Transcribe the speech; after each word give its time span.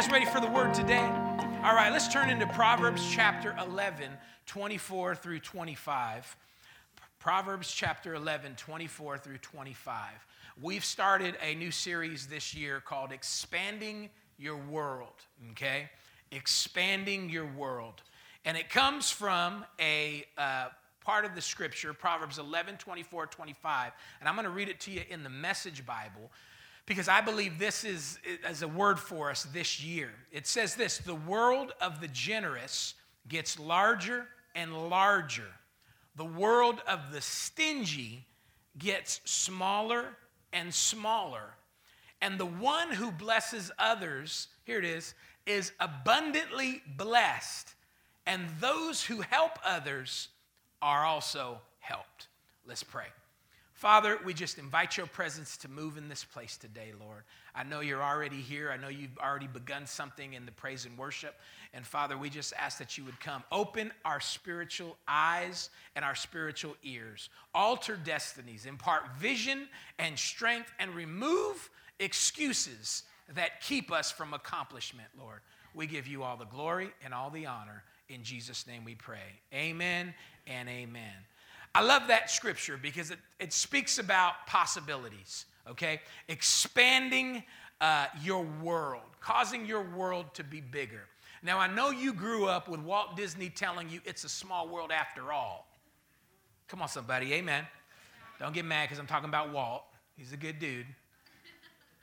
guys 0.00 0.12
ready 0.12 0.26
for 0.26 0.40
the 0.40 0.46
word 0.46 0.72
today? 0.72 1.04
All 1.64 1.74
right, 1.74 1.90
let's 1.90 2.06
turn 2.06 2.30
into 2.30 2.46
Proverbs 2.46 3.02
chapter 3.10 3.52
11, 3.58 4.08
24 4.46 5.16
through 5.16 5.40
25. 5.40 6.36
Proverbs 7.18 7.72
chapter 7.72 8.14
11, 8.14 8.54
24 8.54 9.18
through 9.18 9.38
25. 9.38 10.00
We've 10.62 10.84
started 10.84 11.34
a 11.42 11.56
new 11.56 11.72
series 11.72 12.28
this 12.28 12.54
year 12.54 12.80
called 12.80 13.10
Expanding 13.10 14.08
Your 14.38 14.56
World, 14.56 15.16
okay? 15.50 15.90
Expanding 16.30 17.28
Your 17.28 17.46
World. 17.46 18.02
And 18.44 18.56
it 18.56 18.70
comes 18.70 19.10
from 19.10 19.64
a 19.80 20.24
uh, 20.36 20.68
part 21.04 21.24
of 21.24 21.34
the 21.34 21.42
scripture, 21.42 21.92
Proverbs 21.92 22.38
11, 22.38 22.76
24, 22.76 23.26
25. 23.26 23.92
And 24.20 24.28
I'm 24.28 24.36
going 24.36 24.44
to 24.44 24.50
read 24.52 24.68
it 24.68 24.78
to 24.80 24.92
you 24.92 25.02
in 25.10 25.24
the 25.24 25.30
Message 25.30 25.84
Bible 25.84 26.30
because 26.88 27.06
I 27.06 27.20
believe 27.20 27.58
this 27.58 27.84
is 27.84 28.18
as 28.44 28.62
a 28.62 28.68
word 28.68 28.98
for 28.98 29.30
us 29.30 29.44
this 29.52 29.84
year. 29.84 30.10
It 30.32 30.46
says 30.46 30.74
this 30.74 30.98
the 30.98 31.14
world 31.14 31.72
of 31.82 32.00
the 32.00 32.08
generous 32.08 32.94
gets 33.28 33.58
larger 33.60 34.26
and 34.54 34.88
larger. 34.88 35.46
The 36.16 36.24
world 36.24 36.80
of 36.88 37.12
the 37.12 37.20
stingy 37.20 38.24
gets 38.78 39.20
smaller 39.24 40.16
and 40.52 40.72
smaller. 40.72 41.54
And 42.22 42.38
the 42.38 42.46
one 42.46 42.90
who 42.90 43.12
blesses 43.12 43.70
others, 43.78 44.48
here 44.64 44.78
it 44.78 44.84
is, 44.84 45.14
is 45.46 45.72
abundantly 45.78 46.82
blessed. 46.96 47.74
And 48.26 48.48
those 48.60 49.04
who 49.04 49.20
help 49.20 49.58
others 49.64 50.28
are 50.80 51.04
also 51.04 51.60
helped. 51.80 52.28
Let's 52.66 52.82
pray. 52.82 53.06
Father, 53.78 54.18
we 54.24 54.34
just 54.34 54.58
invite 54.58 54.96
your 54.96 55.06
presence 55.06 55.56
to 55.58 55.68
move 55.68 55.98
in 55.98 56.08
this 56.08 56.24
place 56.24 56.56
today, 56.56 56.90
Lord. 56.98 57.22
I 57.54 57.62
know 57.62 57.78
you're 57.78 58.02
already 58.02 58.40
here. 58.40 58.72
I 58.72 58.76
know 58.76 58.88
you've 58.88 59.16
already 59.18 59.46
begun 59.46 59.86
something 59.86 60.32
in 60.32 60.44
the 60.44 60.50
praise 60.50 60.84
and 60.84 60.98
worship. 60.98 61.36
And 61.72 61.86
Father, 61.86 62.18
we 62.18 62.28
just 62.28 62.52
ask 62.58 62.78
that 62.78 62.98
you 62.98 63.04
would 63.04 63.20
come. 63.20 63.44
Open 63.52 63.92
our 64.04 64.18
spiritual 64.18 64.96
eyes 65.06 65.70
and 65.94 66.04
our 66.04 66.16
spiritual 66.16 66.74
ears. 66.82 67.28
Alter 67.54 67.94
destinies. 67.94 68.66
Impart 68.66 69.16
vision 69.16 69.68
and 70.00 70.18
strength 70.18 70.72
and 70.80 70.92
remove 70.92 71.70
excuses 72.00 73.04
that 73.36 73.60
keep 73.60 73.92
us 73.92 74.10
from 74.10 74.34
accomplishment, 74.34 75.08
Lord. 75.16 75.38
We 75.72 75.86
give 75.86 76.08
you 76.08 76.24
all 76.24 76.36
the 76.36 76.46
glory 76.46 76.90
and 77.04 77.14
all 77.14 77.30
the 77.30 77.46
honor. 77.46 77.84
In 78.08 78.24
Jesus' 78.24 78.66
name 78.66 78.84
we 78.84 78.96
pray. 78.96 79.38
Amen 79.54 80.14
and 80.48 80.68
amen. 80.68 81.14
I 81.78 81.82
love 81.82 82.08
that 82.08 82.28
scripture 82.28 82.76
because 82.76 83.12
it, 83.12 83.20
it 83.38 83.52
speaks 83.52 84.00
about 84.00 84.48
possibilities, 84.48 85.46
okay? 85.70 86.00
Expanding 86.26 87.44
uh, 87.80 88.06
your 88.20 88.44
world, 88.60 89.04
causing 89.20 89.64
your 89.64 89.84
world 89.84 90.34
to 90.34 90.42
be 90.42 90.60
bigger. 90.60 91.02
Now, 91.40 91.60
I 91.60 91.72
know 91.72 91.90
you 91.90 92.12
grew 92.12 92.46
up 92.46 92.68
with 92.68 92.80
Walt 92.80 93.16
Disney 93.16 93.48
telling 93.48 93.88
you 93.88 94.00
it's 94.04 94.24
a 94.24 94.28
small 94.28 94.68
world 94.68 94.90
after 94.90 95.32
all. 95.32 95.68
Come 96.66 96.82
on, 96.82 96.88
somebody, 96.88 97.32
amen. 97.34 97.64
Don't 98.40 98.52
get 98.52 98.64
mad 98.64 98.86
because 98.86 98.98
I'm 98.98 99.06
talking 99.06 99.28
about 99.28 99.52
Walt. 99.52 99.84
He's 100.16 100.32
a 100.32 100.36
good 100.36 100.58
dude. 100.58 100.86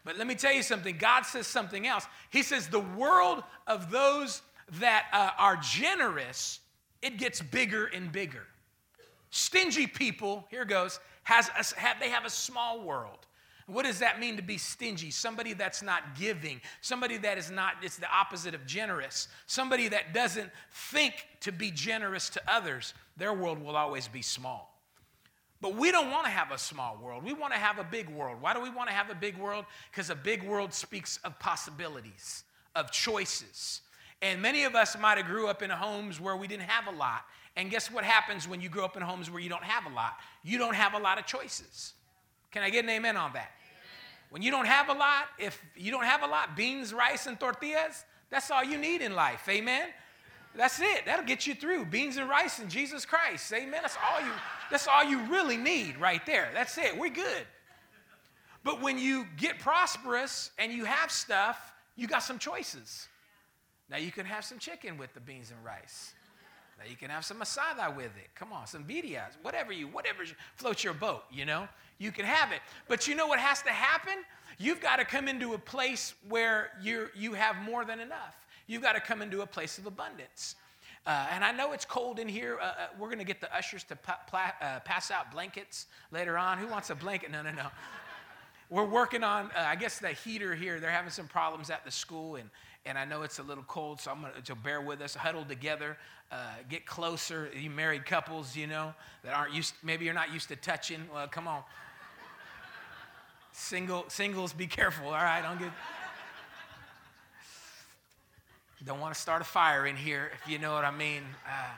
But 0.05 0.17
let 0.17 0.25
me 0.25 0.35
tell 0.35 0.53
you 0.53 0.63
something 0.63 0.97
God 0.97 1.23
says 1.23 1.47
something 1.47 1.85
else. 1.85 2.07
He 2.29 2.43
says, 2.43 2.69
the 2.69 2.79
world 2.79 3.43
of 3.67 3.91
those 3.91 4.41
that 4.79 5.07
uh, 5.11 5.31
are 5.37 5.57
generous, 5.57 6.61
it 7.01 7.17
gets 7.17 7.41
bigger 7.41 7.87
and 7.87 8.09
bigger. 8.09 8.43
Stingy 9.35 9.85
people, 9.85 10.47
here 10.49 10.63
goes, 10.63 11.01
has 11.23 11.49
a, 11.49 11.77
have, 11.77 11.99
they 11.99 12.07
have 12.07 12.23
a 12.23 12.29
small 12.29 12.81
world. 12.81 13.27
What 13.67 13.83
does 13.83 13.99
that 13.99 14.17
mean 14.17 14.37
to 14.37 14.41
be 14.41 14.57
stingy? 14.57 15.11
Somebody 15.11 15.51
that's 15.51 15.83
not 15.83 16.17
giving, 16.17 16.61
somebody 16.79 17.17
that 17.17 17.37
is 17.37 17.51
not, 17.51 17.73
it's 17.81 17.97
the 17.97 18.09
opposite 18.09 18.55
of 18.55 18.65
generous, 18.65 19.27
somebody 19.45 19.89
that 19.89 20.13
doesn't 20.13 20.49
think 20.71 21.27
to 21.41 21.51
be 21.51 21.69
generous 21.69 22.29
to 22.29 22.41
others, 22.47 22.93
their 23.17 23.33
world 23.33 23.61
will 23.61 23.75
always 23.75 24.07
be 24.07 24.21
small. 24.21 24.79
But 25.59 25.75
we 25.75 25.91
don't 25.91 26.11
want 26.11 26.23
to 26.23 26.31
have 26.31 26.51
a 26.51 26.57
small 26.57 26.97
world. 27.03 27.21
We 27.21 27.33
want 27.33 27.51
to 27.51 27.59
have 27.59 27.77
a 27.77 27.83
big 27.83 28.07
world. 28.07 28.37
Why 28.39 28.53
do 28.53 28.61
we 28.61 28.69
want 28.69 28.87
to 28.87 28.95
have 28.95 29.09
a 29.09 29.15
big 29.15 29.37
world? 29.37 29.65
Because 29.91 30.09
a 30.09 30.15
big 30.15 30.43
world 30.43 30.73
speaks 30.73 31.19
of 31.25 31.37
possibilities, 31.39 32.45
of 32.73 32.89
choices. 32.89 33.81
And 34.21 34.41
many 34.41 34.63
of 34.63 34.75
us 34.75 34.97
might 34.97 35.17
have 35.17 35.27
grew 35.27 35.47
up 35.47 35.61
in 35.61 35.69
homes 35.69 36.21
where 36.21 36.37
we 36.37 36.47
didn't 36.47 36.69
have 36.69 36.93
a 36.93 36.97
lot. 36.97 37.25
And 37.55 37.71
guess 37.71 37.89
what 37.89 38.03
happens 38.03 38.47
when 38.47 38.59
you 38.61 38.69
grow 38.69 38.83
up 38.83 38.97
in 38.97 39.03
homes 39.03 39.31
where 39.31 39.41
you 39.41 39.49
don't 39.49 39.63
have 39.63 39.91
a 39.91 39.95
lot? 39.95 40.15
You 40.43 40.57
don't 40.57 40.75
have 40.75 40.93
a 40.93 40.99
lot 40.99 41.17
of 41.17 41.25
choices. 41.25 41.93
Can 42.51 42.63
I 42.63 42.69
get 42.69 42.83
an 42.83 42.89
amen 42.89 43.17
on 43.17 43.33
that? 43.33 43.51
When 44.29 44.41
you 44.41 44.51
don't 44.51 44.65
have 44.65 44.89
a 44.89 44.93
lot, 44.93 45.27
if 45.39 45.61
you 45.75 45.91
don't 45.91 46.03
have 46.03 46.23
a 46.23 46.27
lot, 46.27 46.57
beans, 46.57 46.93
rice, 46.93 47.27
and 47.27 47.39
tortillas, 47.39 48.03
that's 48.29 48.51
all 48.51 48.63
you 48.63 48.77
need 48.77 49.01
in 49.01 49.15
life. 49.15 49.47
Amen. 49.47 49.89
That's 50.55 50.79
it. 50.79 51.05
That'll 51.05 51.25
get 51.25 51.45
you 51.45 51.53
through. 51.53 51.85
Beans 51.85 52.17
and 52.17 52.29
rice 52.29 52.59
and 52.59 52.69
Jesus 52.69 53.05
Christ. 53.05 53.51
Amen. 53.53 53.79
That's 53.81 53.97
all 54.11 54.21
you 54.21 54.31
that's 54.71 54.87
all 54.87 55.03
you 55.03 55.19
really 55.25 55.57
need 55.57 55.97
right 55.97 56.25
there. 56.25 56.49
That's 56.53 56.77
it. 56.77 56.97
We're 56.97 57.09
good. 57.09 57.45
But 58.63 58.81
when 58.81 58.97
you 58.97 59.27
get 59.37 59.59
prosperous 59.59 60.49
and 60.57 60.71
you 60.71 60.85
have 60.85 61.11
stuff, 61.11 61.73
you 61.95 62.07
got 62.07 62.23
some 62.23 62.39
choices. 62.39 63.07
Now 63.91 63.97
you 63.97 64.11
can 64.11 64.25
have 64.25 64.43
some 64.43 64.57
chicken 64.57 64.97
with 64.97 65.13
the 65.13 65.19
beans 65.19 65.51
and 65.51 65.63
rice. 65.63 66.14
Now 66.77 66.89
you 66.89 66.95
can 66.95 67.09
have 67.09 67.25
some 67.25 67.39
asada 67.39 67.95
with 67.95 68.11
it. 68.17 68.29
Come 68.35 68.51
on, 68.51 68.67
some 68.67 68.83
birrias, 68.83 69.37
whatever 69.41 69.71
you, 69.71 69.87
whatever 69.87 70.23
floats 70.55 70.83
your 70.83 70.93
boat, 70.93 71.23
you 71.31 71.45
know, 71.45 71.67
you 71.97 72.11
can 72.11 72.25
have 72.25 72.51
it. 72.51 72.59
But 72.87 73.07
you 73.07 73.15
know 73.15 73.27
what 73.27 73.39
has 73.39 73.61
to 73.63 73.69
happen? 73.69 74.15
You've 74.57 74.81
got 74.81 74.97
to 74.97 75.05
come 75.05 75.27
into 75.27 75.53
a 75.53 75.57
place 75.57 76.13
where 76.29 76.71
you 76.81 77.07
you 77.15 77.33
have 77.33 77.55
more 77.57 77.85
than 77.85 77.99
enough. 77.99 78.35
You've 78.67 78.81
got 78.81 78.93
to 78.93 79.01
come 79.01 79.21
into 79.21 79.41
a 79.41 79.45
place 79.47 79.77
of 79.77 79.85
abundance. 79.85 80.55
Uh, 81.05 81.27
and 81.31 81.43
I 81.43 81.51
know 81.51 81.71
it's 81.71 81.85
cold 81.85 82.17
in 82.17 82.27
here. 82.27 82.57
Uh, 82.59 82.65
uh, 82.65 82.71
we're 82.97 83.09
going 83.09 83.19
to 83.19 83.25
get 83.25 83.39
the 83.39 83.55
ushers 83.55 83.83
to 83.85 83.95
pa- 83.95 84.21
pla- 84.27 84.53
uh, 84.59 84.79
pass 84.79 85.11
out 85.11 85.31
blankets 85.31 85.85
later 86.11 86.35
on. 86.35 86.57
Who 86.57 86.67
wants 86.67 86.89
a 86.89 86.95
blanket? 86.95 87.29
No, 87.29 87.43
no, 87.43 87.51
no. 87.51 87.67
We're 88.71 88.85
working 88.85 89.23
on, 89.23 89.51
uh, 89.55 89.59
I 89.59 89.75
guess, 89.75 89.99
the 89.99 90.09
heater 90.09 90.55
here. 90.55 90.79
They're 90.79 90.89
having 90.89 91.11
some 91.11 91.27
problems 91.27 91.69
at 91.69 91.85
the 91.85 91.91
school, 91.91 92.37
and, 92.37 92.49
and 92.87 92.97
I 92.97 93.05
know 93.05 93.21
it's 93.21 93.37
a 93.37 93.43
little 93.43 93.63
cold, 93.67 94.01
so 94.01 94.09
I'm 94.09 94.21
going 94.21 94.33
to 94.43 94.55
bear 94.55 94.81
with 94.81 95.01
us, 95.01 95.13
huddle 95.13 95.45
together, 95.45 95.95
uh, 96.31 96.37
get 96.69 96.85
closer. 96.85 97.49
You 97.57 97.69
married 97.69 98.05
couples, 98.05 98.55
you 98.55 98.67
know, 98.67 98.93
that 99.23 99.33
aren't 99.33 99.53
used, 99.53 99.73
maybe 99.83 100.05
you're 100.05 100.13
not 100.13 100.33
used 100.33 100.49
to 100.49 100.55
touching. 100.55 101.05
Well, 101.13 101.27
come 101.27 101.47
on. 101.47 101.63
Single, 103.51 104.05
singles, 104.09 104.51
be 104.51 104.67
careful, 104.67 105.07
all 105.07 105.13
right? 105.13 105.41
Don't 105.41 105.59
get. 105.59 105.71
Don't 108.83 108.99
want 108.99 109.15
to 109.15 109.19
start 109.19 109.41
a 109.41 109.45
fire 109.45 109.87
in 109.87 109.95
here, 109.95 110.31
if 110.35 110.47
you 110.47 110.59
know 110.59 110.73
what 110.73 110.85
I 110.85 110.91
mean. 110.91 111.23
Uh, 111.47 111.69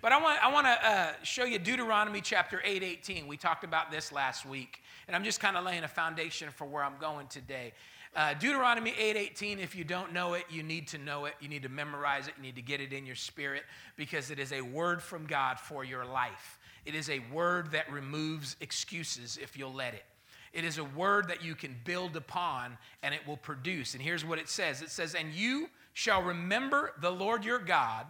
but 0.00 0.12
I 0.12 0.22
want, 0.22 0.44
I 0.44 0.52
want 0.52 0.66
to 0.66 0.88
uh, 0.88 1.12
show 1.24 1.44
you 1.44 1.58
Deuteronomy 1.58 2.20
chapter 2.20 2.60
8, 2.62 2.84
18. 2.84 3.26
We 3.26 3.36
talked 3.36 3.64
about 3.64 3.90
this 3.90 4.12
last 4.12 4.46
week, 4.46 4.82
and 5.08 5.16
I'm 5.16 5.24
just 5.24 5.40
kind 5.40 5.56
of 5.56 5.64
laying 5.64 5.82
a 5.82 5.88
foundation 5.88 6.50
for 6.50 6.66
where 6.66 6.84
I'm 6.84 6.98
going 7.00 7.26
today. 7.26 7.72
Uh, 8.14 8.32
Deuteronomy 8.34 8.92
8:18, 8.92 9.58
if 9.58 9.74
you 9.74 9.82
don't 9.82 10.12
know 10.12 10.34
it, 10.34 10.44
you 10.48 10.62
need 10.62 10.86
to 10.88 10.98
know 10.98 11.24
it. 11.24 11.34
You 11.40 11.48
need 11.48 11.64
to 11.64 11.68
memorize 11.68 12.28
it. 12.28 12.34
You 12.36 12.42
need 12.42 12.54
to 12.54 12.62
get 12.62 12.80
it 12.80 12.92
in 12.92 13.04
your 13.04 13.16
spirit 13.16 13.64
because 13.96 14.30
it 14.30 14.38
is 14.38 14.52
a 14.52 14.60
word 14.60 15.02
from 15.02 15.26
God 15.26 15.58
for 15.58 15.82
your 15.82 16.04
life. 16.04 16.58
It 16.84 16.94
is 16.94 17.10
a 17.10 17.18
word 17.32 17.72
that 17.72 17.90
removes 17.90 18.56
excuses 18.60 19.36
if 19.36 19.56
you'll 19.56 19.72
let 19.72 19.94
it. 19.94 20.04
It 20.52 20.64
is 20.64 20.78
a 20.78 20.84
word 20.84 21.26
that 21.26 21.42
you 21.42 21.56
can 21.56 21.74
build 21.84 22.14
upon 22.14 22.78
and 23.02 23.12
it 23.12 23.26
will 23.26 23.36
produce. 23.36 23.94
And 23.94 24.02
here's 24.02 24.24
what 24.24 24.38
it 24.38 24.48
says 24.48 24.80
it 24.80 24.90
says, 24.90 25.16
And 25.16 25.32
you 25.32 25.68
shall 25.92 26.22
remember 26.22 26.92
the 27.00 27.10
Lord 27.10 27.44
your 27.44 27.58
God, 27.58 28.06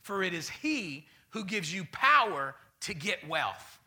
for 0.00 0.24
it 0.24 0.34
is 0.34 0.48
he 0.48 1.06
who 1.30 1.44
gives 1.44 1.72
you 1.72 1.84
power 1.92 2.56
to 2.80 2.94
get 2.94 3.28
wealth, 3.28 3.78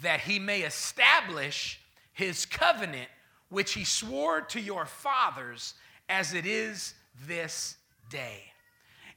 that 0.00 0.20
he 0.20 0.38
may 0.38 0.60
establish 0.60 1.80
his 2.12 2.46
covenant 2.46 3.08
which 3.52 3.74
he 3.74 3.84
swore 3.84 4.40
to 4.40 4.58
your 4.58 4.86
fathers 4.86 5.74
as 6.08 6.32
it 6.32 6.46
is 6.46 6.94
this 7.26 7.76
day. 8.08 8.40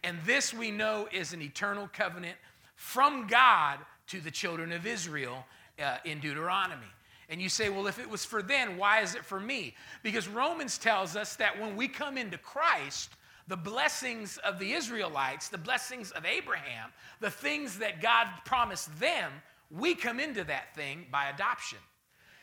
And 0.04 0.18
this 0.26 0.54
we 0.54 0.72
know 0.72 1.08
is 1.14 1.32
an 1.32 1.42
eternal 1.42 1.90
covenant 1.94 2.36
from 2.76 3.28
God 3.28 3.80
to 4.08 4.20
the 4.20 4.30
children 4.30 4.74
of 4.74 4.86
Israel 4.86 5.46
uh, 5.82 5.98
in 6.04 6.20
Deuteronomy. 6.20 6.84
And 7.30 7.42
you 7.42 7.48
say, 7.48 7.70
well, 7.70 7.88
if 7.88 7.98
it 7.98 8.10
was 8.10 8.26
for 8.26 8.44
then, 8.44 8.78
why 8.78 9.00
is 9.00 9.16
it 9.16 9.24
for 9.24 9.40
me? 9.40 9.74
Because 10.04 10.28
Romans 10.28 10.78
tells 10.78 11.16
us 11.16 11.38
that 11.38 11.60
when 11.60 11.78
we 11.78 11.88
come 11.88 12.18
into 12.18 12.38
Christ, 12.38 13.12
the 13.48 13.56
blessings 13.56 14.38
of 14.40 14.60
the 14.60 14.74
Israelites, 14.74 15.48
the 15.48 15.58
blessings 15.58 16.12
of 16.12 16.26
Abraham, 16.26 16.92
the 17.22 17.32
things 17.32 17.80
that 17.80 18.02
God 18.02 18.28
promised 18.44 19.00
them, 19.00 19.32
we 19.72 19.96
come 19.96 20.20
into 20.20 20.44
that 20.44 20.76
thing 20.76 21.06
by 21.10 21.30
adoption. 21.30 21.80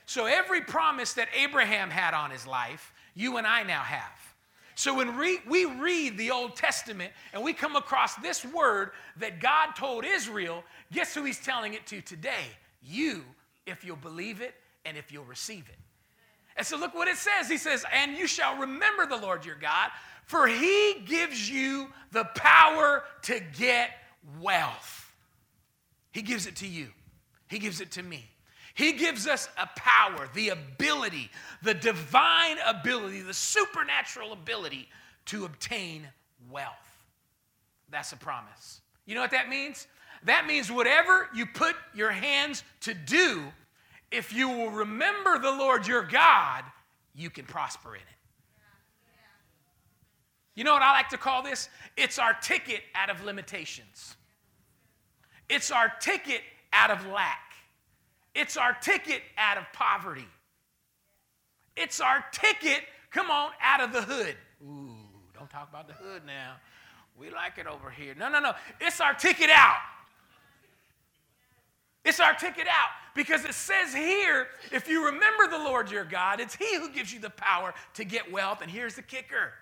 So 0.07 0.27
every 0.27 0.61
promise 0.61 1.15
that 1.15 1.29
Abraham 1.37 1.91
had 1.91 2.15
on 2.15 2.31
his 2.31 2.47
life, 2.47 2.93
you 3.15 3.37
and 3.37 3.47
I 3.47 3.63
now 3.63 3.83
have. 3.83 4.35
So 4.75 4.95
when 4.97 5.17
we, 5.19 5.65
read 5.65 6.17
the 6.17 6.31
Old 6.31 6.57
Testament 6.57 7.13
and 7.33 7.43
we 7.43 7.53
come 7.53 7.77
across 7.77 8.15
this 8.17 8.45
word 8.45 8.91
that 9.19 9.41
God 9.41 9.73
told 9.77 10.05
Israel, 10.05 10.65
guess 10.91 11.15
who 11.15 11.25
he's 11.25 11.39
telling 11.39 11.75
it 11.75 11.87
to 11.89 12.01
today? 12.01 12.47
You, 12.83 13.23
if 13.67 13.85
you'll 13.85 13.97
believe 13.97 14.41
it 14.41 14.55
and 14.85 14.97
if 14.97 15.13
you'll 15.13 15.25
receive 15.25 15.69
it. 15.69 15.79
And 16.57 16.67
so 16.67 16.77
look 16.77 16.95
what 16.95 17.09
it 17.09 17.17
says. 17.17 17.49
He 17.49 17.59
says, 17.59 17.85
And 17.93 18.17
you 18.17 18.27
shall 18.27 18.59
remember 18.59 19.07
the 19.07 19.17
Lord 19.17 19.45
your 19.45 19.57
God, 19.57 19.91
for 20.25 20.47
he 20.47 21.03
gives 21.07 21.49
you 21.49 21.89
the 22.11 22.25
power 22.35 23.05
to 23.23 23.41
get 23.59 23.91
wealth. 24.41 25.15
He 26.13 26.23
gives 26.23 26.47
it 26.47 26.57
to 26.57 26.67
you, 26.67 26.89
he 27.49 27.59
gives 27.59 27.81
it 27.81 27.93
to 27.93 28.03
me. 28.03 28.31
He 28.75 28.93
gives 28.93 29.27
us 29.27 29.49
a 29.59 29.69
power, 29.77 30.29
the 30.35 30.51
ability, 30.51 31.31
the 31.63 31.75
divine 31.75 32.57
ability, 32.67 33.21
the 33.21 33.35
supernatural 33.35 34.33
ability 34.33 34.89
to 35.27 35.45
obtain 35.45 36.09
wealth. 36.51 36.73
That's 37.91 38.13
a 38.13 38.17
promise. 38.17 38.81
You 39.05 39.15
know 39.15 39.21
what 39.21 39.33
that 39.33 39.49
means? 39.49 39.87
That 40.25 40.47
means 40.47 40.71
whatever 40.71 41.29
you 41.35 41.47
put 41.47 41.75
your 41.95 42.11
hands 42.11 42.63
to 42.81 42.95
do, 42.95 43.43
if 44.11 44.33
you 44.33 44.49
will 44.49 44.71
remember 44.71 45.39
the 45.39 45.51
Lord 45.51 45.87
your 45.87 46.03
God, 46.03 46.65
you 47.15 47.29
can 47.29 47.45
prosper 47.45 47.95
in 47.95 48.01
it. 48.01 48.07
You 50.55 50.65
know 50.65 50.73
what 50.73 50.83
I 50.83 50.93
like 50.93 51.09
to 51.11 51.19
call 51.19 51.43
this? 51.43 51.69
It's 51.97 52.19
our 52.19 52.35
ticket 52.35 52.83
out 52.95 53.11
of 53.11 53.25
limitations. 53.25 54.17
It's 55.49 55.71
our 55.71 55.93
ticket 56.01 56.43
out 56.73 56.91
of 56.91 57.07
lack. 57.07 57.52
It's 58.34 58.56
our 58.56 58.75
ticket 58.81 59.23
out 59.37 59.58
of 59.58 59.64
poverty. 59.73 60.29
It's 61.76 62.00
our 62.00 62.25
ticket, 62.32 62.82
come 63.11 63.31
on, 63.31 63.50
out 63.61 63.81
of 63.81 63.93
the 63.93 64.02
hood. 64.02 64.37
Ooh, 64.62 64.94
don't 65.34 65.50
talk 65.50 65.69
about 65.69 65.88
the 65.88 65.94
hood 65.94 66.23
now. 66.26 66.56
We 67.17 67.31
like 67.31 67.58
it 67.58 67.67
over 67.67 67.90
here. 67.90 68.14
No, 68.19 68.29
no, 68.29 68.40
no. 68.40 68.52
It's 68.81 69.00
our 69.00 69.14
ticket 69.14 69.50
out. 69.50 69.81
It's 72.05 72.20
our 72.20 72.34
ticket 72.34 72.67
out 72.67 72.90
because 73.14 73.44
it 73.44 73.55
says 73.55 73.94
here 73.94 74.49
if 74.73 74.88
you 74.88 75.06
remember 75.06 75.46
the 75.49 75.58
Lord 75.58 75.90
your 75.90 76.05
God, 76.05 76.40
it's 76.40 76.55
He 76.55 76.76
who 76.76 76.90
gives 76.90 77.12
you 77.12 77.20
the 77.20 77.31
power 77.31 77.75
to 77.94 78.05
get 78.05 78.31
wealth. 78.32 78.61
And 78.61 78.70
here's 78.70 78.96
the 78.96 79.02
kicker 79.02 79.52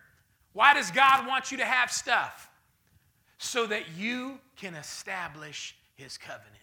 why 0.53 0.75
does 0.75 0.91
God 0.91 1.27
want 1.27 1.53
you 1.53 1.59
to 1.59 1.65
have 1.65 1.91
stuff? 1.93 2.49
So 3.39 3.67
that 3.67 3.97
you 3.97 4.39
can 4.57 4.75
establish 4.75 5.77
His 5.95 6.19
covenant. 6.19 6.60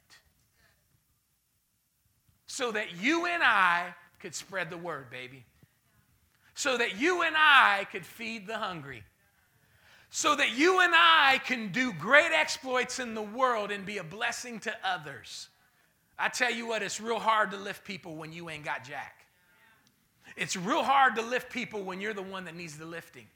So 2.57 2.71
that 2.71 3.01
you 3.01 3.25
and 3.27 3.43
I 3.43 3.93
could 4.19 4.33
spread 4.33 4.69
the 4.69 4.77
word, 4.77 5.09
baby. 5.09 5.45
So 6.55 6.77
that 6.77 6.99
you 6.99 7.21
and 7.21 7.35
I 7.37 7.87
could 7.91 8.05
feed 8.05 8.47
the 8.47 8.57
hungry 8.57 9.03
so 10.09 10.35
that 10.35 10.57
you 10.57 10.81
and 10.81 10.93
I 10.95 11.39
can 11.45 11.71
do 11.71 11.93
great 11.93 12.31
exploits 12.31 12.99
in 12.99 13.13
the 13.13 13.21
world 13.21 13.71
and 13.71 13.85
be 13.85 13.97
a 13.97 14.03
blessing 14.03 14.59
to 14.61 14.73
others. 14.83 15.49
I 16.17 16.29
tell 16.29 16.51
you 16.51 16.67
what, 16.67 16.81
it's 16.81 16.99
real 16.99 17.19
hard 17.19 17.51
to 17.51 17.57
lift 17.57 17.83
people 17.83 18.15
when 18.15 18.31
you 18.31 18.49
ain't 18.49 18.65
got 18.65 18.83
jack. 18.83 19.25
It's 20.35 20.55
real 20.55 20.83
hard 20.83 21.15
to 21.15 21.21
lift 21.21 21.51
people 21.51 21.83
when 21.83 22.01
you're 22.01 22.13
the 22.13 22.23
one 22.23 22.45
that 22.45 22.55
needs 22.55 22.77
the 22.77 22.85
lifting. 22.85 23.27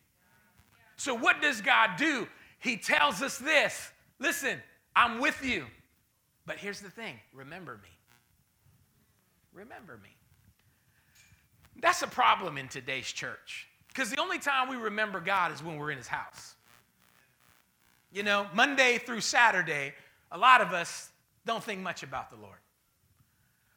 So, 0.98 1.14
what 1.14 1.42
does 1.42 1.62
God 1.62 1.92
do? 1.98 2.28
He 2.60 2.78
tells 2.78 3.22
us 3.22 3.38
this 3.38 3.92
listen, 4.20 4.60
I'm 4.96 5.20
with 5.20 5.44
you. 5.44 5.66
But 6.46 6.58
here's 6.58 6.82
the 6.82 6.90
thing 6.90 7.20
remember 7.34 7.80
me. 7.84 7.90
Remember 9.54 10.00
me. 10.02 10.10
That's 11.82 12.02
a 12.02 12.08
problem 12.08 12.58
in 12.58 12.68
today's 12.68 13.12
church 13.12 13.68
because 13.88 14.10
the 14.10 14.20
only 14.20 14.40
time 14.40 14.70
we 14.70 14.76
remember 14.76 15.20
God 15.20 15.52
is 15.52 15.64
when 15.64 15.78
we're 15.78 15.92
in 15.92 15.98
his 15.98 16.08
house. 16.08 16.56
You 18.12 18.24
know, 18.24 18.48
Monday 18.54 18.98
through 18.98 19.22
Saturday, 19.22 19.94
a 20.32 20.38
lot 20.38 20.62
of 20.62 20.74
us 20.74 21.10
don't 21.46 21.64
think 21.64 21.82
much 21.82 22.04
about 22.04 22.30
the 22.30 22.38
Lord. 22.38 22.58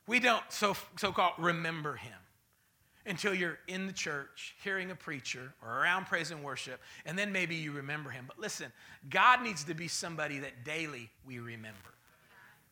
We 0.07 0.21
don't 0.21 0.43
so, 0.51 0.77
so-called 0.97 1.35
remember 1.39 1.95
him 1.95 2.13
until 3.07 3.35
you're 3.35 3.59
in 3.69 3.87
the 3.87 3.93
church 3.93 4.55
hearing 4.63 4.91
a 4.91 4.95
preacher 4.95 5.53
or 5.63 5.81
around 5.81 6.07
praise 6.07 6.31
and 6.31 6.43
worship, 6.43 6.81
and 7.07 7.19
then 7.19 7.33
maybe 7.33 7.55
you 7.55 7.73
remember 7.73 8.11
him. 8.11 8.25
But 8.27 8.39
listen, 8.39 8.73
God 9.11 9.43
needs 9.43 9.65
to 9.65 9.75
be 9.75 9.89
somebody 9.89 10.39
that 10.41 10.65
daily 10.65 11.11
we 11.27 11.39
remember. 11.39 11.79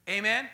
Amen? 0.08 0.48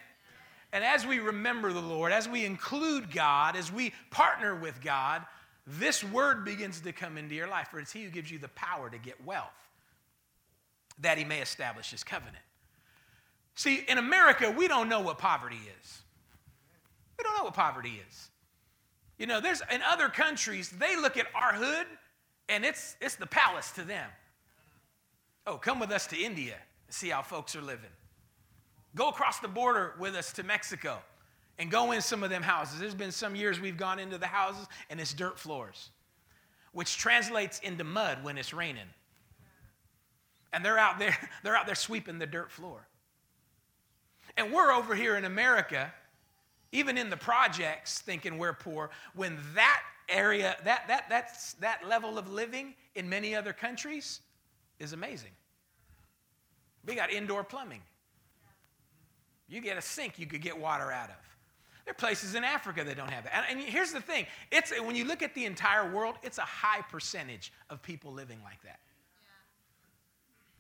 And 0.73 0.85
as 0.85 1.07
we 1.07 1.19
remember 1.19 1.73
the 1.73 1.81
Lord, 1.81 2.13
as 2.13 2.29
we 2.29 2.45
include 2.45 3.11
God, 3.11 3.57
as 3.57 3.73
we 3.73 3.93
partner 4.11 4.55
with 4.55 4.81
God, 4.83 5.25
this 5.67 6.05
word 6.05 6.45
begins 6.45 6.81
to 6.81 6.93
come 6.93 7.17
into 7.17 7.35
your 7.35 7.49
life, 7.49 7.69
for 7.69 7.81
it's 7.81 7.93
He 7.93 8.05
who 8.05 8.11
gives 8.11 8.31
you 8.31 8.39
the 8.39 8.49
power 8.49 8.91
to 8.91 8.99
get 8.99 9.25
wealth, 9.25 9.69
that 11.01 11.19
He 11.19 11.25
may 11.25 11.41
establish 11.41 11.91
His 11.91 12.05
covenant. 12.05 12.37
See, 13.55 13.85
in 13.89 13.99
America, 13.99 14.55
we 14.57 14.69
don't 14.69 14.89
know 14.89 15.01
what 15.01 15.19
poverty 15.19 15.59
is. 15.81 16.03
We 17.19 17.25
don't 17.25 17.37
know 17.37 17.45
what 17.45 17.55
poverty 17.55 18.01
is. 18.09 18.31
You 19.19 19.27
know, 19.27 19.41
there's 19.41 19.63
in 19.73 19.83
other 19.83 20.09
countries, 20.09 20.71
they 20.71 20.97
look 20.97 21.17
at 21.17 21.27
our 21.35 21.53
hood 21.53 21.87
and 22.49 22.65
it's 22.65 22.97
it's 23.01 23.17
the 23.17 23.27
palace 23.27 23.73
to 23.73 23.83
them. 23.83 24.09
Oh, 25.47 25.57
come 25.59 25.81
with 25.81 25.91
us 25.91 26.07
to 26.09 26.17
India 26.17 26.55
and 26.87 26.95
see 26.95 27.09
how 27.09 27.23
folks 27.23 27.57
are 27.57 27.63
living. 27.63 27.91
Go 28.95 29.09
across 29.09 29.39
the 29.41 29.49
border 29.49 29.95
with 29.99 30.15
us 30.15 30.33
to 30.35 30.43
Mexico 30.43 30.99
and 31.59 31.71
go 31.71 31.93
in 31.93 32.01
some 32.01 32.23
of 32.23 32.31
them 32.31 32.43
houses. 32.43 32.81
There's 32.81 32.95
been 32.95 33.13
some 33.13 33.35
years 33.35 33.61
we've 33.61 33.77
gone 33.77 33.99
into 33.99 34.19
the 34.19 34.27
houses 34.27 34.67
and 34.91 35.01
it's 35.01 35.13
dirt 35.13 35.39
floors, 35.39 35.91
which 36.73 36.97
translates 36.97 37.59
into 37.61 37.85
mud 37.85 38.23
when 38.23 38.39
it's 38.39 38.55
raining. 38.55 38.89
And 40.53 40.65
they're 40.65 40.79
out 40.79 40.99
there, 40.99 41.17
they're 41.43 41.57
out 41.57 41.67
there 41.67 41.75
sweeping 41.75 42.19
the 42.19 42.27
dirt 42.27 42.51
floor. 42.51 42.87
And 44.37 44.53
we're 44.53 44.73
over 44.73 44.95
here 44.95 45.17
in 45.17 45.25
America 45.25 45.93
even 46.73 46.99
in 46.99 47.11
the 47.11 47.17
projects 47.17 48.01
thinking 48.01 48.39
we're 48.39 48.53
poor 48.53 48.91
when 49.15 49.39
that 49.55 49.83
area 50.09 50.57
that 50.65 50.87
that 50.89 51.05
that's 51.09 51.55
that 51.55 51.87
level 51.87 52.19
of 52.19 52.31
living 52.31 52.75
in 52.95 53.09
many 53.09 53.35
other 53.35 53.53
countries 53.53 54.21
is 54.79 54.93
amazing 54.93 55.31
we 56.87 56.95
got 56.95 57.13
indoor 57.13 57.45
plumbing 57.45 57.83
you 59.49 59.61
get 59.61 59.77
a 59.77 59.83
sink 59.83 60.19
you 60.19 60.27
could 60.27 60.43
get 60.43 60.59
water 60.59 60.91
out 60.91 61.11
of 61.11 61.17
there 61.85 61.93
are 61.93 61.95
places 61.95 62.35
in 62.35 62.45
africa 62.45 62.85
that 62.85 62.97
don't 62.97 63.11
have 63.11 63.25
that 63.25 63.45
and, 63.49 63.59
and 63.59 63.69
here's 63.69 63.93
the 63.93 64.01
thing 64.01 64.27
it's 64.51 64.73
when 64.81 64.97
you 64.97 65.05
look 65.05 65.23
at 65.23 65.35
the 65.35 65.45
entire 65.45 65.91
world 65.91 66.17
it's 66.23 66.39
a 66.39 66.43
high 66.43 66.83
percentage 66.91 67.53
of 67.71 67.83
people 67.83 68.13
living 68.13 68.39
like 68.45 68.63
that 68.63 68.79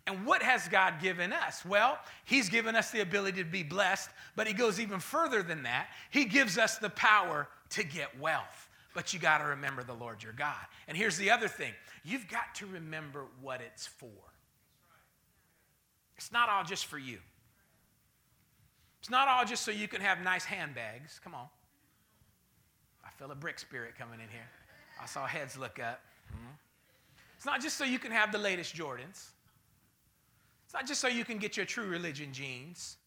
and 0.08 0.24
what 0.24 0.42
has 0.42 0.68
God 0.68 1.02
given 1.02 1.34
us? 1.34 1.66
Well, 1.66 1.98
He's 2.24 2.48
given 2.48 2.74
us 2.74 2.90
the 2.90 3.00
ability 3.00 3.42
to 3.42 3.48
be 3.48 3.62
blessed, 3.62 4.08
but 4.36 4.46
He 4.46 4.54
goes 4.54 4.80
even 4.80 5.00
further 5.00 5.42
than 5.42 5.64
that. 5.64 5.88
He 6.08 6.24
gives 6.24 6.56
us 6.56 6.78
the 6.78 6.88
power 6.88 7.46
to 7.70 7.84
get 7.84 8.18
wealth. 8.18 8.68
But 8.94 9.12
you 9.12 9.20
got 9.20 9.38
to 9.38 9.44
remember 9.44 9.84
the 9.84 9.92
Lord 9.92 10.22
your 10.22 10.32
God. 10.32 10.56
And 10.88 10.96
here's 10.96 11.18
the 11.18 11.30
other 11.30 11.46
thing 11.46 11.72
you've 12.04 12.26
got 12.26 12.54
to 12.56 12.66
remember 12.66 13.26
what 13.42 13.60
it's 13.60 13.86
for. 13.86 14.08
It's 16.16 16.32
not 16.32 16.48
all 16.48 16.64
just 16.64 16.86
for 16.86 16.98
you, 16.98 17.18
it's 19.08 19.10
not 19.10 19.26
all 19.26 19.42
just 19.46 19.64
so 19.64 19.70
you 19.70 19.88
can 19.88 20.02
have 20.02 20.20
nice 20.20 20.44
handbags. 20.44 21.18
Come 21.24 21.34
on. 21.34 21.46
I 23.02 23.08
feel 23.16 23.30
a 23.30 23.34
brick 23.34 23.58
spirit 23.58 23.94
coming 23.98 24.20
in 24.20 24.28
here. 24.28 24.46
I 25.02 25.06
saw 25.06 25.24
heads 25.24 25.56
look 25.56 25.78
up. 25.78 26.02
Mm-hmm. 26.30 26.52
It's 27.34 27.46
not 27.46 27.62
just 27.62 27.78
so 27.78 27.84
you 27.84 27.98
can 27.98 28.12
have 28.12 28.32
the 28.32 28.36
latest 28.36 28.76
Jordans. 28.76 29.30
It's 30.66 30.74
not 30.74 30.86
just 30.86 31.00
so 31.00 31.08
you 31.08 31.24
can 31.24 31.38
get 31.38 31.56
your 31.56 31.64
true 31.64 31.86
religion 31.86 32.34
jeans 32.34 32.98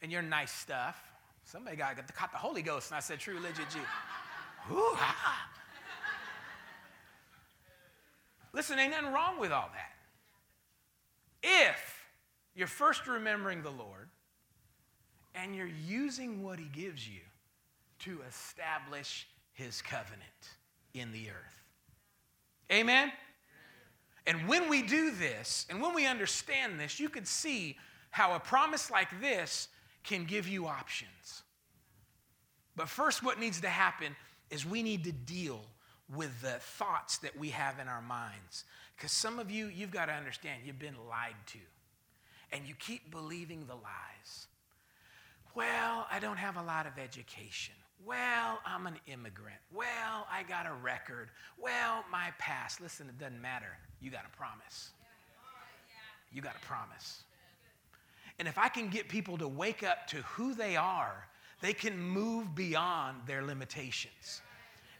and 0.00 0.10
your 0.10 0.22
nice 0.22 0.50
stuff. 0.50 0.98
Somebody 1.44 1.76
got, 1.76 2.14
caught 2.14 2.32
the 2.32 2.38
Holy 2.38 2.62
Ghost 2.62 2.90
and 2.90 2.96
I 2.96 3.00
said 3.00 3.20
true 3.20 3.34
religion 3.34 3.66
jeans. 3.70 3.84
Ooh, 4.72 4.94
ah. 4.94 5.46
Listen, 8.54 8.78
ain't 8.78 8.92
nothing 8.92 9.12
wrong 9.12 9.38
with 9.38 9.52
all 9.52 9.68
that. 9.74 9.92
If 11.42 12.08
you're 12.54 12.66
first 12.66 13.06
remembering 13.06 13.60
the 13.60 13.68
Lord 13.68 14.07
and 15.34 15.54
you're 15.54 15.70
using 15.86 16.42
what 16.42 16.58
He 16.58 16.66
gives 16.66 17.08
you 17.08 17.20
to 18.00 18.20
establish 18.28 19.26
His 19.52 19.82
covenant 19.82 20.22
in 20.94 21.12
the 21.12 21.30
earth. 21.30 21.62
Amen? 22.70 23.12
And 24.26 24.46
when 24.46 24.68
we 24.68 24.82
do 24.82 25.10
this, 25.10 25.66
and 25.70 25.80
when 25.80 25.94
we 25.94 26.06
understand 26.06 26.78
this, 26.78 27.00
you 27.00 27.08
can 27.08 27.24
see 27.24 27.76
how 28.10 28.34
a 28.34 28.40
promise 28.40 28.90
like 28.90 29.20
this 29.20 29.68
can 30.04 30.24
give 30.24 30.46
you 30.46 30.66
options. 30.66 31.42
But 32.76 32.88
first, 32.88 33.22
what 33.22 33.40
needs 33.40 33.60
to 33.62 33.68
happen 33.68 34.14
is 34.50 34.66
we 34.66 34.82
need 34.82 35.04
to 35.04 35.12
deal 35.12 35.60
with 36.14 36.40
the 36.40 36.58
thoughts 36.60 37.18
that 37.18 37.38
we 37.38 37.50
have 37.50 37.78
in 37.78 37.88
our 37.88 38.02
minds. 38.02 38.64
Because 38.96 39.12
some 39.12 39.38
of 39.38 39.50
you, 39.50 39.66
you've 39.66 39.90
got 39.90 40.06
to 40.06 40.12
understand, 40.12 40.62
you've 40.64 40.78
been 40.78 40.96
lied 41.08 41.36
to. 41.46 41.58
And 42.52 42.66
you 42.66 42.74
keep 42.74 43.10
believing 43.10 43.66
the 43.66 43.74
lies. 43.74 44.47
Well, 45.58 46.06
I 46.08 46.20
don't 46.20 46.36
have 46.36 46.56
a 46.56 46.62
lot 46.62 46.86
of 46.86 46.98
education. 46.98 47.74
Well, 48.06 48.60
I'm 48.64 48.86
an 48.86 48.94
immigrant. 49.08 49.58
Well, 49.74 50.24
I 50.30 50.44
got 50.48 50.66
a 50.66 50.72
record. 50.72 51.30
Well, 51.60 52.04
my 52.12 52.28
past. 52.38 52.80
Listen, 52.80 53.08
it 53.08 53.18
doesn't 53.18 53.42
matter. 53.42 53.76
You 54.00 54.12
got 54.12 54.22
a 54.24 54.36
promise. 54.36 54.90
You 56.32 56.42
got 56.42 56.54
a 56.54 56.64
promise. 56.64 57.24
And 58.38 58.46
if 58.46 58.56
I 58.56 58.68
can 58.68 58.88
get 58.88 59.08
people 59.08 59.36
to 59.38 59.48
wake 59.48 59.82
up 59.82 60.06
to 60.10 60.18
who 60.18 60.54
they 60.54 60.76
are, 60.76 61.26
they 61.60 61.72
can 61.72 61.98
move 61.98 62.54
beyond 62.54 63.22
their 63.26 63.42
limitations. 63.42 64.42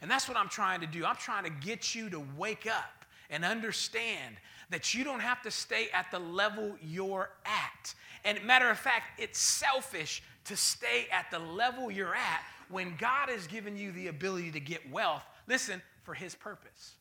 And 0.01 0.11
that's 0.11 0.27
what 0.27 0.35
I'm 0.35 0.49
trying 0.49 0.81
to 0.81 0.87
do. 0.87 1.05
I'm 1.05 1.15
trying 1.15 1.45
to 1.45 1.51
get 1.65 1.95
you 1.95 2.09
to 2.09 2.21
wake 2.35 2.67
up 2.67 3.05
and 3.29 3.45
understand 3.45 4.35
that 4.71 4.93
you 4.93 5.05
don't 5.05 5.21
have 5.21 5.41
to 5.43 5.51
stay 5.51 5.87
at 5.93 6.07
the 6.11 6.19
level 6.19 6.75
you're 6.81 7.29
at. 7.45 7.93
And 8.25 8.43
matter 8.43 8.69
of 8.69 8.77
fact, 8.77 9.19
it's 9.19 9.39
selfish 9.39 10.21
to 10.45 10.55
stay 10.55 11.07
at 11.11 11.29
the 11.31 11.39
level 11.39 11.91
you're 11.91 12.15
at 12.15 12.41
when 12.69 12.95
God 12.97 13.29
has 13.29 13.47
given 13.47 13.77
you 13.77 13.91
the 13.91 14.07
ability 14.07 14.51
to 14.51 14.59
get 14.59 14.89
wealth. 14.91 15.23
Listen, 15.47 15.81
for 16.03 16.13
His 16.13 16.35
purpose. 16.35 16.95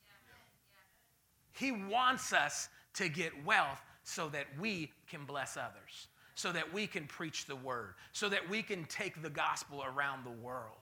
He 1.52 1.72
wants 1.72 2.32
us 2.32 2.68
to 2.94 3.08
get 3.08 3.32
wealth 3.44 3.80
so 4.04 4.28
that 4.28 4.46
we 4.60 4.92
can 5.08 5.24
bless 5.24 5.56
others, 5.56 6.08
so 6.34 6.52
that 6.52 6.72
we 6.72 6.86
can 6.86 7.06
preach 7.06 7.46
the 7.46 7.56
word, 7.56 7.94
so 8.12 8.28
that 8.28 8.48
we 8.48 8.62
can 8.62 8.84
take 8.84 9.22
the 9.22 9.30
gospel 9.30 9.84
around 9.84 10.24
the 10.24 10.30
world. 10.30 10.76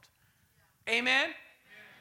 Amen? 0.89 1.31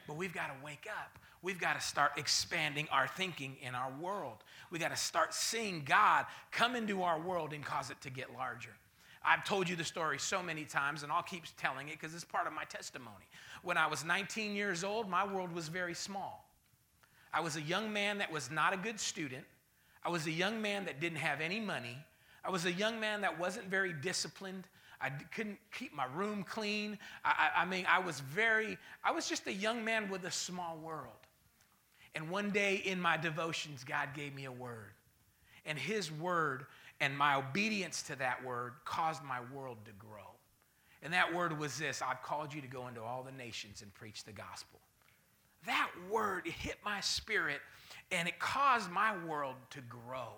But 0.06 0.16
we've 0.16 0.34
got 0.34 0.48
to 0.48 0.64
wake 0.64 0.86
up. 0.88 1.18
We've 1.42 1.58
got 1.58 1.78
to 1.78 1.86
start 1.86 2.12
expanding 2.16 2.88
our 2.90 3.08
thinking 3.08 3.56
in 3.60 3.74
our 3.74 3.92
world. 4.00 4.38
We've 4.70 4.80
got 4.80 4.90
to 4.90 4.96
start 4.96 5.34
seeing 5.34 5.82
God 5.84 6.26
come 6.50 6.76
into 6.76 7.02
our 7.02 7.20
world 7.20 7.52
and 7.52 7.64
cause 7.64 7.90
it 7.90 8.00
to 8.02 8.10
get 8.10 8.34
larger. 8.34 8.74
I've 9.26 9.44
told 9.44 9.68
you 9.68 9.74
the 9.74 9.84
story 9.84 10.18
so 10.18 10.40
many 10.40 10.64
times, 10.64 11.02
and 11.02 11.10
I'll 11.10 11.22
keep 11.22 11.44
telling 11.56 11.88
it 11.88 12.00
because 12.00 12.14
it's 12.14 12.24
part 12.24 12.46
of 12.46 12.52
my 12.52 12.64
testimony. 12.64 13.26
When 13.62 13.76
I 13.76 13.88
was 13.88 14.04
19 14.04 14.54
years 14.54 14.84
old, 14.84 15.08
my 15.10 15.26
world 15.26 15.52
was 15.52 15.66
very 15.66 15.94
small. 15.94 16.48
I 17.34 17.40
was 17.40 17.56
a 17.56 17.62
young 17.62 17.92
man 17.92 18.18
that 18.18 18.30
was 18.30 18.50
not 18.50 18.72
a 18.72 18.76
good 18.76 19.00
student. 19.00 19.44
I 20.04 20.10
was 20.10 20.26
a 20.26 20.30
young 20.30 20.62
man 20.62 20.84
that 20.84 21.00
didn't 21.00 21.18
have 21.18 21.40
any 21.40 21.58
money. 21.58 21.98
I 22.44 22.50
was 22.50 22.64
a 22.64 22.72
young 22.72 23.00
man 23.00 23.22
that 23.22 23.36
wasn't 23.36 23.66
very 23.66 23.92
disciplined. 23.92 24.64
I 25.00 25.10
couldn't 25.10 25.58
keep 25.72 25.92
my 25.92 26.06
room 26.14 26.44
clean. 26.44 26.96
I, 27.24 27.50
I, 27.56 27.62
I, 27.62 27.64
mean, 27.64 27.84
I 27.88 27.98
was 27.98 28.20
very, 28.20 28.78
I 29.02 29.10
was 29.10 29.28
just 29.28 29.48
a 29.48 29.52
young 29.52 29.84
man 29.84 30.08
with 30.08 30.24
a 30.24 30.30
small 30.30 30.78
world. 30.78 31.10
And 32.14 32.30
one 32.30 32.50
day 32.50 32.76
in 32.76 33.00
my 33.00 33.16
devotions, 33.16 33.82
God 33.84 34.10
gave 34.14 34.34
me 34.34 34.44
a 34.44 34.52
word. 34.52 34.92
And 35.66 35.76
His 35.76 36.12
word 36.12 36.66
and 37.00 37.16
my 37.16 37.34
obedience 37.34 38.02
to 38.02 38.16
that 38.16 38.44
word 38.44 38.72
caused 38.84 39.22
my 39.22 39.40
world 39.54 39.78
to 39.84 39.92
grow. 39.92 40.30
And 41.02 41.12
that 41.12 41.32
word 41.34 41.58
was 41.58 41.78
this 41.78 42.02
I've 42.02 42.22
called 42.22 42.54
you 42.54 42.60
to 42.60 42.66
go 42.66 42.88
into 42.88 43.02
all 43.02 43.22
the 43.22 43.32
nations 43.32 43.82
and 43.82 43.92
preach 43.94 44.24
the 44.24 44.32
gospel. 44.32 44.80
That 45.66 45.90
word 46.10 46.46
hit 46.46 46.76
my 46.84 47.00
spirit 47.00 47.60
and 48.10 48.28
it 48.28 48.38
caused 48.38 48.90
my 48.90 49.16
world 49.24 49.56
to 49.70 49.80
grow. 49.82 50.28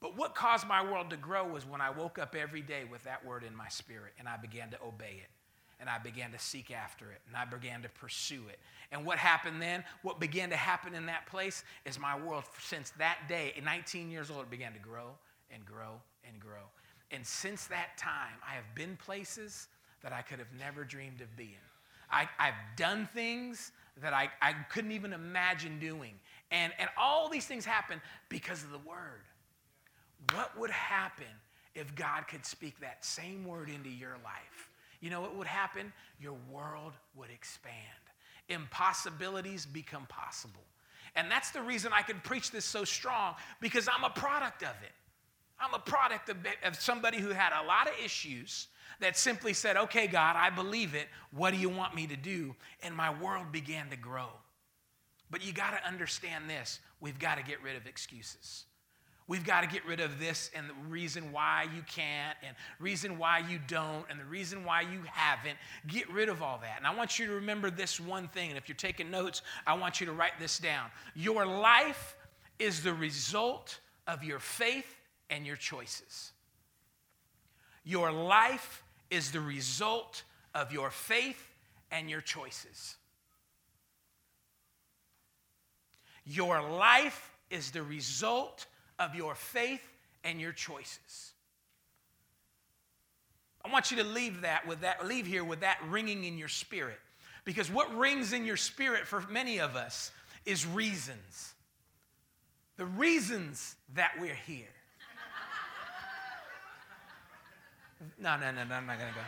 But 0.00 0.16
what 0.16 0.34
caused 0.34 0.66
my 0.66 0.82
world 0.82 1.10
to 1.10 1.16
grow 1.16 1.46
was 1.46 1.66
when 1.66 1.80
I 1.80 1.90
woke 1.90 2.18
up 2.18 2.34
every 2.34 2.62
day 2.62 2.84
with 2.90 3.04
that 3.04 3.24
word 3.24 3.44
in 3.44 3.54
my 3.54 3.68
spirit 3.68 4.12
and 4.18 4.28
I 4.28 4.36
began 4.36 4.70
to 4.70 4.78
obey 4.82 5.20
it. 5.22 5.30
And 5.78 5.88
I 5.88 5.98
began 5.98 6.30
to 6.32 6.38
seek 6.38 6.70
after 6.70 7.10
it 7.10 7.20
and 7.26 7.36
I 7.36 7.46
began 7.46 7.82
to 7.82 7.88
pursue 7.88 8.42
it. 8.50 8.58
And 8.92 9.06
what 9.06 9.18
happened 9.18 9.62
then, 9.62 9.84
what 10.02 10.20
began 10.20 10.50
to 10.50 10.56
happen 10.56 10.94
in 10.94 11.06
that 11.06 11.26
place 11.26 11.64
is 11.86 11.98
my 11.98 12.18
world, 12.18 12.44
since 12.60 12.90
that 12.98 13.20
day, 13.28 13.54
19 13.64 14.10
years 14.10 14.30
old, 14.30 14.42
it 14.42 14.50
began 14.50 14.72
to 14.74 14.78
grow 14.78 15.14
and 15.52 15.64
grow 15.64 16.00
and 16.28 16.40
grow. 16.40 16.68
And 17.10 17.26
since 17.26 17.66
that 17.66 17.96
time, 17.96 18.38
I 18.48 18.54
have 18.54 18.74
been 18.74 18.96
places 18.96 19.68
that 20.02 20.12
I 20.12 20.22
could 20.22 20.38
have 20.38 20.52
never 20.58 20.84
dreamed 20.84 21.20
of 21.20 21.36
being. 21.36 21.50
I, 22.10 22.28
have 22.38 22.54
done 22.76 23.08
things 23.14 23.72
that 24.02 24.12
I, 24.12 24.30
I 24.42 24.52
couldn't 24.70 24.92
even 24.92 25.12
imagine 25.12 25.78
doing. 25.78 26.14
And, 26.50 26.72
and 26.78 26.88
all 26.98 27.28
these 27.28 27.46
things 27.46 27.64
happen 27.64 28.00
because 28.28 28.64
of 28.64 28.70
the 28.70 28.78
word. 28.78 29.22
What 30.34 30.58
would 30.58 30.70
happen 30.70 31.26
if 31.74 31.94
God 31.94 32.26
could 32.28 32.44
speak 32.44 32.80
that 32.80 33.04
same 33.04 33.44
word 33.44 33.68
into 33.68 33.90
your 33.90 34.16
life? 34.24 34.70
You 35.00 35.10
know 35.10 35.20
what 35.20 35.36
would 35.36 35.46
happen? 35.46 35.92
Your 36.20 36.36
world 36.50 36.92
would 37.16 37.30
expand. 37.30 37.74
Impossibilities 38.48 39.64
become 39.64 40.06
possible. 40.06 40.60
And 41.16 41.30
that's 41.30 41.50
the 41.50 41.62
reason 41.62 41.92
I 41.94 42.02
can 42.02 42.20
preach 42.20 42.50
this 42.50 42.64
so 42.64 42.84
strong 42.84 43.34
because 43.60 43.88
I'm 43.88 44.04
a 44.04 44.10
product 44.10 44.62
of 44.62 44.74
it. 44.82 44.92
I'm 45.60 45.74
a 45.74 45.78
product 45.78 46.28
of, 46.28 46.36
of 46.64 46.80
somebody 46.80 47.18
who 47.18 47.30
had 47.30 47.52
a 47.52 47.66
lot 47.66 47.86
of 47.86 47.94
issues 48.02 48.68
that 49.00 49.16
simply 49.16 49.52
said, 49.52 49.76
Okay, 49.76 50.06
God, 50.06 50.36
I 50.36 50.50
believe 50.50 50.94
it. 50.94 51.08
What 51.32 51.52
do 51.52 51.58
you 51.58 51.68
want 51.68 51.94
me 51.94 52.06
to 52.06 52.16
do? 52.16 52.54
And 52.82 52.94
my 52.94 53.12
world 53.20 53.52
began 53.52 53.90
to 53.90 53.96
grow. 53.96 54.28
But 55.30 55.44
you 55.44 55.52
got 55.52 55.70
to 55.70 55.86
understand 55.86 56.48
this 56.48 56.80
we've 57.00 57.18
got 57.18 57.38
to 57.38 57.44
get 57.44 57.62
rid 57.62 57.76
of 57.76 57.86
excuses. 57.86 58.64
We've 59.26 59.44
got 59.44 59.60
to 59.60 59.68
get 59.68 59.86
rid 59.86 60.00
of 60.00 60.18
this 60.18 60.50
and 60.56 60.68
the 60.68 60.74
reason 60.88 61.30
why 61.30 61.68
you 61.72 61.82
can't, 61.82 62.36
and 62.44 62.56
reason 62.80 63.16
why 63.16 63.38
you 63.38 63.60
don't, 63.68 64.04
and 64.10 64.18
the 64.18 64.24
reason 64.24 64.64
why 64.64 64.80
you 64.80 65.02
haven't. 65.06 65.56
Get 65.86 66.10
rid 66.10 66.28
of 66.28 66.42
all 66.42 66.58
that. 66.62 66.78
And 66.78 66.86
I 66.86 66.92
want 66.92 67.16
you 67.16 67.26
to 67.28 67.34
remember 67.34 67.70
this 67.70 68.00
one 68.00 68.26
thing. 68.26 68.48
And 68.48 68.58
if 68.58 68.68
you're 68.68 68.74
taking 68.74 69.08
notes, 69.08 69.42
I 69.68 69.74
want 69.74 70.00
you 70.00 70.06
to 70.06 70.12
write 70.12 70.32
this 70.40 70.58
down. 70.58 70.90
Your 71.14 71.46
life 71.46 72.16
is 72.58 72.82
the 72.82 72.92
result 72.92 73.78
of 74.08 74.24
your 74.24 74.40
faith 74.40 74.96
and 75.30 75.46
your 75.46 75.56
choices. 75.56 76.32
Your 77.84 78.12
life 78.12 78.82
is 79.10 79.30
the 79.30 79.40
result 79.40 80.22
of 80.54 80.72
your 80.72 80.90
faith 80.90 81.54
and 81.90 82.10
your 82.10 82.20
choices. 82.20 82.96
Your 86.26 86.60
life 86.60 87.36
is 87.50 87.70
the 87.70 87.82
result 87.82 88.66
of 88.98 89.14
your 89.14 89.34
faith 89.34 89.82
and 90.22 90.40
your 90.40 90.52
choices. 90.52 91.32
I 93.64 93.70
want 93.72 93.90
you 93.90 93.96
to 93.98 94.04
leave 94.04 94.42
that 94.42 94.66
with 94.66 94.80
that 94.80 95.06
leave 95.06 95.26
here 95.26 95.44
with 95.44 95.60
that 95.60 95.78
ringing 95.88 96.24
in 96.24 96.38
your 96.38 96.48
spirit. 96.48 96.98
Because 97.44 97.70
what 97.70 97.94
rings 97.96 98.32
in 98.32 98.44
your 98.44 98.56
spirit 98.56 99.06
for 99.06 99.24
many 99.30 99.60
of 99.60 99.76
us 99.76 100.12
is 100.44 100.66
reasons. 100.66 101.54
The 102.76 102.86
reasons 102.86 103.76
that 103.94 104.12
we're 104.18 104.34
here. 104.34 104.66
No, 108.18 108.36
no, 108.36 108.50
no, 108.50 108.64
no, 108.64 108.74
I'm 108.74 108.86
not 108.86 108.98
going 108.98 109.10
to 109.12 109.14
go. 109.14 109.24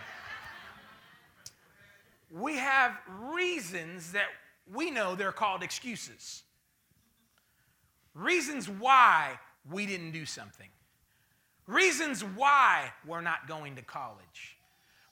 We 2.41 2.57
have 2.57 2.99
reasons 3.35 4.12
that 4.12 4.26
we 4.73 4.91
know 4.91 5.14
they're 5.14 5.33
called 5.33 5.62
excuses. 5.62 6.43
Reasons 8.14 8.69
why 8.69 9.38
we 9.71 9.87
didn't 9.87 10.12
do 10.12 10.25
something. 10.25 10.69
Reasons 11.67 12.25
why 12.25 12.93
we're 13.07 13.21
not 13.21 13.47
going 13.47 13.76
to 13.76 13.83
college. 13.83 14.57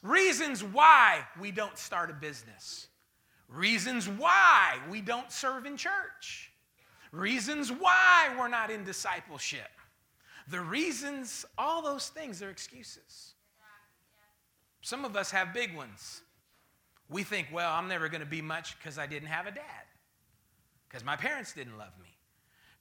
Reasons 0.03 0.65
why 0.65 1.21
we 1.39 1.51
don't 1.51 1.77
start 1.77 2.11
a 2.11 2.15
business. 2.15 2.89
Reasons 3.49 4.09
why 4.09 4.79
we 4.91 5.01
don't 5.01 5.31
serve 5.31 5.67
in 5.67 5.77
church. 5.77 6.53
Reasons 7.13 7.71
why 7.71 8.35
we're 8.39 8.49
not 8.49 8.71
in 8.71 8.85
discipleship. 8.85 9.69
The 10.49 10.61
reasons, 10.61 11.45
all 11.59 11.83
those 11.83 12.09
things 12.09 12.43
are 12.43 12.51
excuses. 12.51 13.35
Some 14.83 15.05
of 15.05 15.17
us 15.17 15.31
have 15.31 15.53
big 15.53 15.77
ones. 15.77 16.23
We 17.09 17.23
think, 17.23 17.49
well, 17.53 17.73
I'm 17.73 17.89
never 17.89 18.09
going 18.09 18.21
to 18.21 18.27
be 18.27 18.41
much 18.41 18.79
because 18.79 18.99
I 18.99 19.07
didn't 19.07 19.29
have 19.29 19.47
a 19.47 19.51
dad, 19.51 19.85
because 20.89 21.05
my 21.05 21.17
parents 21.17 21.53
didn't 21.53 21.77
love 21.77 21.93
me, 22.01 22.09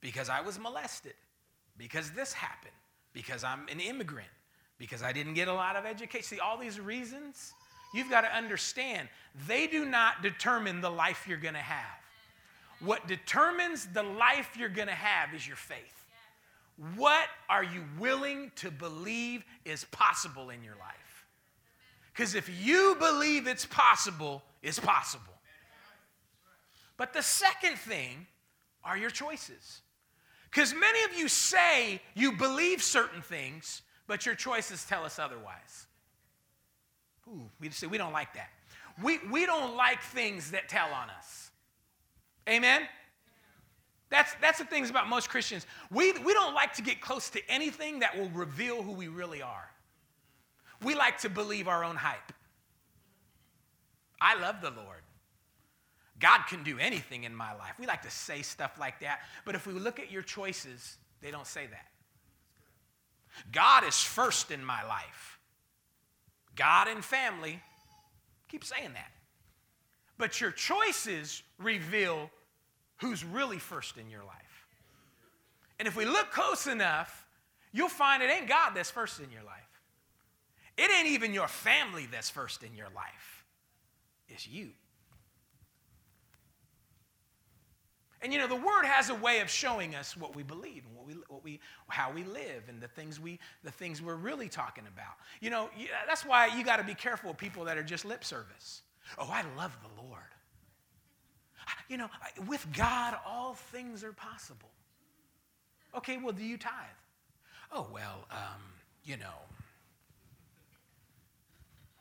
because 0.02 0.30
I 0.30 0.42
was 0.42 0.60
molested, 0.60 1.16
because 1.78 2.12
this 2.12 2.32
happened, 2.32 2.72
because 3.12 3.44
I'm 3.44 3.68
an 3.72 3.80
immigrant, 3.80 4.30
because 4.78 5.02
I 5.02 5.12
didn't 5.12 5.34
get 5.34 5.48
a 5.48 5.54
lot 5.54 5.76
of 5.76 5.86
education. 5.86 6.24
See, 6.24 6.40
all 6.40 6.58
these 6.58 6.80
reasons, 6.80 7.54
you've 7.94 8.10
got 8.10 8.22
to 8.22 8.36
understand, 8.36 9.10
they 9.48 9.66
do 9.66 9.84
not 9.86 10.22
determine 10.22 10.80
the 10.80 10.92
life 10.92 11.26
you're 11.28 11.38
going 11.38 11.56
to 11.56 11.60
have. 11.60 12.00
What 12.80 13.08
determines 13.08 13.88
the 13.88 14.04
life 14.04 14.56
you're 14.58 14.70
going 14.70 14.88
to 14.88 14.94
have 14.94 15.34
is 15.34 15.46
your 15.46 15.58
faith. 15.58 16.06
What 16.96 17.28
are 17.50 17.64
you 17.64 17.84
willing 18.00 18.52
to 18.58 18.72
believe 18.72 19.44
is 19.66 19.86
possible 19.86 20.50
in 20.50 20.64
your 20.64 20.76
life? 20.76 21.09
Because 22.14 22.36
if 22.36 22.50
you 22.64 22.96
believe 23.00 23.48
it's 23.48 23.66
possible, 23.66 24.44
it's 24.62 24.80
possible. 24.80 25.34
But 26.98 27.14
the 27.14 27.24
second 27.24 27.78
thing 27.78 28.28
are 28.84 28.98
your 28.98 29.10
choices. 29.10 29.82
Because 30.52 30.74
many 30.74 31.04
of 31.04 31.18
you 31.18 31.28
say 31.28 32.02
you 32.16 32.34
believe 32.34 32.82
certain 32.82 33.22
things, 33.22 33.84
but 34.08 34.26
your 34.26 34.36
choices 34.36 34.84
tell 34.84 35.06
us 35.06 35.20
otherwise. 35.20 35.88
Ooh, 37.28 37.50
we 37.60 37.70
say 37.70 37.88
we 37.88 37.98
don't 37.98 38.14
like 38.14 38.34
that. 38.34 38.50
We, 39.02 39.20
we 39.32 39.46
don't 39.46 39.78
like 39.78 40.02
things 40.02 40.52
that 40.52 40.68
tell 40.68 40.88
on 40.88 41.10
us. 41.12 41.52
Amen? 42.50 42.82
That's, 44.10 44.34
that's 44.42 44.58
the 44.58 44.66
things 44.66 44.90
about 44.90 45.08
most 45.08 45.30
Christians. 45.30 45.68
We, 45.92 46.12
we 46.14 46.34
don't 46.34 46.56
like 46.56 46.74
to 46.74 46.82
get 46.82 47.00
close 47.00 47.30
to 47.30 47.42
anything 47.48 48.00
that 48.00 48.18
will 48.18 48.30
reveal 48.30 48.82
who 48.82 48.92
we 48.92 49.08
really 49.08 49.42
are. 49.42 49.70
We 50.82 50.96
like 50.96 51.20
to 51.20 51.30
believe 51.30 51.68
our 51.68 51.84
own 51.84 51.96
hype. 51.96 52.34
I 54.22 54.40
love 54.40 54.62
the 54.62 54.72
Lord. 54.72 55.02
God 56.20 56.42
can 56.50 56.64
do 56.64 56.78
anything 56.78 57.24
in 57.24 57.34
my 57.34 57.54
life. 57.54 57.74
We 57.80 57.86
like 57.86 58.02
to 58.02 58.12
say 58.12 58.42
stuff 58.42 58.78
like 58.80 59.00
that, 59.00 59.22
but 59.46 59.56
if 59.56 59.66
we 59.66 59.74
look 59.74 60.00
at 60.00 60.12
your 60.12 60.22
choices, 60.22 60.98
they 61.22 61.32
don't 61.32 61.48
say 61.48 61.68
that. 61.68 61.88
God 63.52 63.86
is 63.86 63.96
first 63.96 64.52
in 64.52 64.64
my 64.64 64.84
life. 64.86 65.40
God 66.56 66.90
and 66.90 67.04
family, 67.04 67.62
keep 68.50 68.66
saying 68.66 68.92
that. 68.94 69.12
But 70.18 70.42
your 70.42 70.52
choices 70.52 71.42
reveal 71.58 72.30
who's 72.98 73.24
really 73.24 73.60
first 73.60 73.98
in 73.98 74.10
your 74.10 74.24
life. 74.24 74.68
And 75.80 75.88
if 75.88 75.96
we 75.96 76.04
look 76.04 76.32
close 76.32 76.68
enough, 76.68 77.26
you'll 77.72 77.88
find 77.88 78.22
it 78.22 78.30
ain't 78.30 78.50
God 78.50 78.72
that's 78.76 78.92
first 78.92 79.22
in 79.22 79.32
your 79.32 79.44
life. 79.44 79.59
It 80.80 80.90
ain't 80.98 81.10
even 81.10 81.34
your 81.34 81.50
family 81.50 82.08
that's 82.10 82.30
first 82.30 82.64
in 82.64 82.74
your 82.74 82.88
life. 82.96 83.44
It's 84.30 84.48
you. 84.48 84.70
And 88.22 88.32
you 88.32 88.40
know, 88.40 88.48
the 88.48 88.56
word 88.56 88.86
has 88.86 89.10
a 89.10 89.16
way 89.16 89.42
of 89.42 89.50
showing 89.50 89.94
us 89.94 90.16
what 90.16 90.38
we 90.38 90.44
believe 90.44 90.86
and 90.86 90.96
what 90.96 91.06
we, 91.06 91.14
what 91.28 91.44
we, 91.44 91.60
how 91.90 92.14
we 92.14 92.24
live 92.24 92.64
and 92.70 92.80
the 92.80 92.88
things, 92.88 93.20
we, 93.20 93.40
the 93.66 93.72
things 93.72 94.02
we're 94.02 94.16
really 94.16 94.48
talking 94.48 94.86
about. 94.88 95.16
You 95.42 95.50
know, 95.50 95.70
that's 96.08 96.26
why 96.26 96.48
you 96.48 96.64
got 96.64 96.78
to 96.78 96.84
be 96.86 96.96
careful 96.96 97.32
with 97.32 97.38
people 97.38 97.66
that 97.66 97.78
are 97.78 97.84
just 97.84 98.06
lip 98.06 98.24
service. 98.24 98.84
Oh, 99.18 99.30
I 99.30 99.44
love 99.58 99.78
the 99.82 100.02
Lord. 100.02 100.22
You 101.90 101.98
know, 101.98 102.10
with 102.48 102.66
God, 102.72 103.18
all 103.26 103.56
things 103.56 104.02
are 104.06 104.14
possible. 104.14 104.70
Okay, 105.94 106.18
well, 106.18 106.34
do 106.34 106.44
you 106.44 106.58
tithe? 106.58 106.72
Oh, 107.70 107.88
well, 107.92 108.26
um, 108.32 108.62
you 109.04 109.18
know. 109.18 109.36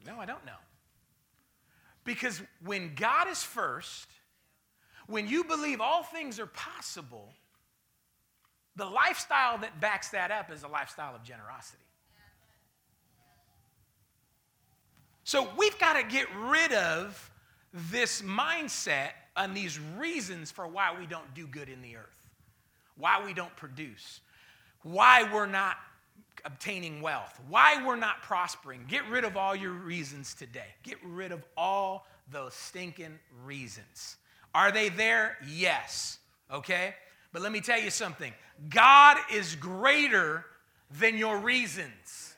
No, 0.06 0.18
I 0.18 0.26
don't 0.26 0.44
know. 0.44 0.52
Because 2.04 2.40
when 2.64 2.94
God 2.94 3.28
is 3.28 3.42
first, 3.42 4.08
when 5.06 5.28
you 5.28 5.44
believe 5.44 5.80
all 5.80 6.02
things 6.02 6.38
are 6.40 6.46
possible, 6.46 7.32
the 8.76 8.86
lifestyle 8.86 9.58
that 9.58 9.80
backs 9.80 10.08
that 10.10 10.30
up 10.30 10.50
is 10.50 10.62
a 10.62 10.68
lifestyle 10.68 11.14
of 11.14 11.22
generosity. 11.22 11.82
So 15.24 15.48
we've 15.58 15.78
got 15.78 15.94
to 15.94 16.04
get 16.04 16.26
rid 16.34 16.72
of 16.72 17.30
this 17.74 18.22
mindset 18.22 19.10
and 19.36 19.54
these 19.54 19.78
reasons 19.98 20.50
for 20.50 20.66
why 20.66 20.94
we 20.98 21.06
don't 21.06 21.34
do 21.34 21.46
good 21.46 21.68
in 21.68 21.82
the 21.82 21.96
earth, 21.96 22.30
why 22.96 23.22
we 23.24 23.34
don't 23.34 23.54
produce, 23.56 24.20
why 24.82 25.28
we're 25.30 25.46
not 25.46 25.76
obtaining 26.44 27.00
wealth, 27.00 27.40
why 27.48 27.84
we're 27.84 27.96
not 27.96 28.22
prospering. 28.22 28.84
Get 28.88 29.08
rid 29.08 29.24
of 29.24 29.36
all 29.36 29.54
your 29.54 29.72
reasons 29.72 30.34
today. 30.34 30.74
Get 30.82 30.98
rid 31.04 31.32
of 31.32 31.44
all 31.56 32.06
those 32.30 32.54
stinking 32.54 33.18
reasons. 33.44 34.16
Are 34.54 34.72
they 34.72 34.88
there? 34.88 35.36
Yes. 35.46 36.18
Okay? 36.50 36.94
But 37.32 37.42
let 37.42 37.52
me 37.52 37.60
tell 37.60 37.80
you 37.80 37.90
something 37.90 38.32
God 38.68 39.18
is 39.32 39.54
greater 39.54 40.44
than 40.90 41.16
your 41.16 41.38
reasons. 41.38 42.34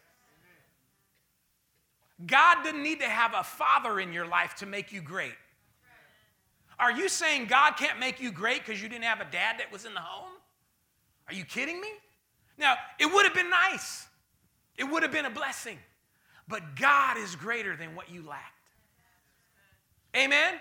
God 2.26 2.62
didn't 2.62 2.82
need 2.82 3.00
to 3.00 3.08
have 3.08 3.32
a 3.34 3.42
father 3.42 3.98
in 3.98 4.12
your 4.12 4.26
life 4.26 4.56
to 4.56 4.66
make 4.66 4.92
you 4.92 5.00
great. 5.00 5.34
Are 6.78 6.92
you 6.92 7.08
saying 7.08 7.46
God 7.46 7.72
can't 7.72 7.98
make 7.98 8.20
you 8.20 8.32
great 8.32 8.64
because 8.64 8.82
you 8.82 8.88
didn't 8.88 9.04
have 9.04 9.20
a 9.20 9.30
dad 9.30 9.56
that 9.58 9.70
was 9.72 9.84
in 9.84 9.94
the 9.94 10.00
home? 10.00 10.32
Are 11.28 11.34
you 11.34 11.44
kidding 11.44 11.80
me? 11.80 11.88
Now, 12.60 12.76
it 12.98 13.06
would 13.06 13.24
have 13.24 13.34
been 13.34 13.50
nice, 13.50 14.06
it 14.76 14.84
would 14.84 15.02
have 15.02 15.10
been 15.10 15.24
a 15.24 15.30
blessing, 15.30 15.78
but 16.46 16.76
God 16.76 17.16
is 17.16 17.34
greater 17.34 17.74
than 17.74 17.96
what 17.96 18.10
you 18.10 18.22
lacked. 18.22 18.44
Amen? 20.14 20.54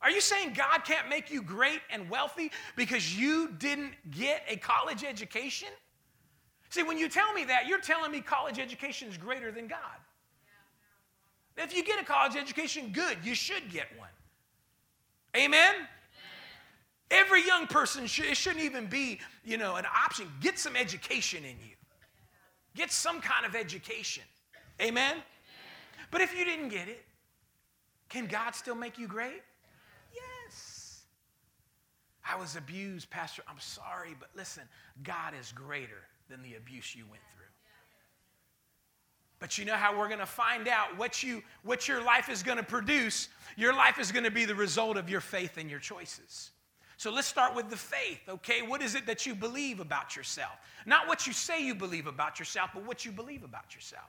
Are 0.00 0.10
you 0.10 0.20
saying 0.20 0.54
God 0.54 0.78
can't 0.84 1.08
make 1.08 1.30
you 1.30 1.40
great 1.40 1.80
and 1.88 2.10
wealthy 2.10 2.50
because 2.74 3.16
you 3.16 3.50
didn't 3.58 3.92
get 4.10 4.42
a 4.48 4.56
college 4.56 5.04
education? 5.04 5.68
See, 6.70 6.82
when 6.82 6.98
you 6.98 7.08
tell 7.08 7.32
me 7.32 7.44
that, 7.44 7.68
you're 7.68 7.80
telling 7.80 8.10
me 8.10 8.20
college 8.20 8.58
education 8.58 9.08
is 9.08 9.16
greater 9.16 9.52
than 9.52 9.68
God. 9.68 9.78
If 11.56 11.76
you 11.76 11.84
get 11.84 12.00
a 12.00 12.04
college 12.04 12.34
education, 12.34 12.90
good, 12.92 13.18
you 13.22 13.36
should 13.36 13.70
get 13.70 13.86
one. 13.96 14.08
Amen? 15.36 15.74
Every 17.12 17.46
young 17.46 17.66
person, 17.66 18.06
should, 18.06 18.24
it 18.24 18.38
shouldn't 18.38 18.64
even 18.64 18.86
be, 18.86 19.20
you 19.44 19.58
know, 19.58 19.76
an 19.76 19.84
option. 19.84 20.26
Get 20.40 20.58
some 20.58 20.74
education 20.74 21.44
in 21.44 21.56
you. 21.60 21.76
Get 22.74 22.90
some 22.90 23.20
kind 23.20 23.44
of 23.44 23.54
education. 23.54 24.24
Amen? 24.80 25.16
But 26.10 26.22
if 26.22 26.36
you 26.36 26.44
didn't 26.46 26.70
get 26.70 26.88
it, 26.88 27.04
can 28.08 28.26
God 28.26 28.54
still 28.54 28.74
make 28.74 28.98
you 28.98 29.06
great? 29.06 29.42
Yes. 30.14 31.02
I 32.26 32.36
was 32.36 32.56
abused, 32.56 33.10
Pastor. 33.10 33.42
I'm 33.46 33.60
sorry, 33.60 34.16
but 34.18 34.30
listen, 34.34 34.62
God 35.02 35.34
is 35.38 35.52
greater 35.52 36.08
than 36.30 36.42
the 36.42 36.54
abuse 36.54 36.96
you 36.96 37.04
went 37.04 37.22
through. 37.34 37.42
But 39.38 39.58
you 39.58 39.66
know 39.66 39.74
how 39.74 39.98
we're 39.98 40.08
going 40.08 40.20
to 40.20 40.26
find 40.26 40.66
out 40.66 40.96
what, 40.96 41.22
you, 41.22 41.42
what 41.62 41.88
your 41.88 42.02
life 42.02 42.30
is 42.30 42.42
going 42.42 42.58
to 42.58 42.64
produce? 42.64 43.28
Your 43.56 43.74
life 43.74 43.98
is 43.98 44.12
going 44.12 44.24
to 44.24 44.30
be 44.30 44.46
the 44.46 44.54
result 44.54 44.96
of 44.96 45.10
your 45.10 45.20
faith 45.20 45.58
and 45.58 45.68
your 45.68 45.80
choices. 45.80 46.52
So 47.02 47.10
let's 47.10 47.26
start 47.26 47.56
with 47.56 47.68
the 47.68 47.76
faith, 47.76 48.20
okay? 48.28 48.62
What 48.62 48.80
is 48.80 48.94
it 48.94 49.06
that 49.06 49.26
you 49.26 49.34
believe 49.34 49.80
about 49.80 50.14
yourself? 50.14 50.52
Not 50.86 51.08
what 51.08 51.26
you 51.26 51.32
say 51.32 51.60
you 51.60 51.74
believe 51.74 52.06
about 52.06 52.38
yourself, 52.38 52.70
but 52.72 52.86
what 52.86 53.04
you 53.04 53.10
believe 53.10 53.42
about 53.42 53.74
yourself. 53.74 54.08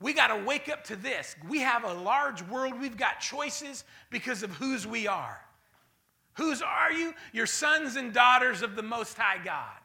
We 0.00 0.12
got 0.12 0.28
to 0.28 0.44
wake 0.44 0.68
up 0.68 0.84
to 0.84 0.94
this. 0.94 1.34
We 1.48 1.58
have 1.58 1.82
a 1.82 1.92
large 1.92 2.40
world, 2.42 2.80
we've 2.80 2.96
got 2.96 3.18
choices 3.18 3.82
because 4.10 4.44
of 4.44 4.52
whose 4.52 4.86
we 4.86 5.08
are. 5.08 5.40
Whose 6.34 6.62
are 6.62 6.92
you? 6.92 7.14
You're 7.32 7.46
sons 7.46 7.96
and 7.96 8.14
daughters 8.14 8.62
of 8.62 8.76
the 8.76 8.84
Most 8.84 9.18
High 9.18 9.42
God. 9.44 9.80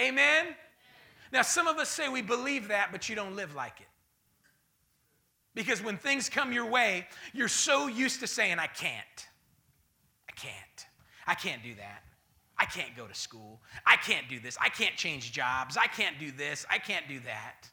Amen? 0.00 0.56
Now, 1.32 1.42
some 1.42 1.68
of 1.68 1.76
us 1.76 1.88
say 1.88 2.08
we 2.08 2.20
believe 2.20 2.66
that, 2.66 2.88
but 2.90 3.08
you 3.08 3.14
don't 3.14 3.36
live 3.36 3.54
like 3.54 3.80
it. 3.80 3.86
Because 5.54 5.80
when 5.80 5.98
things 5.98 6.28
come 6.28 6.52
your 6.52 6.66
way, 6.68 7.06
you're 7.32 7.46
so 7.46 7.86
used 7.86 8.18
to 8.18 8.26
saying, 8.26 8.58
I 8.58 8.66
can't. 8.66 9.28
I 11.26 11.34
can't. 11.34 11.62
Do 11.62 11.74
that. 11.76 12.02
I 12.58 12.66
can't 12.66 12.96
go 12.96 13.06
to 13.06 13.14
school. 13.14 13.60
I 13.86 13.96
can't 13.96 14.28
do 14.28 14.38
this. 14.38 14.56
I 14.60 14.68
can't 14.68 14.96
change 14.96 15.32
jobs. 15.32 15.76
I 15.76 15.86
can't 15.86 16.18
do 16.18 16.30
this. 16.30 16.64
I 16.70 16.78
can't 16.78 17.08
do 17.08 17.20
that. 17.20 17.68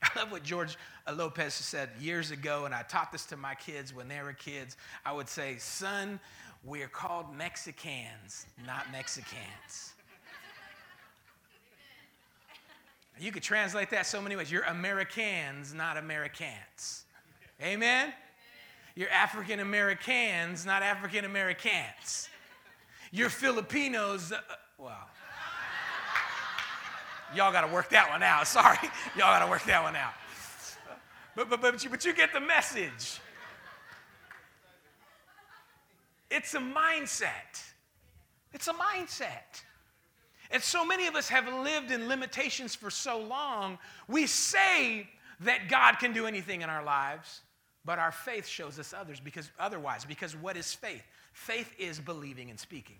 I 0.02 0.18
love 0.18 0.30
what 0.30 0.42
George 0.42 0.76
Lopez 1.12 1.54
said 1.54 1.90
years 1.98 2.30
ago, 2.30 2.64
and 2.64 2.74
I 2.74 2.82
taught 2.82 3.12
this 3.12 3.26
to 3.26 3.36
my 3.36 3.54
kids 3.54 3.94
when 3.94 4.08
they 4.08 4.20
were 4.22 4.32
kids. 4.32 4.76
I 5.04 5.12
would 5.12 5.28
say, 5.28 5.56
Son, 5.58 6.20
we're 6.64 6.88
called 6.88 7.34
Mexicans, 7.34 8.46
not 8.66 8.90
Mexicans. 8.92 9.34
You 13.20 13.32
could 13.32 13.42
translate 13.42 13.90
that 13.90 14.06
so 14.06 14.22
many 14.22 14.36
ways. 14.36 14.48
You're 14.48 14.62
Americans, 14.62 15.74
not 15.74 15.96
Americans. 15.96 17.04
Amen? 17.60 18.12
You're 18.94 19.10
African 19.10 19.58
Americans, 19.58 20.64
not 20.64 20.84
African 20.84 21.24
Americans. 21.24 22.28
You're 23.10 23.30
Filipinos. 23.30 24.32
Uh, 24.32 24.40
well, 24.76 25.08
y'all 27.34 27.52
got 27.52 27.62
to 27.62 27.72
work 27.72 27.90
that 27.90 28.10
one 28.10 28.22
out. 28.22 28.46
Sorry. 28.46 28.78
Y'all 29.16 29.32
got 29.32 29.44
to 29.44 29.50
work 29.50 29.64
that 29.64 29.82
one 29.82 29.96
out. 29.96 30.12
But, 31.34 31.50
but, 31.50 31.60
but, 31.60 31.84
you, 31.84 31.90
but 31.90 32.04
you 32.04 32.12
get 32.12 32.32
the 32.32 32.40
message. 32.40 33.20
It's 36.30 36.54
a 36.54 36.58
mindset. 36.58 37.62
It's 38.52 38.68
a 38.68 38.74
mindset. 38.74 39.62
And 40.50 40.62
so 40.62 40.84
many 40.84 41.06
of 41.06 41.14
us 41.14 41.28
have 41.28 41.46
lived 41.46 41.90
in 41.90 42.08
limitations 42.08 42.74
for 42.74 42.90
so 42.90 43.20
long, 43.20 43.78
we 44.08 44.26
say 44.26 45.08
that 45.40 45.68
God 45.68 45.98
can 45.98 46.12
do 46.12 46.26
anything 46.26 46.62
in 46.62 46.70
our 46.70 46.82
lives, 46.82 47.42
but 47.84 47.98
our 47.98 48.12
faith 48.12 48.46
shows 48.46 48.78
us 48.78 48.94
others 48.98 49.20
because 49.20 49.50
otherwise, 49.58 50.04
because 50.04 50.34
what 50.34 50.56
is 50.56 50.72
faith? 50.72 51.02
Faith 51.38 51.72
is 51.78 52.00
believing 52.00 52.50
and 52.50 52.58
speaking. 52.58 52.96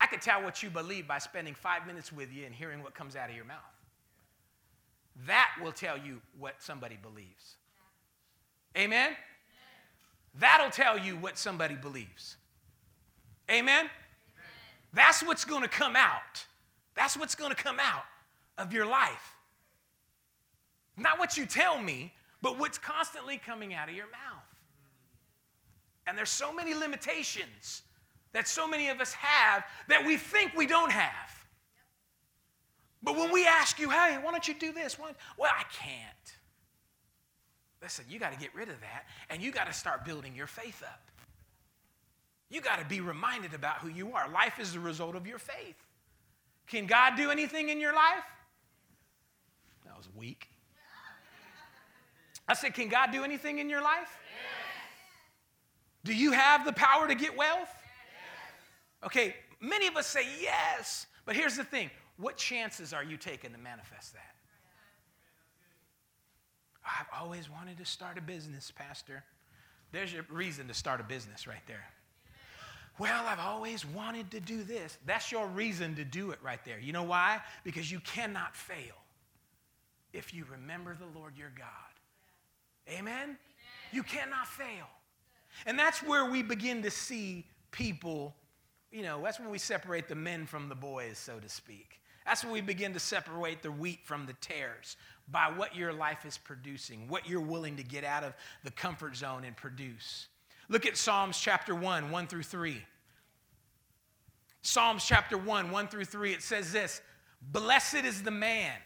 I 0.00 0.06
could 0.06 0.22
tell 0.22 0.42
what 0.42 0.62
you 0.62 0.70
believe 0.70 1.06
by 1.06 1.18
spending 1.18 1.54
five 1.54 1.86
minutes 1.86 2.10
with 2.10 2.32
you 2.32 2.46
and 2.46 2.54
hearing 2.54 2.82
what 2.82 2.94
comes 2.94 3.16
out 3.16 3.28
of 3.28 3.36
your 3.36 3.44
mouth. 3.44 3.58
That 5.26 5.50
will 5.62 5.70
tell 5.70 5.98
you 5.98 6.22
what 6.38 6.54
somebody 6.58 6.96
believes. 7.00 7.56
Amen? 8.76 9.12
That'll 10.40 10.70
tell 10.70 10.98
you 10.98 11.16
what 11.16 11.36
somebody 11.36 11.74
believes. 11.74 12.36
Amen? 13.50 13.90
That's 14.94 15.22
what's 15.22 15.44
going 15.44 15.62
to 15.62 15.68
come 15.68 15.96
out. 15.96 16.46
That's 16.96 17.16
what's 17.16 17.34
going 17.34 17.50
to 17.54 17.62
come 17.62 17.78
out 17.78 18.04
of 18.56 18.72
your 18.72 18.86
life. 18.86 19.36
Not 20.96 21.18
what 21.18 21.36
you 21.36 21.44
tell 21.44 21.78
me, 21.78 22.12
but 22.40 22.58
what's 22.58 22.78
constantly 22.78 23.36
coming 23.36 23.74
out 23.74 23.88
of 23.88 23.94
your 23.94 24.06
mouth. 24.06 24.47
And 26.08 26.16
there's 26.16 26.30
so 26.30 26.52
many 26.52 26.74
limitations 26.74 27.82
that 28.32 28.48
so 28.48 28.66
many 28.66 28.88
of 28.88 29.00
us 29.00 29.12
have 29.12 29.64
that 29.88 30.06
we 30.06 30.16
think 30.16 30.56
we 30.56 30.66
don't 30.66 30.90
have. 30.90 31.46
But 33.02 33.16
when 33.16 33.30
we 33.30 33.46
ask 33.46 33.78
you, 33.78 33.90
hey, 33.90 34.18
why 34.20 34.30
don't 34.30 34.48
you 34.48 34.54
do 34.54 34.72
this? 34.72 34.98
Well, 34.98 35.12
I 35.42 35.64
can't. 35.72 36.34
Listen, 37.82 38.06
you 38.08 38.18
got 38.18 38.32
to 38.32 38.38
get 38.38 38.54
rid 38.54 38.68
of 38.68 38.80
that 38.80 39.04
and 39.30 39.42
you 39.42 39.52
got 39.52 39.66
to 39.66 39.72
start 39.72 40.04
building 40.04 40.34
your 40.34 40.46
faith 40.46 40.82
up. 40.82 41.02
You 42.50 42.60
got 42.60 42.80
to 42.80 42.86
be 42.86 43.00
reminded 43.00 43.52
about 43.54 43.78
who 43.78 43.88
you 43.88 44.14
are. 44.14 44.28
Life 44.30 44.58
is 44.58 44.72
the 44.72 44.80
result 44.80 45.14
of 45.14 45.26
your 45.26 45.38
faith. 45.38 45.76
Can 46.66 46.86
God 46.86 47.16
do 47.16 47.30
anything 47.30 47.68
in 47.68 47.80
your 47.80 47.94
life? 47.94 48.24
That 49.84 49.96
was 49.96 50.08
weak. 50.16 50.48
I 52.48 52.54
said, 52.54 52.72
Can 52.72 52.88
God 52.88 53.12
do 53.12 53.24
anything 53.24 53.58
in 53.58 53.68
your 53.68 53.82
life? 53.82 54.17
Do 56.04 56.14
you 56.14 56.32
have 56.32 56.64
the 56.64 56.72
power 56.72 57.08
to 57.08 57.14
get 57.14 57.36
wealth? 57.36 57.68
Okay, 59.04 59.34
many 59.60 59.86
of 59.86 59.96
us 59.96 60.06
say 60.06 60.26
yes, 60.40 61.06
but 61.24 61.36
here's 61.36 61.56
the 61.56 61.64
thing 61.64 61.90
what 62.16 62.36
chances 62.36 62.92
are 62.92 63.04
you 63.04 63.16
taking 63.16 63.52
to 63.52 63.58
manifest 63.58 64.14
that? 64.14 64.34
I've 66.84 67.20
always 67.20 67.50
wanted 67.50 67.78
to 67.78 67.84
start 67.84 68.18
a 68.18 68.20
business, 68.20 68.72
Pastor. 68.74 69.22
There's 69.92 70.12
your 70.12 70.24
reason 70.30 70.68
to 70.68 70.74
start 70.74 71.00
a 71.00 71.04
business 71.04 71.46
right 71.46 71.66
there. 71.66 71.84
Well, 72.98 73.24
I've 73.26 73.38
always 73.38 73.86
wanted 73.86 74.30
to 74.32 74.40
do 74.40 74.64
this. 74.64 74.98
That's 75.06 75.30
your 75.30 75.46
reason 75.46 75.94
to 75.96 76.04
do 76.04 76.30
it 76.32 76.38
right 76.42 76.58
there. 76.64 76.80
You 76.80 76.92
know 76.92 77.04
why? 77.04 77.40
Because 77.62 77.90
you 77.90 78.00
cannot 78.00 78.56
fail 78.56 78.96
if 80.12 80.34
you 80.34 80.44
remember 80.50 80.96
the 80.96 81.18
Lord 81.18 81.36
your 81.36 81.52
God. 81.56 81.66
Amen? 82.88 83.12
Amen? 83.12 83.38
You 83.92 84.02
cannot 84.02 84.48
fail. 84.48 84.88
And 85.66 85.78
that's 85.78 86.02
where 86.02 86.30
we 86.30 86.42
begin 86.42 86.82
to 86.82 86.90
see 86.90 87.46
people, 87.70 88.34
you 88.90 89.02
know, 89.02 89.20
that's 89.22 89.38
when 89.38 89.50
we 89.50 89.58
separate 89.58 90.08
the 90.08 90.14
men 90.14 90.46
from 90.46 90.68
the 90.68 90.74
boys, 90.74 91.18
so 91.18 91.38
to 91.38 91.48
speak. 91.48 92.00
That's 92.24 92.44
when 92.44 92.52
we 92.52 92.60
begin 92.60 92.92
to 92.92 93.00
separate 93.00 93.62
the 93.62 93.72
wheat 93.72 94.00
from 94.04 94.26
the 94.26 94.34
tares 94.34 94.96
by 95.30 95.50
what 95.54 95.74
your 95.74 95.92
life 95.92 96.24
is 96.26 96.36
producing, 96.36 97.08
what 97.08 97.28
you're 97.28 97.40
willing 97.40 97.76
to 97.76 97.82
get 97.82 98.04
out 98.04 98.22
of 98.22 98.34
the 98.64 98.70
comfort 98.70 99.16
zone 99.16 99.44
and 99.44 99.56
produce. 99.56 100.28
Look 100.68 100.84
at 100.84 100.96
Psalms 100.96 101.38
chapter 101.38 101.74
1, 101.74 102.10
1 102.10 102.26
through 102.26 102.42
3. 102.42 102.82
Psalms 104.60 105.04
chapter 105.06 105.38
1, 105.38 105.70
1 105.70 105.88
through 105.88 106.04
3, 106.04 106.32
it 106.32 106.42
says 106.42 106.72
this 106.72 107.00
Blessed 107.40 108.04
is 108.04 108.22
the 108.22 108.30
man 108.30 108.76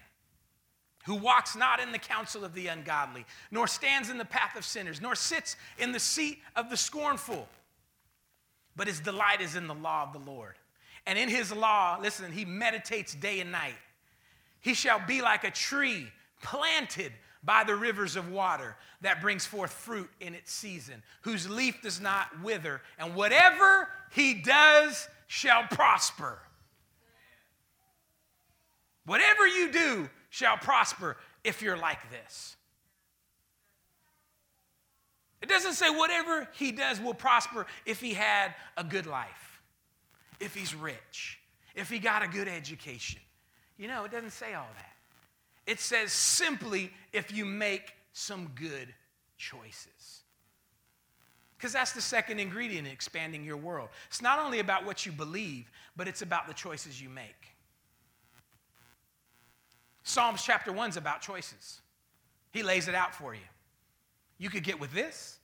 who 1.05 1.15
walks 1.15 1.57
not 1.57 1.81
in 1.81 1.93
the 1.93 1.99
counsel 1.99 2.45
of 2.45 2.55
the 2.55 2.69
ungodly, 2.69 3.25
nor 3.51 3.67
stands 3.67 4.11
in 4.11 4.19
the 4.19 4.25
path 4.25 4.57
of 4.57 4.65
sinners, 4.65 5.01
nor 5.01 5.15
sits 5.15 5.57
in 5.79 5.93
the 5.93 6.01
seat 6.01 6.38
of 6.55 6.71
the 6.71 6.77
scornful, 6.77 7.49
but 8.77 8.87
his 8.87 9.01
delight 9.01 9.41
is 9.41 9.57
in 9.57 9.67
the 9.67 9.75
law 9.75 10.05
of 10.05 10.12
the 10.12 10.31
Lord. 10.31 10.55
And 11.07 11.19
in 11.19 11.29
his 11.29 11.53
law, 11.53 11.99
listen, 12.01 12.31
he 12.31 12.45
meditates 12.45 13.15
day 13.15 13.41
and 13.41 13.51
night. 13.51 13.75
He 14.61 14.75
shall 14.75 15.01
be 15.05 15.21
like 15.21 15.45
a 15.45 15.51
tree 15.51 16.07
planted 16.43 17.12
by 17.43 17.65
the 17.65 17.75
rivers 17.75 18.15
of 18.15 18.31
water 18.31 18.77
that 19.01 19.21
brings 19.21 19.45
forth 19.45 19.73
fruit 19.73 20.09
in 20.21 20.35
its 20.35 20.53
season, 20.53 21.03
whose 21.23 21.51
leaf 21.51 21.83
does 21.83 22.01
not 22.01 22.29
wither, 22.43 22.81
and 22.99 23.17
whatever 23.17 23.88
he 24.12 24.35
does 24.35 25.09
shall 25.27 25.65
prosper. 25.65 26.38
Whatever 29.05 29.49
you 29.49 29.73
do 29.73 30.09
shall 30.33 30.57
prosper 30.57 31.18
if 31.45 31.61
you're 31.61 31.77
like 31.77 31.99
this. 32.11 32.57
It 35.42 35.49
doesn't 35.49 35.75
say 35.75 35.90
whatever 35.90 36.49
he 36.55 36.73
does 36.73 36.99
will 37.01 37.12
prosper 37.12 37.66
if 37.85 38.01
he 38.01 38.14
had 38.14 38.55
a 38.79 38.83
good 38.83 39.05
life, 39.07 39.61
if 40.40 40.55
he's 40.55 40.75
rich, 40.75 41.38
if 41.75 41.90
he 41.90 41.99
got 41.99 42.23
a 42.23 42.29
good 42.29 42.49
education. 42.49 43.21
You 43.77 43.88
know, 43.88 44.05
it 44.05 44.11
doesn't 44.11 44.31
say 44.31 44.55
all 44.55 44.71
that. 44.77 45.71
It 45.71 45.81
says 45.81 46.12
simply 46.12 46.90
if 47.12 47.31
you 47.31 47.45
make 47.45 47.92
some 48.14 48.53
good 48.55 48.88
choices. 49.37 50.23
Because 51.59 51.75
that's 51.75 51.92
the 51.92 52.01
second 52.01 52.40
ingredient 52.40 52.87
in 52.87 52.92
expanding 52.92 53.45
your 53.45 53.59
world. 53.59 53.90
It's 54.09 54.23
not 54.23 54.38
only 54.38 54.61
about 54.61 54.87
what 54.87 55.05
you 55.05 55.12
believe, 55.12 55.71
but 55.95 56.09
it's 56.09 56.23
about 56.23 56.49
the 56.49 56.55
choices 56.55 57.03
you 57.03 57.11
make. 57.11 57.41
Psalms 60.03 60.43
chapter 60.43 60.73
1 60.73 60.91
is 60.91 60.97
about 60.97 61.21
choices. 61.21 61.81
He 62.53 62.62
lays 62.62 62.88
it 62.88 62.95
out 62.95 63.15
for 63.15 63.35
you. 63.35 63.41
You 64.38 64.51
could 64.51 64.65
get 64.65 64.79
with 64.79 64.93
this, 64.93 65.38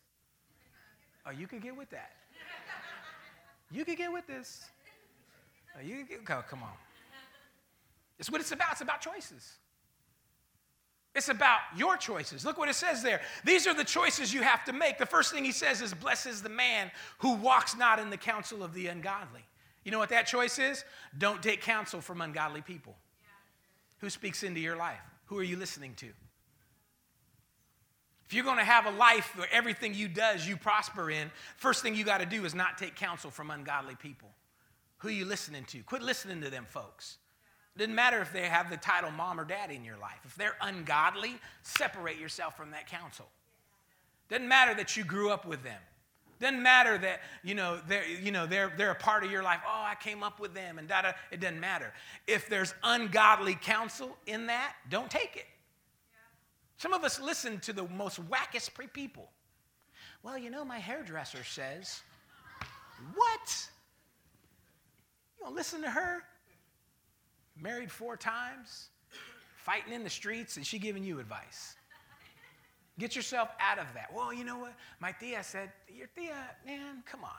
or 1.25 1.33
you 1.33 1.47
could 1.47 1.63
get 1.63 1.77
with 1.77 1.91
that. 1.91 2.13
You 3.71 3.85
could 3.85 3.97
get 3.97 4.13
with 4.13 4.27
this. 4.27 4.65
Or 5.77 5.83
you 5.83 5.99
could 5.99 6.27
get, 6.27 6.37
oh, 6.37 6.45
come 6.49 6.63
on. 6.63 6.73
It's 8.19 8.31
what 8.31 8.41
it's 8.41 8.51
about. 8.51 8.73
It's 8.73 8.81
about 8.81 9.01
choices. 9.01 9.59
It's 11.15 11.29
about 11.29 11.61
your 11.77 11.97
choices. 11.97 12.45
Look 12.45 12.59
what 12.59 12.69
it 12.69 12.75
says 12.75 13.03
there. 13.03 13.21
These 13.45 13.67
are 13.67 13.75
the 13.75 13.85
choices 13.85 14.33
you 14.33 14.43
have 14.43 14.65
to 14.65 14.73
make. 14.73 14.99
The 14.99 15.07
first 15.07 15.33
thing 15.33 15.45
he 15.45 15.53
says 15.53 15.81
is, 15.81 15.95
Blesses 15.95 16.43
the 16.43 16.49
man 16.49 16.91
who 17.19 17.35
walks 17.35 17.77
not 17.77 17.99
in 17.99 18.11
the 18.11 18.17
counsel 18.17 18.63
of 18.63 18.75
the 18.75 18.87
ungodly. 18.89 19.45
You 19.85 19.93
know 19.93 19.99
what 19.99 20.11
that 20.11 20.27
choice 20.27 20.59
is? 20.59 20.85
Don't 21.17 21.43
take 21.43 21.61
counsel 21.61 22.01
from 22.01 22.21
ungodly 22.21 22.61
people. 22.61 22.97
Who 23.99 24.11
speaks 24.11 24.43
into 24.43 24.61
your 24.61 24.77
life? 24.77 25.01
Who 25.27 25.39
are 25.39 25.43
you 25.43 25.57
listening 25.57 25.95
to? 25.97 26.07
If 28.27 28.35
you're 28.35 28.45
going 28.45 28.59
to 28.59 28.65
have 28.65 28.87
a 28.87 28.91
life 28.91 29.37
where 29.37 29.49
everything 29.51 29.95
you 29.95 30.07
does 30.07 30.47
you 30.47 30.57
prosper 30.57 31.11
in, 31.11 31.31
first 31.57 31.83
thing 31.83 31.95
you 31.95 32.05
got 32.05 32.21
to 32.21 32.27
do 32.27 32.45
is 32.45 32.55
not 32.55 32.77
take 32.77 32.95
counsel 32.95 33.31
from 33.31 33.51
ungodly 33.51 33.95
people. 33.95 34.29
Who 34.99 35.09
are 35.09 35.13
you 35.13 35.25
listening 35.25 35.65
to? 35.69 35.83
Quit 35.85 36.03
listening 36.03 36.43
to 36.43 36.51
them 36.51 36.67
folks. 36.69 37.17
It 37.75 37.79
Doesn't 37.79 37.95
matter 37.95 38.21
if 38.21 38.33
they 38.33 38.43
have 38.43 38.71
the 38.71 38.77
title 38.77 39.11
mom 39.11 39.41
or 39.41 39.45
dad 39.45 39.71
in 39.71 39.85
your 39.85 39.97
life. 39.97 40.21
If 40.25 40.35
they're 40.35 40.57
ungodly, 40.61 41.37
separate 41.63 42.19
yourself 42.19 42.57
from 42.57 42.73
that 42.73 42.87
counsel. 42.87 43.29
Doesn't 44.29 44.49
matter 44.49 44.75
that 44.75 44.97
you 44.97 45.05
grew 45.05 45.31
up 45.31 45.47
with 45.47 45.63
them. 45.63 45.81
Doesn't 46.41 46.63
matter 46.63 46.99
that 46.99 47.21
you 47.43 47.55
know 47.55 47.81
they're 47.89 48.07
you 48.07 48.31
know 48.31 48.47
they're 48.47 48.73
they're 48.77 48.93
a 48.93 48.97
part 48.97 49.25
of 49.25 49.31
your 49.31 49.43
life. 49.43 49.61
Oh, 49.67 49.85
I 49.85 49.95
came 49.97 50.23
up 50.23 50.39
with 50.39 50.55
them 50.55 50.79
and 50.79 50.87
da 50.87 51.03
da. 51.03 51.13
It 51.31 51.41
doesn't 51.41 51.61
matter. 51.61 51.93
If 52.27 52.49
there's 52.49 52.75
ungodly 52.83 53.57
counsel 53.61 54.17
in 54.27 54.47
that, 54.47 54.75
don't 54.89 55.11
take 55.11 55.37
it. 55.37 55.47
Some 56.77 56.93
of 56.93 57.03
us 57.03 57.21
listen 57.21 57.59
to 57.61 57.73
the 57.73 57.89
most 57.89 58.21
wackest 58.31 58.71
people. 58.93 59.31
Well, 60.23 60.39
you 60.39 60.51
know, 60.51 60.65
my 60.65 60.79
hairdresser 60.79 61.43
says, 61.43 62.03
what? 63.15 63.69
You 65.39 65.47
don't 65.47 65.57
listen 65.57 65.83
to 65.83 65.91
her? 65.91 66.23
married 67.61 67.91
four 67.91 68.17
times, 68.17 68.89
fighting 69.57 69.93
in 69.93 70.05
the 70.05 70.11
streets, 70.11 70.57
and 70.57 70.67
she 70.67 70.79
giving 70.79 71.05
you 71.05 71.19
advice. 71.19 71.75
Get 72.99 73.15
yourself 73.15 73.49
out 73.61 73.79
of 73.79 73.87
that. 73.95 74.13
Well, 74.15 74.33
you 74.35 74.45
know 74.45 74.59
what? 74.59 74.75
My 75.01 75.13
tia 75.13 75.43
said, 75.45 75.71
Your 75.89 76.09
tia, 76.09 76.35
man, 76.67 77.03
come 77.07 77.23
on. 77.25 77.31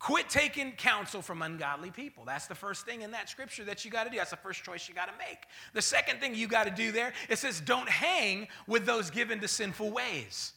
Quit 0.00 0.28
taking 0.28 0.72
counsel 0.72 1.22
from 1.22 1.40
ungodly 1.40 1.90
people. 1.90 2.24
That's 2.26 2.46
the 2.46 2.54
first 2.54 2.84
thing 2.84 3.02
in 3.02 3.12
that 3.12 3.30
scripture 3.30 3.64
that 3.64 3.84
you 3.84 3.90
got 3.90 4.04
to 4.04 4.10
do. 4.10 4.18
That's 4.18 4.30
the 4.30 4.36
first 4.36 4.62
choice 4.62 4.86
you 4.86 4.94
got 4.94 5.06
to 5.06 5.14
make. 5.18 5.38
The 5.72 5.80
second 5.80 6.20
thing 6.20 6.34
you 6.34 6.46
got 6.46 6.64
to 6.64 6.70
do 6.70 6.92
there, 6.92 7.14
it 7.30 7.38
says, 7.38 7.60
don't 7.60 7.88
hang 7.88 8.48
with 8.66 8.84
those 8.84 9.10
given 9.10 9.40
to 9.40 9.48
sinful 9.48 9.90
ways. 9.90 10.52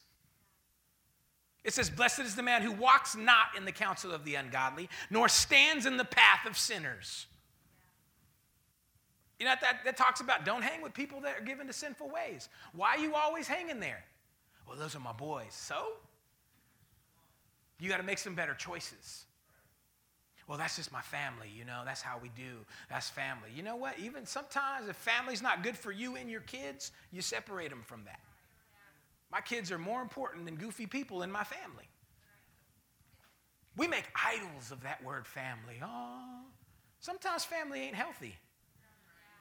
It 1.64 1.72
says, 1.72 1.88
Blessed 1.88 2.20
is 2.20 2.34
the 2.34 2.42
man 2.42 2.62
who 2.62 2.72
walks 2.72 3.16
not 3.16 3.46
in 3.56 3.64
the 3.64 3.72
counsel 3.72 4.12
of 4.12 4.24
the 4.24 4.34
ungodly, 4.34 4.88
nor 5.08 5.28
stands 5.28 5.86
in 5.86 5.96
the 5.96 6.04
path 6.04 6.46
of 6.46 6.58
sinners. 6.58 7.26
You 9.38 9.46
know, 9.46 9.54
that, 9.60 9.84
that 9.84 9.96
talks 9.96 10.20
about 10.20 10.44
don't 10.44 10.62
hang 10.62 10.82
with 10.82 10.94
people 10.94 11.20
that 11.20 11.38
are 11.38 11.44
given 11.44 11.66
to 11.68 11.72
sinful 11.72 12.10
ways. 12.10 12.48
Why 12.74 12.90
are 12.90 12.98
you 12.98 13.14
always 13.14 13.46
hanging 13.46 13.78
there? 13.80 14.04
Well, 14.66 14.76
those 14.76 14.96
are 14.96 15.00
my 15.00 15.12
boys. 15.12 15.52
So? 15.52 15.92
You 17.80 17.88
got 17.88 17.98
to 17.98 18.02
make 18.02 18.18
some 18.18 18.34
better 18.34 18.54
choices. 18.54 19.24
Well, 20.48 20.56
that's 20.56 20.76
just 20.76 20.90
my 20.90 21.02
family, 21.02 21.48
you 21.54 21.66
know, 21.66 21.82
that's 21.84 22.00
how 22.00 22.18
we 22.20 22.30
do. 22.30 22.64
That's 22.88 23.10
family. 23.10 23.50
You 23.54 23.62
know 23.62 23.76
what? 23.76 23.98
Even 23.98 24.24
sometimes 24.24 24.88
if 24.88 24.96
family's 24.96 25.42
not 25.42 25.62
good 25.62 25.76
for 25.76 25.92
you 25.92 26.16
and 26.16 26.30
your 26.30 26.40
kids, 26.40 26.90
you 27.12 27.20
separate 27.20 27.68
them 27.68 27.82
from 27.84 28.04
that. 28.04 28.20
My 29.30 29.42
kids 29.42 29.70
are 29.70 29.78
more 29.78 30.00
important 30.00 30.46
than 30.46 30.56
goofy 30.56 30.86
people 30.86 31.22
in 31.22 31.30
my 31.30 31.44
family. 31.44 31.84
We 33.76 33.86
make 33.86 34.04
idols 34.14 34.72
of 34.72 34.82
that 34.84 35.04
word 35.04 35.26
family. 35.26 35.80
Oh, 35.82 36.40
sometimes 36.98 37.44
family 37.44 37.80
ain't 37.80 37.94
healthy. 37.94 38.34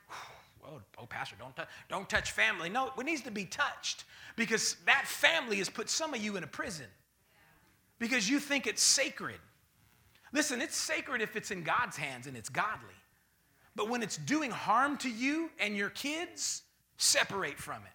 oh, 0.65 0.81
oh 0.97 1.05
pastor, 1.05 1.35
don't, 1.39 1.55
t- 1.55 1.63
don't 1.89 2.09
touch 2.09 2.31
family. 2.31 2.69
No, 2.69 2.91
it 2.97 3.03
needs 3.05 3.21
to 3.23 3.31
be 3.31 3.45
touched 3.45 4.05
because 4.35 4.75
that 4.85 5.05
family 5.07 5.57
has 5.57 5.69
put 5.69 5.89
some 5.89 6.13
of 6.13 6.21
you 6.21 6.37
in 6.37 6.43
a 6.43 6.47
prison 6.47 6.87
because 7.99 8.29
you 8.29 8.39
think 8.39 8.67
it's 8.67 8.83
sacred. 8.83 9.39
Listen, 10.33 10.61
it's 10.61 10.75
sacred 10.75 11.21
if 11.21 11.35
it's 11.35 11.51
in 11.51 11.63
God's 11.63 11.97
hands 11.97 12.27
and 12.27 12.35
it's 12.35 12.49
godly. 12.49 12.93
But 13.75 13.89
when 13.89 14.01
it's 14.01 14.17
doing 14.17 14.51
harm 14.51 14.97
to 14.97 15.09
you 15.09 15.49
and 15.59 15.75
your 15.75 15.89
kids, 15.89 16.63
separate 16.97 17.57
from 17.57 17.77
it. 17.83 17.91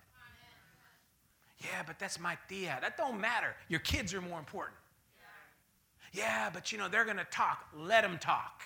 Yeah, 1.60 1.82
but 1.86 1.98
that's 1.98 2.18
my 2.18 2.36
tia. 2.48 2.78
That 2.80 2.96
don't 2.96 3.20
matter. 3.20 3.54
Your 3.68 3.80
kids 3.80 4.14
are 4.14 4.20
more 4.20 4.38
important. 4.38 4.76
Yeah, 6.12 6.50
but 6.52 6.72
you 6.72 6.78
know, 6.78 6.88
they're 6.88 7.04
to 7.04 7.26
talk. 7.30 7.66
Let 7.76 8.02
them 8.02 8.18
talk. 8.18 8.62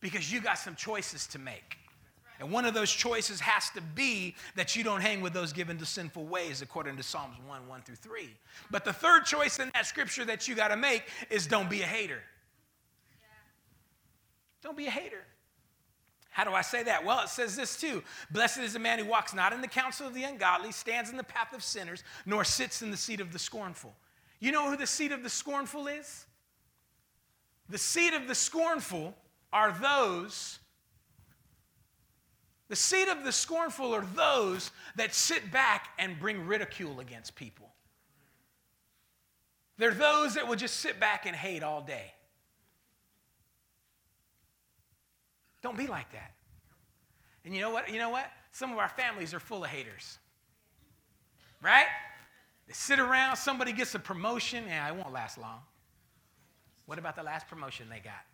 Because 0.00 0.32
you 0.32 0.40
got 0.40 0.58
some 0.58 0.74
choices 0.74 1.26
to 1.28 1.38
make. 1.38 1.76
And 2.42 2.50
one 2.50 2.64
of 2.64 2.74
those 2.74 2.90
choices 2.90 3.38
has 3.38 3.70
to 3.70 3.80
be 3.80 4.34
that 4.56 4.74
you 4.74 4.82
don't 4.82 5.00
hang 5.00 5.20
with 5.20 5.32
those 5.32 5.52
given 5.52 5.78
to 5.78 5.86
sinful 5.86 6.24
ways, 6.24 6.60
according 6.60 6.96
to 6.96 7.02
Psalms 7.04 7.36
1 7.46 7.68
1 7.68 7.82
through 7.82 7.94
3. 7.94 8.30
But 8.68 8.84
the 8.84 8.92
third 8.92 9.26
choice 9.26 9.60
in 9.60 9.70
that 9.74 9.86
scripture 9.86 10.24
that 10.24 10.48
you 10.48 10.56
got 10.56 10.68
to 10.68 10.76
make 10.76 11.04
is 11.30 11.46
don't 11.46 11.70
be 11.70 11.82
a 11.82 11.86
hater. 11.86 12.20
Don't 14.60 14.76
be 14.76 14.86
a 14.86 14.90
hater. 14.90 15.22
How 16.30 16.42
do 16.42 16.50
I 16.50 16.62
say 16.62 16.82
that? 16.82 17.04
Well, 17.04 17.20
it 17.22 17.28
says 17.28 17.54
this 17.54 17.80
too 17.80 18.02
Blessed 18.32 18.58
is 18.58 18.72
the 18.72 18.80
man 18.80 18.98
who 18.98 19.04
walks 19.04 19.32
not 19.32 19.52
in 19.52 19.60
the 19.60 19.68
counsel 19.68 20.08
of 20.08 20.14
the 20.14 20.24
ungodly, 20.24 20.72
stands 20.72 21.10
in 21.10 21.16
the 21.16 21.22
path 21.22 21.52
of 21.52 21.62
sinners, 21.62 22.02
nor 22.26 22.42
sits 22.42 22.82
in 22.82 22.90
the 22.90 22.96
seat 22.96 23.20
of 23.20 23.32
the 23.32 23.38
scornful. 23.38 23.94
You 24.40 24.50
know 24.50 24.68
who 24.68 24.76
the 24.76 24.88
seat 24.88 25.12
of 25.12 25.22
the 25.22 25.30
scornful 25.30 25.86
is? 25.86 26.26
The 27.68 27.78
seat 27.78 28.14
of 28.14 28.26
the 28.26 28.34
scornful 28.34 29.14
are 29.52 29.70
those, 29.80 30.58
the 32.72 32.76
seed 32.76 33.08
of 33.08 33.22
the 33.22 33.32
scornful 33.32 33.94
are 33.94 34.06
those 34.14 34.70
that 34.96 35.14
sit 35.14 35.52
back 35.52 35.90
and 35.98 36.18
bring 36.18 36.46
ridicule 36.46 37.00
against 37.00 37.34
people. 37.34 37.68
They're 39.76 39.90
those 39.90 40.36
that 40.36 40.48
will 40.48 40.56
just 40.56 40.78
sit 40.78 40.98
back 40.98 41.26
and 41.26 41.36
hate 41.36 41.62
all 41.62 41.82
day. 41.82 42.14
Don't 45.60 45.76
be 45.76 45.86
like 45.86 46.10
that. 46.12 46.32
And 47.44 47.54
you 47.54 47.60
know 47.60 47.68
what? 47.68 47.90
You 47.90 47.98
know 47.98 48.08
what? 48.08 48.30
Some 48.52 48.72
of 48.72 48.78
our 48.78 48.88
families 48.88 49.34
are 49.34 49.40
full 49.40 49.64
of 49.64 49.68
haters. 49.68 50.16
Right? 51.60 51.88
They 52.66 52.72
sit 52.72 52.98
around, 52.98 53.36
somebody 53.36 53.72
gets 53.72 53.94
a 53.94 53.98
promotion, 53.98 54.64
and 54.66 54.96
it 54.96 54.98
won't 54.98 55.12
last 55.12 55.36
long. 55.36 55.60
What 56.86 56.98
about 56.98 57.16
the 57.16 57.22
last 57.22 57.48
promotion 57.48 57.90
they 57.90 58.00
got? 58.00 58.24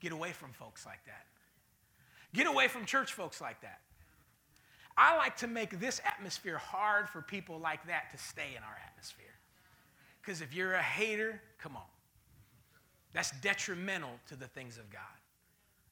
Get 0.00 0.10
away 0.10 0.32
from 0.32 0.50
folks 0.50 0.84
like 0.84 1.04
that. 1.06 1.26
Get 2.32 2.46
away 2.46 2.68
from 2.68 2.84
church 2.84 3.12
folks 3.12 3.40
like 3.40 3.60
that. 3.62 3.80
I 4.96 5.16
like 5.16 5.36
to 5.38 5.46
make 5.46 5.80
this 5.80 6.00
atmosphere 6.04 6.58
hard 6.58 7.08
for 7.08 7.22
people 7.22 7.58
like 7.58 7.86
that 7.86 8.10
to 8.12 8.18
stay 8.18 8.54
in 8.56 8.62
our 8.62 8.76
atmosphere. 8.86 9.26
Because 10.20 10.42
if 10.42 10.54
you're 10.54 10.74
a 10.74 10.82
hater, 10.82 11.40
come 11.58 11.76
on. 11.76 11.82
That's 13.12 13.30
detrimental 13.40 14.10
to 14.28 14.36
the 14.36 14.46
things 14.46 14.78
of 14.78 14.90
God. 14.90 15.00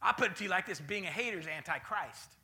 I 0.01 0.13
put 0.13 0.33
it 0.33 0.37
to 0.37 0.45
you 0.45 0.51
like 0.51 0.67
this 0.67 0.81
being 0.81 1.07
a 1.07 1.11
hater 1.11 1.39
is 1.39 1.47
antichrist. 1.47 2.37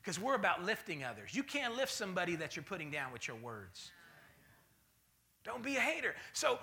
Because 0.00 0.20
we're 0.20 0.34
about 0.34 0.64
lifting 0.64 1.02
others. 1.02 1.34
You 1.34 1.42
can't 1.42 1.76
lift 1.76 1.92
somebody 1.92 2.36
that 2.36 2.56
you're 2.56 2.62
putting 2.62 2.90
down 2.90 3.12
with 3.12 3.26
your 3.26 3.36
words. 3.36 3.90
Don't 5.44 5.62
be 5.62 5.76
a 5.76 5.80
hater. 5.80 6.14
So, 6.32 6.58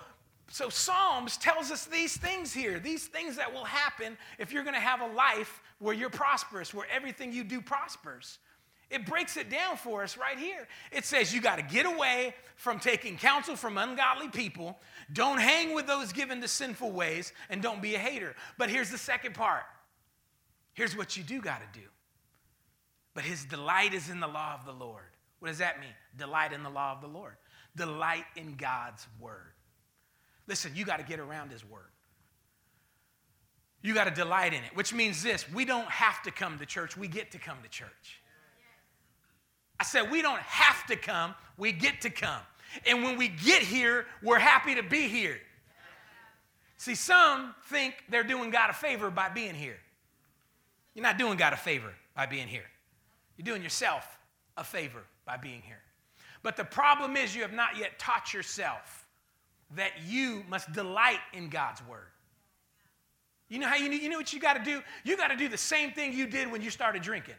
so 0.52 0.68
Psalms 0.68 1.38
tells 1.38 1.70
us 1.70 1.86
these 1.86 2.14
things 2.14 2.52
here, 2.52 2.78
these 2.78 3.06
things 3.06 3.36
that 3.36 3.54
will 3.54 3.64
happen 3.64 4.18
if 4.38 4.52
you're 4.52 4.64
going 4.64 4.74
to 4.74 4.80
have 4.80 5.00
a 5.00 5.06
life 5.14 5.62
where 5.78 5.94
you're 5.94 6.10
prosperous, 6.10 6.74
where 6.74 6.86
everything 6.94 7.32
you 7.32 7.42
do 7.42 7.62
prospers. 7.62 8.38
It 8.90 9.06
breaks 9.06 9.38
it 9.38 9.48
down 9.48 9.78
for 9.78 10.02
us 10.02 10.18
right 10.18 10.38
here. 10.38 10.68
It 10.90 11.06
says 11.06 11.34
you 11.34 11.40
got 11.40 11.56
to 11.56 11.62
get 11.62 11.86
away 11.86 12.34
from 12.56 12.80
taking 12.80 13.16
counsel 13.16 13.56
from 13.56 13.78
ungodly 13.78 14.28
people. 14.28 14.78
Don't 15.14 15.40
hang 15.40 15.74
with 15.74 15.86
those 15.86 16.12
given 16.12 16.42
to 16.42 16.48
sinful 16.48 16.92
ways, 16.92 17.32
and 17.48 17.62
don't 17.62 17.80
be 17.80 17.94
a 17.94 17.98
hater. 17.98 18.36
But 18.58 18.68
here's 18.68 18.90
the 18.90 18.98
second 18.98 19.34
part. 19.34 19.64
Here's 20.74 20.94
what 20.94 21.16
you 21.16 21.22
do 21.22 21.40
got 21.40 21.62
to 21.62 21.80
do. 21.80 21.86
But 23.14 23.24
his 23.24 23.46
delight 23.46 23.94
is 23.94 24.10
in 24.10 24.20
the 24.20 24.28
law 24.28 24.52
of 24.52 24.66
the 24.66 24.72
Lord. 24.72 25.16
What 25.38 25.48
does 25.48 25.58
that 25.58 25.80
mean? 25.80 25.94
Delight 26.18 26.52
in 26.52 26.62
the 26.62 26.68
law 26.68 26.92
of 26.92 27.00
the 27.00 27.08
Lord. 27.08 27.36
Delight 27.74 28.26
in 28.36 28.56
God's 28.56 29.06
word. 29.18 29.51
Listen, 30.46 30.72
you 30.74 30.84
got 30.84 30.98
to 30.98 31.04
get 31.04 31.20
around 31.20 31.50
his 31.50 31.64
word. 31.64 31.82
You 33.82 33.94
got 33.94 34.04
to 34.04 34.10
delight 34.10 34.54
in 34.54 34.62
it, 34.62 34.74
which 34.74 34.94
means 34.94 35.22
this 35.22 35.50
we 35.50 35.64
don't 35.64 35.88
have 35.90 36.22
to 36.22 36.30
come 36.30 36.58
to 36.58 36.66
church, 36.66 36.96
we 36.96 37.08
get 37.08 37.32
to 37.32 37.38
come 37.38 37.58
to 37.62 37.68
church. 37.68 38.20
I 39.80 39.84
said, 39.84 40.10
we 40.10 40.22
don't 40.22 40.40
have 40.40 40.86
to 40.86 40.96
come, 40.96 41.34
we 41.56 41.72
get 41.72 42.02
to 42.02 42.10
come. 42.10 42.40
And 42.86 43.02
when 43.02 43.18
we 43.18 43.28
get 43.28 43.62
here, 43.62 44.06
we're 44.22 44.38
happy 44.38 44.76
to 44.76 44.82
be 44.82 45.08
here. 45.08 45.38
See, 46.76 46.94
some 46.94 47.54
think 47.66 47.94
they're 48.08 48.22
doing 48.22 48.50
God 48.50 48.70
a 48.70 48.72
favor 48.72 49.10
by 49.10 49.28
being 49.28 49.54
here. 49.54 49.78
You're 50.94 51.02
not 51.02 51.18
doing 51.18 51.36
God 51.36 51.52
a 51.52 51.56
favor 51.56 51.92
by 52.14 52.26
being 52.26 52.48
here. 52.48 52.64
You're 53.36 53.44
doing 53.44 53.62
yourself 53.62 54.18
a 54.56 54.64
favor 54.64 55.02
by 55.24 55.36
being 55.36 55.62
here. 55.62 55.80
But 56.42 56.56
the 56.56 56.64
problem 56.64 57.16
is, 57.16 57.34
you 57.34 57.42
have 57.42 57.52
not 57.52 57.76
yet 57.76 57.98
taught 57.98 58.34
yourself 58.34 59.01
that 59.76 59.92
you 60.06 60.44
must 60.48 60.72
delight 60.72 61.20
in 61.32 61.48
God's 61.48 61.80
word. 61.88 62.08
You 63.48 63.58
know 63.58 63.68
how 63.68 63.76
you, 63.76 63.90
you 63.90 64.08
know 64.08 64.16
what 64.16 64.32
you 64.32 64.40
got 64.40 64.54
to 64.54 64.64
do? 64.64 64.82
You 65.04 65.16
got 65.16 65.28
to 65.28 65.36
do 65.36 65.48
the 65.48 65.58
same 65.58 65.92
thing 65.92 66.12
you 66.12 66.26
did 66.26 66.50
when 66.50 66.62
you 66.62 66.70
started 66.70 67.02
drinking. 67.02 67.34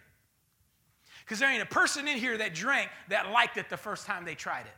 Because 1.26 1.40
there 1.40 1.50
ain't 1.50 1.64
a 1.64 1.68
person 1.68 2.08
in 2.08 2.18
here 2.18 2.38
that 2.38 2.54
drank 2.54 2.90
that 3.10 3.32
liked 3.32 3.58
it 3.58 3.70
the 3.70 3.78
first 3.78 4.06
time 4.06 4.26
they 4.26 4.36
tried 4.36 4.66
it. 4.66 4.78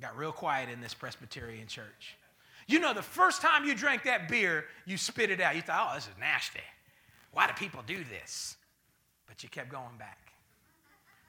Got 0.00 0.16
real 0.16 0.32
quiet 0.32 0.70
in 0.70 0.80
this 0.80 0.94
Presbyterian 0.94 1.66
church. 1.66 2.16
You 2.66 2.78
know, 2.78 2.94
the 2.94 3.02
first 3.02 3.42
time 3.42 3.64
you 3.64 3.74
drank 3.74 4.04
that 4.04 4.28
beer, 4.28 4.64
you 4.86 4.96
spit 4.96 5.30
it 5.30 5.40
out. 5.40 5.56
You 5.56 5.62
thought, 5.62 5.88
oh, 5.90 5.94
this 5.94 6.04
is 6.04 6.14
nasty. 6.18 6.60
Why 7.32 7.46
do 7.46 7.52
people 7.54 7.82
do 7.86 7.98
this? 8.04 8.56
But 9.26 9.42
you 9.42 9.48
kept 9.48 9.70
going 9.70 9.96
back. 9.98 10.32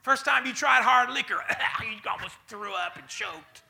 First 0.04 0.24
time 0.26 0.46
you 0.46 0.54
tried 0.54 0.84
hard 0.84 1.10
liquor, 1.12 1.44
you 1.82 2.10
almost 2.10 2.36
threw 2.48 2.74
up 2.74 2.96
and 2.96 3.08
choked. 3.08 3.64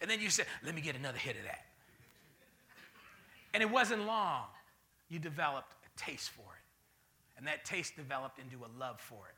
And 0.00 0.10
then 0.10 0.20
you 0.20 0.30
said, 0.30 0.46
let 0.64 0.74
me 0.74 0.80
get 0.80 0.96
another 0.96 1.18
hit 1.18 1.36
of 1.36 1.44
that. 1.44 1.66
And 3.52 3.62
it 3.62 3.70
wasn't 3.70 4.06
long, 4.06 4.44
you 5.08 5.18
developed 5.18 5.72
a 5.84 6.00
taste 6.00 6.30
for 6.30 6.42
it. 6.42 7.36
And 7.36 7.46
that 7.46 7.64
taste 7.64 7.96
developed 7.96 8.38
into 8.38 8.64
a 8.64 8.70
love 8.78 9.00
for 9.00 9.26
it. 9.28 9.34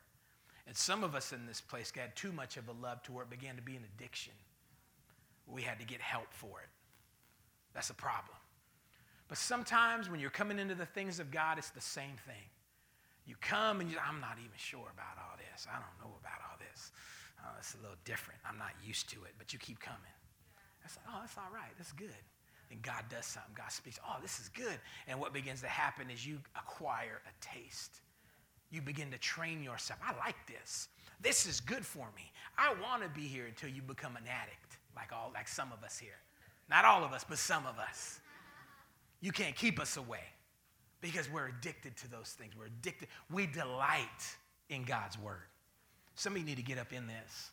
And 0.67 0.75
some 0.75 1.03
of 1.03 1.15
us 1.15 1.33
in 1.33 1.45
this 1.45 1.59
place 1.59 1.91
got 1.91 2.15
too 2.15 2.31
much 2.31 2.57
of 2.57 2.67
a 2.67 2.71
love 2.71 3.03
to 3.03 3.11
where 3.11 3.23
it 3.23 3.29
began 3.29 3.55
to 3.55 3.61
be 3.61 3.75
an 3.75 3.83
addiction. 3.95 4.33
We 5.47 5.61
had 5.61 5.79
to 5.79 5.85
get 5.85 5.99
help 5.99 6.27
for 6.31 6.61
it. 6.61 6.69
That's 7.73 7.89
a 7.89 7.93
problem. 7.93 8.37
But 9.27 9.37
sometimes 9.37 10.09
when 10.09 10.19
you're 10.19 10.29
coming 10.29 10.59
into 10.59 10.75
the 10.75 10.85
things 10.85 11.19
of 11.19 11.31
God, 11.31 11.57
it's 11.57 11.71
the 11.71 11.81
same 11.81 12.15
thing. 12.25 12.45
You 13.25 13.35
come 13.41 13.81
and 13.81 13.89
you, 13.89 13.97
I'm 14.05 14.19
not 14.19 14.37
even 14.37 14.51
sure 14.57 14.91
about 14.93 15.17
all 15.17 15.37
this. 15.37 15.65
I 15.69 15.75
don't 15.75 15.97
know 15.99 16.15
about 16.19 16.39
all 16.49 16.57
this. 16.59 16.91
Oh, 17.43 17.51
it's 17.57 17.73
a 17.73 17.77
little 17.77 17.97
different. 18.05 18.39
I'm 18.47 18.57
not 18.57 18.71
used 18.85 19.09
to 19.09 19.15
it, 19.23 19.33
but 19.37 19.51
you 19.53 19.59
keep 19.59 19.79
coming. 19.79 20.01
That's 20.83 20.97
like, 20.97 21.05
oh, 21.09 21.19
that's 21.21 21.37
all 21.37 21.51
right. 21.53 21.71
That's 21.77 21.93
good 21.93 22.21
and 22.73 22.81
God 22.81 23.03
does 23.09 23.25
something. 23.25 23.53
God 23.55 23.71
speaks, 23.71 23.99
oh, 24.05 24.17
this 24.21 24.39
is 24.39 24.49
good. 24.49 24.79
And 25.07 25.19
what 25.19 25.31
begins 25.31 25.61
to 25.61 25.67
happen 25.67 26.09
is 26.09 26.25
you 26.25 26.39
acquire 26.55 27.21
a 27.25 27.45
taste. 27.45 28.01
You 28.71 28.81
begin 28.81 29.11
to 29.11 29.17
train 29.19 29.63
yourself. 29.63 29.99
I 30.03 30.17
like 30.17 30.35
this. 30.47 30.89
This 31.21 31.45
is 31.45 31.61
good 31.61 31.85
for 31.85 32.07
me. 32.15 32.31
I 32.57 32.73
want 32.81 33.03
to 33.03 33.09
be 33.09 33.27
here 33.27 33.45
until 33.45 33.69
you 33.69 33.83
become 33.83 34.15
an 34.15 34.23
addict, 34.27 34.79
like 34.95 35.13
all 35.13 35.31
like 35.33 35.47
some 35.47 35.71
of 35.71 35.83
us 35.83 35.99
here. 35.99 36.17
Not 36.67 36.83
all 36.83 37.03
of 37.03 37.13
us, 37.13 37.23
but 37.23 37.37
some 37.37 37.67
of 37.67 37.77
us. 37.77 38.19
You 39.21 39.31
can't 39.31 39.55
keep 39.55 39.79
us 39.79 39.95
away 39.95 40.23
because 40.99 41.29
we're 41.29 41.49
addicted 41.49 41.95
to 41.97 42.09
those 42.09 42.29
things. 42.29 42.53
We're 42.57 42.65
addicted. 42.65 43.07
We 43.29 43.45
delight 43.45 44.07
in 44.69 44.83
God's 44.83 45.19
word. 45.19 45.45
Some 46.15 46.33
of 46.33 46.39
you 46.39 46.45
need 46.45 46.57
to 46.57 46.63
get 46.63 46.79
up 46.79 46.91
in 46.91 47.05
this. 47.05 47.51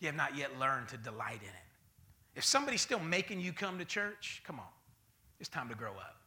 You 0.00 0.06
have 0.06 0.16
not 0.16 0.36
yet 0.36 0.58
learned 0.58 0.88
to 0.88 0.96
delight 0.96 1.42
in 1.42 1.48
it. 1.48 1.65
If 2.36 2.44
somebody's 2.44 2.82
still 2.82 3.00
making 3.00 3.40
you 3.40 3.52
come 3.52 3.78
to 3.78 3.84
church, 3.84 4.42
come 4.46 4.60
on. 4.60 4.66
It's 5.40 5.48
time 5.48 5.68
to 5.70 5.74
grow 5.74 5.92
up. 5.92 6.20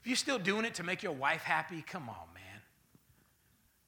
If 0.00 0.08
you're 0.08 0.16
still 0.16 0.38
doing 0.38 0.64
it 0.64 0.74
to 0.74 0.82
make 0.82 1.02
your 1.02 1.12
wife 1.12 1.42
happy, 1.42 1.84
come 1.86 2.08
on, 2.08 2.26
man. 2.34 2.60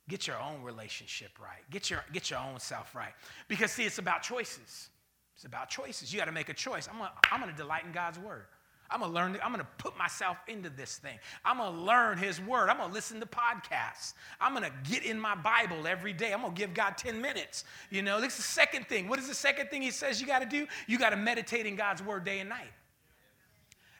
Get 0.08 0.26
your 0.26 0.38
own 0.38 0.62
relationship 0.62 1.30
right. 1.42 1.62
Get 1.70 1.90
your, 1.90 2.04
get 2.12 2.30
your 2.30 2.38
own 2.38 2.60
self 2.60 2.94
right. 2.94 3.12
Because, 3.48 3.72
see, 3.72 3.84
it's 3.84 3.98
about 3.98 4.22
choices. 4.22 4.90
It's 5.34 5.44
about 5.44 5.70
choices. 5.70 6.12
You 6.12 6.18
got 6.18 6.26
to 6.26 6.32
make 6.32 6.50
a 6.50 6.54
choice. 6.54 6.88
I'm 6.92 6.98
going 6.98 7.10
I'm 7.32 7.48
to 7.48 7.56
delight 7.56 7.84
in 7.84 7.92
God's 7.92 8.18
word. 8.18 8.46
I'm 8.90 9.00
gonna 9.00 9.12
learn, 9.12 9.38
I'm 9.42 9.50
gonna 9.50 9.66
put 9.78 9.96
myself 9.96 10.36
into 10.46 10.68
this 10.68 10.98
thing. 10.98 11.18
I'm 11.44 11.58
gonna 11.58 11.78
learn 11.78 12.18
his 12.18 12.40
word. 12.40 12.68
I'm 12.68 12.76
gonna 12.76 12.92
listen 12.92 13.18
to 13.20 13.26
podcasts. 13.26 14.12
I'm 14.40 14.52
gonna 14.52 14.70
get 14.88 15.04
in 15.04 15.18
my 15.18 15.34
Bible 15.34 15.86
every 15.86 16.12
day. 16.12 16.32
I'm 16.32 16.42
gonna 16.42 16.54
give 16.54 16.74
God 16.74 16.96
10 16.98 17.20
minutes. 17.20 17.64
You 17.90 18.02
know, 18.02 18.20
this 18.20 18.34
is 18.34 18.38
the 18.38 18.42
second 18.42 18.86
thing. 18.86 19.08
What 19.08 19.18
is 19.18 19.26
the 19.26 19.34
second 19.34 19.68
thing 19.68 19.82
he 19.82 19.90
says 19.90 20.20
you 20.20 20.26
gotta 20.26 20.46
do? 20.46 20.66
You 20.86 20.98
gotta 20.98 21.16
meditate 21.16 21.66
in 21.66 21.76
God's 21.76 22.02
word 22.02 22.24
day 22.24 22.40
and 22.40 22.48
night. 22.48 22.72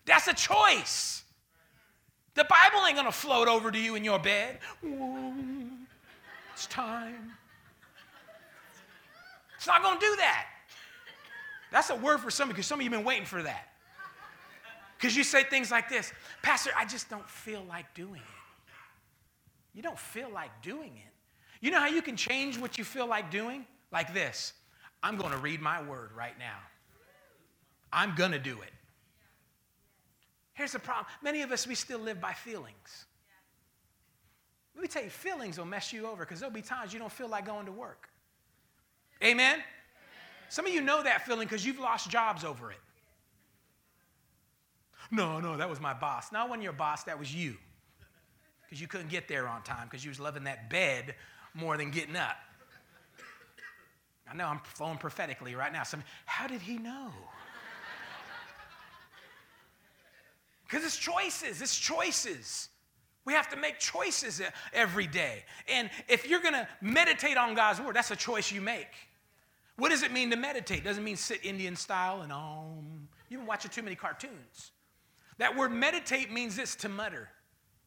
That's 0.05 0.29
a 0.29 0.35
choice. 0.35 1.25
The 2.35 2.45
Bible 2.45 2.87
ain't 2.87 2.97
gonna 2.97 3.13
float 3.13 3.49
over 3.49 3.71
to 3.71 3.79
you 3.79 3.95
in 3.95 4.05
your 4.05 4.19
bed. 4.19 4.59
It's 6.53 6.67
time. 6.67 7.33
It's 9.57 9.67
not 9.67 9.83
gonna 9.83 9.99
do 9.99 10.17
that. 10.17 10.47
That's 11.71 11.91
a 11.91 11.97
word 11.97 12.21
for 12.21 12.31
somebody 12.31 12.55
because 12.55 12.67
some 12.67 12.79
of 12.81 12.85
you 12.85 12.91
have 12.91 12.99
been 12.99 13.07
waiting 13.07 13.25
for 13.25 13.43
that. 13.43 13.74
Because 14.97 15.17
you 15.17 15.25
say 15.25 15.45
things 15.45 15.71
like 15.71 15.89
this 15.89 16.13
Pastor, 16.43 16.71
I 16.77 16.85
just 16.85 17.11
don't 17.11 17.29
feel 17.29 17.65
like 17.69 17.93
doing 17.95 18.21
it. 18.21 19.75
You 19.75 19.83
don't 19.83 19.99
feel 19.99 20.31
like 20.31 20.51
doing 20.63 20.93
it. 20.97 21.13
You 21.61 21.71
know 21.71 21.81
how 21.81 21.89
you 21.89 22.03
can 22.03 22.17
change 22.17 22.59
what 22.59 22.79
you 22.79 22.85
feel 22.85 23.07
like 23.07 23.31
doing? 23.31 23.67
Like 23.91 24.15
this 24.15 24.53
I'm 25.03 25.17
going 25.17 25.33
to 25.33 25.39
read 25.39 25.61
my 25.61 25.83
word 25.83 26.11
right 26.17 26.39
now. 26.39 26.59
I'm 27.93 28.15
going 28.15 28.33
to 28.33 28.39
do 28.39 28.61
it. 28.63 28.71
Here's 30.55 30.73
the 30.73 30.79
problem 30.79 31.07
many 31.23 31.43
of 31.43 31.53
us, 31.53 31.67
we 31.67 31.75
still 31.75 31.99
live 31.99 32.21
by 32.21 32.33
feelings. 32.33 33.07
Let 34.75 34.83
me 34.83 34.89
tell 34.89 35.05
you, 35.05 35.11
feelings 35.11 35.59
will 35.59 35.67
mess 35.67 35.93
you 35.93 36.07
over 36.07 36.25
because 36.25 36.41
there'll 36.41 36.55
be 36.55 36.63
times 36.63 36.93
you 36.93 36.99
don't 36.99 37.13
feel 37.13 37.29
like 37.29 37.47
going 37.47 37.67
to 37.67 37.73
work. 37.73 38.09
Amen? 39.23 39.61
Some 40.49 40.67
of 40.67 40.73
you 40.73 40.81
know 40.81 41.03
that 41.03 41.25
feeling 41.27 41.47
because 41.47 41.65
you've 41.65 41.79
lost 41.79 42.11
jobs 42.11 42.45
over 42.45 42.73
it. 42.73 42.79
No, 45.15 45.39
no, 45.39 45.57
that 45.57 45.71
was 45.71 45.81
my 45.81 45.95
boss. 45.95 46.33
Not 46.33 46.51
when 46.51 46.61
your 46.61 46.73
boss, 46.73 47.05
that 47.05 47.19
was 47.19 47.33
you. 47.33 47.57
Because 48.65 48.81
you 48.81 48.89
couldn't 48.89 49.11
get 49.11 49.29
there 49.29 49.47
on 49.47 49.63
time 49.63 49.87
because 49.89 50.05
you 50.05 50.11
was 50.11 50.19
loving 50.19 50.45
that 50.45 50.69
bed 50.69 51.15
more 51.55 51.77
than 51.77 51.91
getting 51.91 52.17
up. 52.17 52.37
I 54.29 54.35
know 54.35 54.47
I'm 54.47 54.59
flowing 54.65 54.99
prophetically 54.99 55.55
right 55.55 55.73
now. 55.73 55.85
Some, 55.85 56.03
how 56.27 56.49
did 56.49 56.61
he 56.61 56.79
know? 56.79 57.11
Because 60.65 60.85
it's 60.85 60.97
choices, 60.97 61.63
it's 61.63 61.79
choices. 61.79 62.69
We 63.25 63.35
have 63.35 63.49
to 63.51 63.57
make 63.57 63.79
choices 63.79 64.43
every 64.73 65.07
day. 65.07 65.45
And 65.69 65.89
if 66.09 66.29
you're 66.29 66.41
going 66.41 66.55
to 66.55 66.67
meditate 66.81 67.37
on 67.37 67.55
God's 67.55 67.81
word, 67.81 67.95
that's 67.95 68.11
a 68.11 68.17
choice 68.17 68.51
you 68.51 68.61
make. 68.61 68.89
What 69.77 69.91
does 69.91 70.03
it 70.03 70.11
mean 70.11 70.31
to 70.31 70.37
meditate? 70.37 70.83
Doesn't 70.83 71.05
mean 71.05 71.17
sit 71.17 71.45
Indian 71.45 71.77
style 71.77 72.23
and 72.23 72.33
um. 72.33 73.09
You've 73.29 73.41
been 73.41 73.47
watching 73.47 73.71
too 73.71 73.83
many 73.83 73.97
cartoons. 73.97 74.73
That 75.39 75.57
word 75.57 75.73
meditate 75.73 76.33
means 76.33 76.57
this 76.57 76.77
to 76.77 76.89
mutter. 76.89 77.29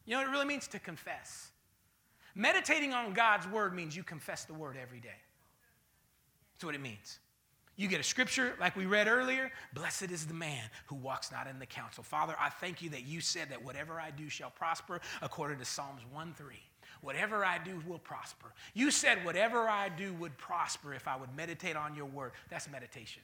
You 0.04 0.14
know 0.14 0.20
what 0.20 0.28
it 0.28 0.32
really 0.32 0.46
means? 0.46 0.68
To 0.68 0.78
confess. 0.78 1.50
Meditating 2.34 2.92
on 2.92 3.14
God's 3.14 3.46
word 3.48 3.74
means 3.74 3.96
you 3.96 4.02
confess 4.02 4.44
the 4.44 4.54
word 4.54 4.76
every 4.80 5.00
day. 5.00 5.08
That's 6.54 6.64
what 6.64 6.74
it 6.74 6.80
means. 6.80 7.18
You 7.76 7.86
get 7.86 8.00
a 8.00 8.04
scripture 8.04 8.54
like 8.58 8.74
we 8.74 8.86
read 8.86 9.06
earlier 9.06 9.52
Blessed 9.72 10.10
is 10.10 10.26
the 10.26 10.34
man 10.34 10.64
who 10.86 10.96
walks 10.96 11.30
not 11.30 11.46
in 11.46 11.60
the 11.60 11.66
counsel. 11.66 12.02
Father, 12.02 12.34
I 12.38 12.48
thank 12.48 12.82
you 12.82 12.90
that 12.90 13.06
you 13.06 13.20
said 13.20 13.50
that 13.50 13.64
whatever 13.64 14.00
I 14.00 14.10
do 14.10 14.28
shall 14.28 14.50
prosper 14.50 15.00
according 15.22 15.58
to 15.58 15.64
Psalms 15.64 16.02
1 16.12 16.34
3. 16.34 16.56
Whatever 17.00 17.44
I 17.44 17.58
do 17.58 17.80
will 17.86 18.00
prosper. 18.00 18.52
You 18.74 18.90
said 18.90 19.24
whatever 19.24 19.68
I 19.68 19.88
do 19.88 20.12
would 20.14 20.36
prosper 20.36 20.92
if 20.92 21.06
I 21.06 21.16
would 21.16 21.34
meditate 21.36 21.76
on 21.76 21.94
your 21.94 22.06
word. 22.06 22.32
That's 22.50 22.68
meditation. 22.68 23.22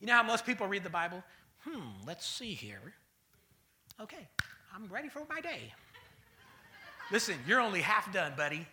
You 0.00 0.08
know 0.08 0.14
how 0.14 0.24
most 0.24 0.44
people 0.44 0.66
read 0.66 0.82
the 0.82 0.90
Bible? 0.90 1.22
Hmm, 1.68 2.06
let's 2.06 2.26
see 2.26 2.54
here. 2.54 2.94
Okay, 4.00 4.28
I'm 4.74 4.86
ready 4.88 5.08
for 5.08 5.22
my 5.28 5.40
day. 5.40 5.72
Listen, 7.10 7.36
you're 7.46 7.60
only 7.60 7.80
half 7.80 8.12
done, 8.12 8.32
buddy. 8.36 8.66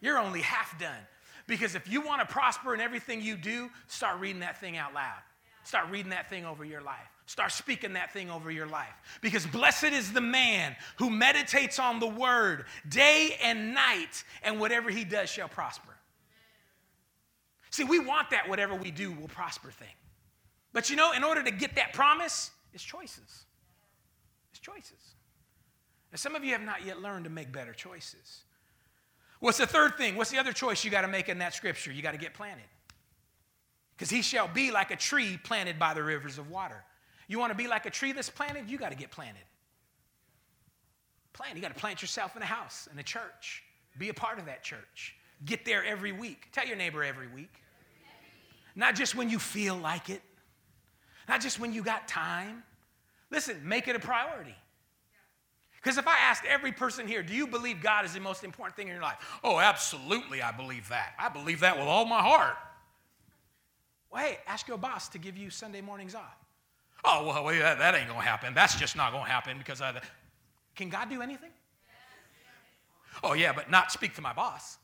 You're 0.00 0.18
only 0.18 0.40
half 0.40 0.78
done. 0.78 1.06
Because 1.46 1.74
if 1.74 1.88
you 1.90 2.00
want 2.00 2.20
to 2.20 2.26
prosper 2.26 2.74
in 2.74 2.80
everything 2.80 3.20
you 3.20 3.36
do, 3.36 3.70
start 3.86 4.20
reading 4.20 4.40
that 4.40 4.60
thing 4.60 4.76
out 4.76 4.94
loud. 4.94 5.20
Start 5.64 5.90
reading 5.90 6.10
that 6.10 6.28
thing 6.28 6.44
over 6.44 6.64
your 6.64 6.80
life. 6.80 7.08
Start 7.26 7.50
speaking 7.50 7.92
that 7.94 8.12
thing 8.12 8.30
over 8.30 8.50
your 8.50 8.66
life. 8.66 8.94
Because 9.20 9.46
blessed 9.46 9.84
is 9.84 10.12
the 10.12 10.20
man 10.20 10.76
who 10.96 11.10
meditates 11.10 11.78
on 11.78 11.98
the 11.98 12.06
word 12.06 12.66
day 12.88 13.36
and 13.42 13.74
night, 13.74 14.22
and 14.42 14.60
whatever 14.60 14.90
he 14.90 15.04
does 15.04 15.28
shall 15.28 15.48
prosper. 15.48 15.92
See, 17.70 17.84
we 17.84 17.98
want 17.98 18.30
that 18.30 18.48
whatever 18.48 18.74
we 18.74 18.90
do 18.90 19.12
will 19.12 19.28
prosper 19.28 19.70
thing. 19.70 19.88
But 20.76 20.90
you 20.90 20.96
know, 20.96 21.12
in 21.12 21.24
order 21.24 21.42
to 21.42 21.50
get 21.50 21.74
that 21.76 21.94
promise, 21.94 22.50
it's 22.74 22.84
choices. 22.84 23.46
It's 24.50 24.60
choices. 24.60 25.14
And 26.12 26.20
some 26.20 26.34
of 26.34 26.44
you 26.44 26.52
have 26.52 26.60
not 26.60 26.84
yet 26.84 27.00
learned 27.00 27.24
to 27.24 27.30
make 27.30 27.50
better 27.50 27.72
choices. 27.72 28.42
What's 29.40 29.56
the 29.56 29.66
third 29.66 29.96
thing? 29.96 30.16
What's 30.16 30.30
the 30.30 30.36
other 30.36 30.52
choice 30.52 30.84
you 30.84 30.90
got 30.90 31.00
to 31.00 31.08
make 31.08 31.30
in 31.30 31.38
that 31.38 31.54
scripture? 31.54 31.90
You 31.92 32.02
got 32.02 32.12
to 32.12 32.18
get 32.18 32.34
planted. 32.34 32.66
Because 33.96 34.10
he 34.10 34.20
shall 34.20 34.48
be 34.48 34.70
like 34.70 34.90
a 34.90 34.96
tree 34.96 35.38
planted 35.42 35.78
by 35.78 35.94
the 35.94 36.02
rivers 36.02 36.36
of 36.36 36.50
water. 36.50 36.84
You 37.26 37.38
want 37.38 37.52
to 37.52 37.56
be 37.56 37.68
like 37.68 37.86
a 37.86 37.90
tree 37.90 38.12
that's 38.12 38.28
planted? 38.28 38.68
You 38.68 38.76
got 38.76 38.90
to 38.90 38.98
get 38.98 39.10
planted. 39.10 39.44
Plant. 41.32 41.56
You 41.56 41.62
got 41.62 41.72
to 41.72 41.80
plant 41.80 42.02
yourself 42.02 42.36
in 42.36 42.42
a 42.42 42.44
house, 42.44 42.86
in 42.92 42.98
a 42.98 43.02
church. 43.02 43.62
Be 43.96 44.10
a 44.10 44.14
part 44.14 44.38
of 44.38 44.44
that 44.44 44.62
church. 44.62 45.16
Get 45.46 45.64
there 45.64 45.82
every 45.82 46.12
week. 46.12 46.48
Tell 46.52 46.66
your 46.66 46.76
neighbor 46.76 47.02
every 47.02 47.28
week. 47.28 47.62
Not 48.74 48.94
just 48.94 49.14
when 49.14 49.30
you 49.30 49.38
feel 49.38 49.74
like 49.74 50.10
it, 50.10 50.20
not 51.28 51.40
just 51.40 51.58
when 51.58 51.72
you 51.72 51.82
got 51.82 52.06
time. 52.08 52.62
Listen, 53.30 53.60
make 53.64 53.88
it 53.88 53.96
a 53.96 53.98
priority. 53.98 54.54
Because 55.76 55.98
if 55.98 56.08
I 56.08 56.16
asked 56.18 56.44
every 56.44 56.72
person 56.72 57.06
here, 57.06 57.22
do 57.22 57.32
you 57.32 57.46
believe 57.46 57.80
God 57.80 58.04
is 58.04 58.12
the 58.12 58.20
most 58.20 58.42
important 58.42 58.76
thing 58.76 58.88
in 58.88 58.94
your 58.94 59.02
life? 59.02 59.18
Oh, 59.44 59.60
absolutely, 59.60 60.42
I 60.42 60.50
believe 60.50 60.88
that. 60.88 61.14
I 61.18 61.28
believe 61.28 61.60
that 61.60 61.76
with 61.76 61.86
all 61.86 62.04
my 62.04 62.20
heart. 62.20 62.56
Well, 64.10 64.24
hey, 64.24 64.38
ask 64.46 64.66
your 64.66 64.78
boss 64.78 65.08
to 65.10 65.18
give 65.18 65.36
you 65.36 65.50
Sunday 65.50 65.80
mornings 65.80 66.14
off. 66.14 66.36
Oh, 67.04 67.26
well, 67.26 67.44
well 67.44 67.58
that, 67.60 67.78
that 67.78 67.94
ain't 67.94 68.08
going 68.08 68.20
to 68.20 68.26
happen. 68.26 68.54
That's 68.54 68.74
just 68.74 68.96
not 68.96 69.12
going 69.12 69.24
to 69.24 69.30
happen 69.30 69.58
because 69.58 69.80
I. 69.80 70.00
Can 70.74 70.88
God 70.88 71.08
do 71.08 71.22
anything? 71.22 71.50
Oh, 73.22 73.32
yeah, 73.32 73.52
but 73.52 73.70
not 73.70 73.92
speak 73.92 74.14
to 74.16 74.20
my 74.20 74.32
boss. 74.32 74.78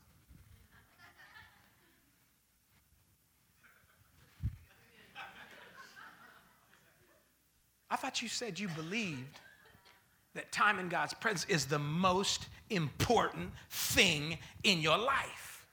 I 7.93 7.97
thought 7.97 8.23
you 8.23 8.29
said 8.29 8.59
you 8.59 8.69
believed 8.69 9.39
that 10.35 10.51
time 10.51 10.79
in 10.79 10.89
God's 10.89 11.13
presence 11.13 11.45
is 11.51 11.67
the 11.67 11.79
most 11.79 12.49
important 12.71 13.51
thing 13.69 14.39
in 14.65 14.81
your 14.81 14.97
life. 14.97 15.67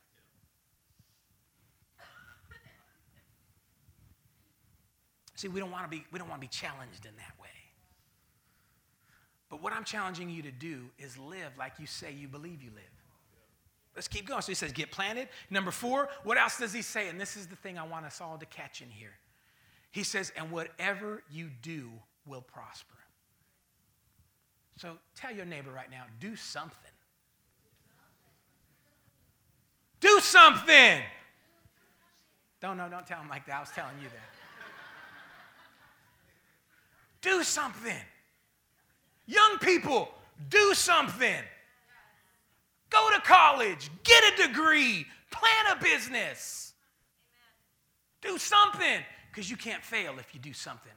See, 5.36 5.48
we 5.48 5.62
don't 5.62 5.72
want 5.72 5.86
to 5.86 5.90
be 5.90 6.04
we 6.12 6.20
don't 6.20 6.28
want 6.28 6.42
to 6.42 6.46
be 6.46 6.52
challenged 6.52 7.06
in 7.06 7.16
that 7.16 7.42
way. 7.42 7.48
But 9.50 9.64
what 9.64 9.72
I'm 9.72 9.86
challenging 9.86 10.30
you 10.30 10.42
to 10.42 10.52
do 10.52 10.90
is 11.00 11.18
live 11.18 11.58
like 11.58 11.80
you 11.80 11.88
say 11.88 12.12
you 12.12 12.28
believe 12.28 12.62
you 12.62 12.72
live. 12.72 12.84
Let's 13.96 14.10
keep 14.10 14.28
going. 14.28 14.42
So 14.42 14.52
he 14.52 14.56
says, 14.56 14.74
get 14.74 14.92
planted. 14.92 15.30
Number 15.50 15.72
four, 15.72 16.10
what 16.24 16.38
else 16.38 16.58
does 16.60 16.74
he 16.74 16.82
say? 16.82 17.08
And 17.08 17.20
this 17.20 17.38
is 17.38 17.48
the 17.48 17.56
thing 17.56 17.78
I 17.78 17.88
want 17.88 18.06
us 18.06 18.20
all 18.20 18.38
to 18.38 18.46
catch 18.46 18.82
in 18.82 18.90
here. 18.90 19.14
He 19.92 20.04
says, 20.04 20.32
and 20.38 20.52
whatever 20.52 21.24
you 21.32 21.50
do 21.62 21.90
will 22.30 22.42
prosper. 22.42 22.96
So 24.78 24.98
tell 25.16 25.34
your 25.34 25.46
neighbor 25.46 25.72
right 25.72 25.92
now 25.92 26.04
do 26.20 26.36
something. 26.36 26.92
Do 30.00 30.20
something. 30.22 31.02
Don't, 32.62 32.78
no, 32.78 32.88
don't 32.88 33.06
tell 33.06 33.20
him 33.20 33.28
like 33.28 33.46
that. 33.48 33.58
I 33.58 33.60
was 33.60 33.72
telling 33.72 33.96
you 34.02 34.08
that. 34.08 34.30
do 37.22 37.44
something. 37.44 37.98
Young 39.26 39.58
people, 39.60 40.10
do 40.50 40.74
something. 40.74 41.44
Go 42.90 43.10
to 43.14 43.22
college, 43.22 43.90
get 44.04 44.24
a 44.34 44.48
degree, 44.48 45.06
plan 45.30 45.78
a 45.78 45.82
business. 45.82 46.74
Do 48.22 48.38
something 48.38 49.04
because 49.32 49.50
you 49.50 49.58
can't 49.58 49.84
fail 49.84 50.16
if 50.20 50.34
you 50.34 50.40
do 50.40 50.54
something. 50.54 50.92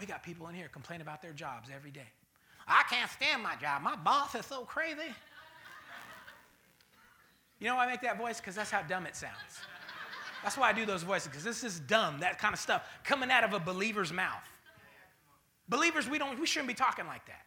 We 0.00 0.06
got 0.06 0.22
people 0.22 0.48
in 0.48 0.54
here 0.54 0.68
complaining 0.72 1.02
about 1.02 1.20
their 1.20 1.32
jobs 1.32 1.68
every 1.74 1.90
day. 1.90 2.08
I 2.66 2.82
can't 2.88 3.10
stand 3.10 3.42
my 3.42 3.54
job. 3.56 3.82
My 3.82 3.96
boss 3.96 4.34
is 4.34 4.46
so 4.46 4.62
crazy. 4.62 5.14
You 7.58 7.68
know 7.68 7.76
why 7.76 7.84
I 7.84 7.90
make 7.90 8.00
that 8.00 8.16
voice? 8.16 8.40
Because 8.40 8.54
that's 8.54 8.70
how 8.70 8.80
dumb 8.80 9.04
it 9.04 9.14
sounds. 9.14 9.34
That's 10.42 10.56
why 10.56 10.70
I 10.70 10.72
do 10.72 10.86
those 10.86 11.02
voices, 11.02 11.28
because 11.28 11.44
this 11.44 11.62
is 11.62 11.80
dumb, 11.80 12.20
that 12.20 12.38
kind 12.38 12.54
of 12.54 12.60
stuff 12.60 12.88
coming 13.04 13.30
out 13.30 13.44
of 13.44 13.52
a 13.52 13.60
believer's 13.60 14.10
mouth. 14.10 14.48
Believers, 15.68 16.08
we 16.08 16.18
don't 16.18 16.40
we 16.40 16.46
shouldn't 16.46 16.68
be 16.68 16.74
talking 16.74 17.06
like 17.06 17.26
that. 17.26 17.44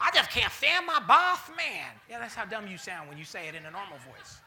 I 0.00 0.10
just 0.12 0.30
can't 0.30 0.52
stand 0.52 0.86
my 0.86 0.98
boss, 1.06 1.38
man. 1.56 1.92
Yeah, 2.10 2.18
that's 2.18 2.34
how 2.34 2.44
dumb 2.44 2.66
you 2.66 2.76
sound 2.76 3.08
when 3.08 3.16
you 3.16 3.24
say 3.24 3.46
it 3.46 3.54
in 3.54 3.64
a 3.64 3.70
normal 3.70 3.98
voice. 3.98 4.38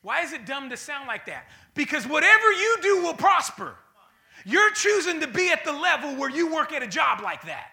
Why 0.00 0.22
is 0.22 0.32
it 0.32 0.46
dumb 0.46 0.70
to 0.70 0.78
sound 0.78 1.06
like 1.06 1.26
that? 1.26 1.44
Because 1.74 2.06
whatever 2.06 2.52
you 2.52 2.76
do 2.80 3.02
will 3.02 3.14
prosper. 3.14 3.76
You're 4.44 4.70
choosing 4.72 5.20
to 5.20 5.26
be 5.26 5.50
at 5.50 5.64
the 5.64 5.72
level 5.72 6.16
where 6.16 6.30
you 6.30 6.52
work 6.52 6.72
at 6.72 6.82
a 6.82 6.86
job 6.86 7.20
like 7.22 7.42
that. 7.46 7.70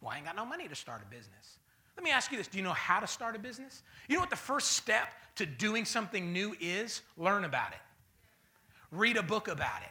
Well, 0.00 0.12
I 0.12 0.16
ain't 0.16 0.26
got 0.26 0.36
no 0.36 0.46
money 0.46 0.68
to 0.68 0.74
start 0.74 1.02
a 1.02 1.10
business. 1.10 1.58
Let 1.96 2.04
me 2.04 2.12
ask 2.12 2.30
you 2.30 2.38
this 2.38 2.46
Do 2.46 2.58
you 2.58 2.64
know 2.64 2.72
how 2.72 3.00
to 3.00 3.06
start 3.06 3.34
a 3.34 3.38
business? 3.38 3.82
You 4.08 4.14
know 4.14 4.20
what 4.20 4.30
the 4.30 4.36
first 4.36 4.72
step 4.72 5.08
to 5.36 5.46
doing 5.46 5.84
something 5.84 6.32
new 6.32 6.54
is? 6.60 7.02
Learn 7.16 7.44
about 7.44 7.72
it, 7.72 7.78
read 8.92 9.16
a 9.16 9.22
book 9.22 9.48
about 9.48 9.82
it, 9.82 9.90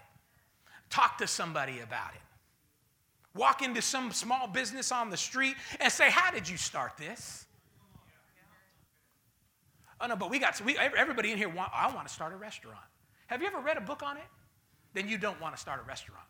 talk 0.89 1.17
to 1.17 1.27
somebody 1.27 1.79
about 1.81 2.13
it. 2.15 2.21
Walk 3.37 3.61
into 3.61 3.81
some 3.81 4.11
small 4.11 4.47
business 4.47 4.91
on 4.91 5.09
the 5.09 5.17
street 5.17 5.55
and 5.79 5.91
say, 5.91 6.09
How 6.09 6.31
did 6.31 6.47
you 6.47 6.55
start 6.55 6.93
this? 6.97 7.45
Oh, 9.99 10.07
no, 10.07 10.15
but 10.15 10.29
we 10.29 10.39
got, 10.39 10.61
we, 10.61 10.77
everybody 10.77 11.31
in 11.31 11.37
here, 11.37 11.49
want, 11.49 11.71
I 11.73 11.93
want 11.93 12.07
to 12.07 12.13
start 12.13 12.31
a 12.31 12.37
restaurant. 12.37 12.77
Have 13.27 13.41
you 13.41 13.47
ever 13.47 13.59
read 13.59 13.77
a 13.77 13.81
book 13.81 14.03
on 14.03 14.17
it? 14.17 14.23
Then 14.93 15.07
you 15.07 15.17
don't 15.17 15.39
want 15.39 15.55
to 15.55 15.61
start 15.61 15.79
a 15.79 15.87
restaurant. 15.87 16.23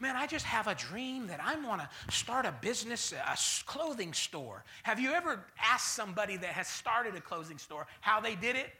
Man, 0.00 0.16
I 0.16 0.26
just 0.26 0.44
have 0.44 0.66
a 0.66 0.74
dream 0.74 1.28
that 1.28 1.40
I 1.42 1.54
want 1.64 1.80
to 1.80 1.88
start 2.12 2.46
a 2.46 2.52
business, 2.60 3.12
a 3.12 3.38
clothing 3.64 4.12
store. 4.12 4.64
Have 4.82 4.98
you 4.98 5.12
ever 5.12 5.44
asked 5.62 5.94
somebody 5.94 6.36
that 6.36 6.50
has 6.50 6.66
started 6.68 7.14
a 7.14 7.20
clothing 7.20 7.58
store 7.58 7.86
how 8.00 8.20
they 8.20 8.34
did 8.34 8.56
it? 8.56 8.70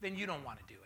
Then 0.00 0.16
you 0.16 0.26
don't 0.26 0.44
want 0.44 0.58
to 0.58 0.64
do 0.66 0.74
it. 0.74 0.84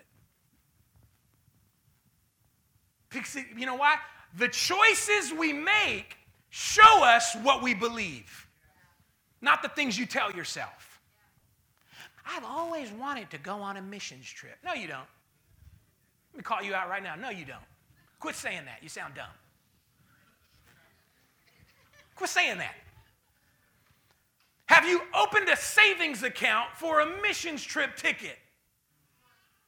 You 3.59 3.65
know 3.65 3.77
why? 3.77 3.97
The 4.37 4.49
choices 4.49 5.33
we 5.33 5.55
make 5.55 6.19
show 6.51 7.03
us 7.03 7.35
what 7.43 7.63
we 7.63 7.73
believe, 7.73 8.47
not 9.41 9.63
the 9.63 9.71
things 9.71 9.99
you 9.99 10.05
tell 10.05 10.31
yourself. 10.33 10.96
I've 12.27 12.45
always 12.45 12.91
wanted 12.91 13.31
to 13.31 13.39
go 13.39 13.57
on 13.59 13.77
a 13.77 13.83
missions 13.83 14.27
trip. 14.29 14.59
No, 14.65 14.75
you 14.75 14.89
don't. 14.89 15.07
Let 16.33 16.39
me 16.39 16.43
call 16.43 16.63
you 16.63 16.75
out 16.75 16.89
right 16.89 17.03
now. 17.03 17.15
No, 17.15 17.31
you 17.31 17.45
don't. 17.45 17.63
Quit 18.19 18.35
saying 18.35 18.65
that. 18.65 18.83
You 18.83 18.89
sound 18.89 19.15
dumb. 19.15 19.27
Quit 22.17 22.31
saying 22.31 22.59
that. 22.59 22.75
Have 24.67 24.85
you 24.87 25.01
opened 25.15 25.49
a 25.49 25.57
savings 25.57 26.23
account 26.23 26.75
for 26.75 27.01
a 27.01 27.23
missions 27.23 27.63
trip 27.63 27.97
ticket? 27.97 28.39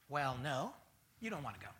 Well, 0.09 0.37
no, 0.43 0.73
you 1.21 1.29
don't 1.29 1.43
want 1.43 1.59
to 1.59 1.65
go. 1.65 1.71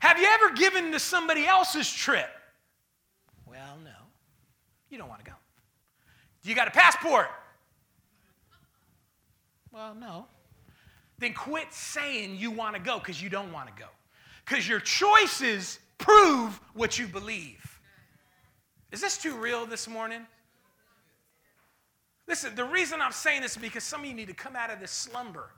Have 0.00 0.18
you 0.18 0.26
ever 0.26 0.54
given 0.54 0.92
to 0.92 0.98
somebody 0.98 1.46
else's 1.46 1.90
trip? 1.90 2.28
Well, 3.46 3.78
no, 3.82 3.90
you 4.90 4.98
don't 4.98 5.08
want 5.08 5.24
to 5.24 5.30
go. 5.30 5.36
Do 6.42 6.48
you 6.48 6.54
got 6.54 6.68
a 6.68 6.72
passport? 6.72 7.28
Well, 9.72 9.94
no. 9.94 10.26
Then 11.18 11.34
quit 11.34 11.72
saying 11.72 12.36
you 12.36 12.50
want 12.50 12.74
to 12.76 12.80
go 12.80 12.98
because 12.98 13.22
you 13.22 13.28
don't 13.28 13.52
want 13.52 13.68
to 13.68 13.80
go. 13.80 13.88
Because 14.44 14.68
your 14.68 14.80
choices 14.80 15.78
prove 15.98 16.60
what 16.74 16.98
you 16.98 17.06
believe. 17.06 17.80
Is 18.90 19.00
this 19.00 19.18
too 19.18 19.36
real 19.36 19.66
this 19.66 19.86
morning? 19.86 20.26
Listen, 22.26 22.54
the 22.54 22.64
reason 22.64 23.00
I'm 23.00 23.12
saying 23.12 23.42
this 23.42 23.52
is 23.52 23.62
because 23.62 23.84
some 23.84 24.00
of 24.00 24.06
you 24.06 24.14
need 24.14 24.28
to 24.28 24.34
come 24.34 24.56
out 24.56 24.70
of 24.70 24.80
this 24.80 24.90
slumber. 24.90 25.50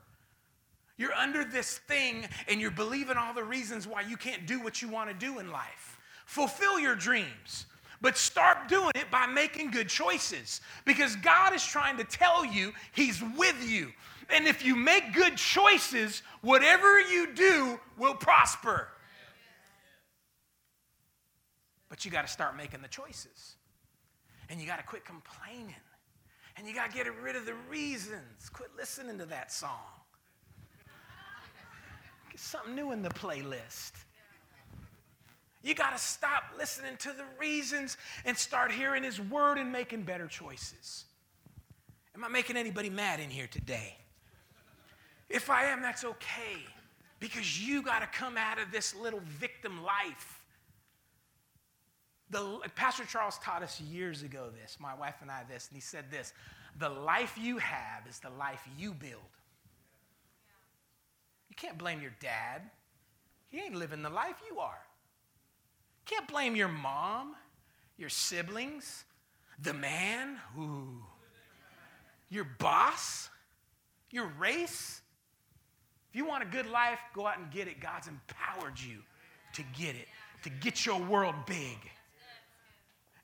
You're 0.97 1.13
under 1.13 1.43
this 1.43 1.79
thing 1.79 2.27
and 2.47 2.61
you're 2.61 2.71
believing 2.71 3.17
all 3.17 3.33
the 3.33 3.43
reasons 3.43 3.87
why 3.87 4.01
you 4.01 4.17
can't 4.17 4.45
do 4.45 4.59
what 4.59 4.81
you 4.81 4.87
want 4.87 5.09
to 5.09 5.15
do 5.15 5.39
in 5.39 5.51
life. 5.51 5.99
Fulfill 6.25 6.79
your 6.79 6.95
dreams, 6.95 7.65
but 8.03 8.17
start 8.17 8.67
doing 8.67 8.91
it 8.95 9.09
by 9.09 9.25
making 9.25 9.71
good 9.71 9.87
choices 9.87 10.59
because 10.83 11.15
God 11.15 11.55
is 11.55 11.65
trying 11.65 11.95
to 11.97 12.03
tell 12.03 12.45
you 12.45 12.73
He's 12.91 13.23
with 13.37 13.55
you. 13.67 13.93
And 14.29 14.45
if 14.45 14.63
you 14.63 14.75
make 14.75 15.13
good 15.13 15.37
choices, 15.37 16.21
whatever 16.41 16.99
you 16.99 17.33
do 17.33 17.79
will 17.97 18.13
prosper. 18.13 18.89
But 21.87 22.03
you 22.03 22.11
got 22.11 22.27
to 22.27 22.31
start 22.31 22.57
making 22.57 22.81
the 22.81 22.87
choices. 22.89 23.55
And 24.49 24.59
you 24.59 24.67
got 24.67 24.79
to 24.79 24.85
quit 24.85 25.05
complaining. 25.05 25.73
And 26.57 26.67
you 26.67 26.75
got 26.75 26.91
to 26.91 26.97
get 26.97 27.07
rid 27.21 27.37
of 27.37 27.45
the 27.45 27.55
reasons. 27.69 28.49
Quit 28.51 28.71
listening 28.77 29.17
to 29.19 29.25
that 29.27 29.51
song. 29.51 29.69
Get 32.29 32.39
something 32.39 32.75
new 32.75 32.91
in 32.91 33.01
the 33.01 33.09
playlist. 33.09 33.93
You 35.63 35.73
got 35.73 35.95
to 35.95 35.97
stop 35.97 36.43
listening 36.57 36.97
to 36.97 37.09
the 37.09 37.23
reasons 37.39 37.97
and 38.25 38.37
start 38.37 38.71
hearing 38.71 39.03
His 39.03 39.19
word 39.19 39.57
and 39.57 39.71
making 39.71 40.03
better 40.03 40.27
choices. 40.27 41.05
Am 42.15 42.23
I 42.23 42.27
making 42.27 42.57
anybody 42.57 42.89
mad 42.89 43.19
in 43.19 43.29
here 43.29 43.47
today? 43.47 43.95
If 45.29 45.49
I 45.49 45.65
am, 45.65 45.81
that's 45.81 46.03
okay 46.03 46.57
because 47.19 47.65
you 47.65 47.81
got 47.81 47.99
to 47.99 48.07
come 48.07 48.37
out 48.37 48.59
of 48.59 48.71
this 48.71 48.93
little 48.93 49.21
victim 49.25 49.81
life 49.83 50.43
the, 52.33 52.59
Pastor 52.75 53.05
Charles 53.05 53.37
taught 53.39 53.63
us 53.63 53.79
years 53.79 54.23
ago 54.23 54.49
this, 54.61 54.77
my 54.79 54.93
wife 54.95 55.15
and 55.21 55.31
I 55.31 55.43
this, 55.47 55.67
and 55.69 55.77
he 55.77 55.81
said 55.81 56.05
this 56.11 56.33
the 56.79 56.89
life 56.89 57.37
you 57.39 57.59
have 57.59 58.07
is 58.09 58.19
the 58.19 58.31
life 58.31 58.67
you 58.77 58.93
build. 58.93 59.21
You 61.49 61.55
can't 61.55 61.77
blame 61.77 62.01
your 62.01 62.13
dad. 62.19 62.63
He 63.49 63.59
ain't 63.59 63.75
living 63.75 64.01
the 64.01 64.09
life 64.09 64.41
you 64.49 64.59
are. 64.59 64.81
Can't 66.05 66.27
blame 66.27 66.55
your 66.55 66.67
mom, 66.67 67.35
your 67.97 68.09
siblings, 68.09 69.05
the 69.61 69.73
man, 69.73 70.37
who, 70.55 71.01
your 72.29 72.45
boss, 72.59 73.29
your 74.11 74.27
race. 74.39 75.01
If 76.09 76.17
you 76.17 76.25
want 76.25 76.43
a 76.43 76.47
good 76.47 76.69
life, 76.69 76.99
go 77.15 77.25
out 77.25 77.37
and 77.39 77.49
get 77.51 77.67
it. 77.67 77.79
God's 77.79 78.07
empowered 78.07 78.79
you 78.79 78.97
to 79.53 79.63
get 79.77 79.95
it, 79.95 80.07
to 80.43 80.49
get 80.49 80.85
your 80.85 80.99
world 80.99 81.35
big. 81.45 81.77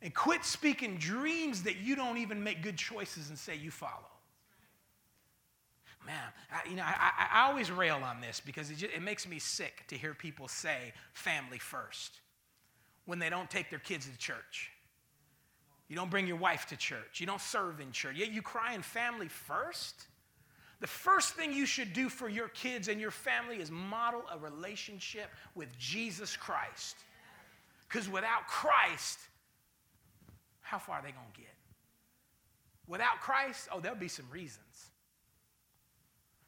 And 0.02 0.14
quit 0.14 0.46
speaking 0.46 0.98
dreams 0.98 1.64
that 1.64 1.78
you 1.78 1.96
don't 1.96 2.18
even 2.18 2.42
make 2.42 2.64
good 2.64 2.78
choices 2.78 3.30
and 3.30 3.38
say 3.38 3.58
you 3.58 3.70
follow. 3.70 3.92
Man, 6.06 6.16
I, 6.50 6.70
you 6.70 6.78
know, 6.78 6.84
I, 6.86 7.28
I, 7.34 7.48
always 7.50 7.70
rail 7.70 8.00
on 8.02 8.22
this 8.22 8.40
because 8.40 8.72
it, 8.72 8.78
just, 8.78 8.94
it 8.94 9.02
makes 9.02 9.28
me 9.28 9.38
sick 9.38 9.84
to 9.90 9.98
hear 9.98 10.14
people 10.14 10.48
say 10.48 10.94
family 11.12 11.60
first 11.60 12.22
when 13.10 13.18
they 13.18 13.32
don't 13.32 13.50
take 13.50 13.72
their 13.72 13.80
kids 13.80 14.08
to 14.08 14.16
church. 14.20 14.70
You 15.88 15.96
don't 15.96 16.12
bring 16.12 16.28
your 16.28 16.38
wife 16.38 16.68
to 16.68 16.78
church. 16.78 17.20
You 17.20 17.26
don't 17.26 17.42
serve 17.42 17.80
in 17.80 17.92
church. 17.92 18.16
Yet 18.16 18.32
you 18.32 18.44
cry 18.44 18.76
in 18.76 18.84
family 18.84 19.28
first. 19.28 20.06
The 20.80 20.86
first 20.86 21.34
thing 21.34 21.52
you 21.52 21.66
should 21.66 21.92
do 21.92 22.08
for 22.08 22.30
your 22.30 22.50
kids 22.50 22.88
and 22.88 23.02
your 23.02 23.10
family 23.10 23.56
is 23.56 23.72
model 23.72 24.22
a 24.32 24.38
relationship 24.38 25.32
with 25.56 25.76
Jesus 25.80 26.38
Christ. 26.38 26.98
Because 27.88 28.08
without 28.08 28.46
Christ, 28.46 29.18
how 30.62 30.78
far 30.78 30.98
are 30.98 31.02
they 31.02 31.12
going 31.12 31.32
to 31.34 31.42
get? 31.42 31.50
Without 32.86 33.22
Christ, 33.22 33.70
oh, 33.74 33.80
there'll 33.80 33.98
be 33.98 34.08
some 34.08 34.28
reasons. 34.32 34.92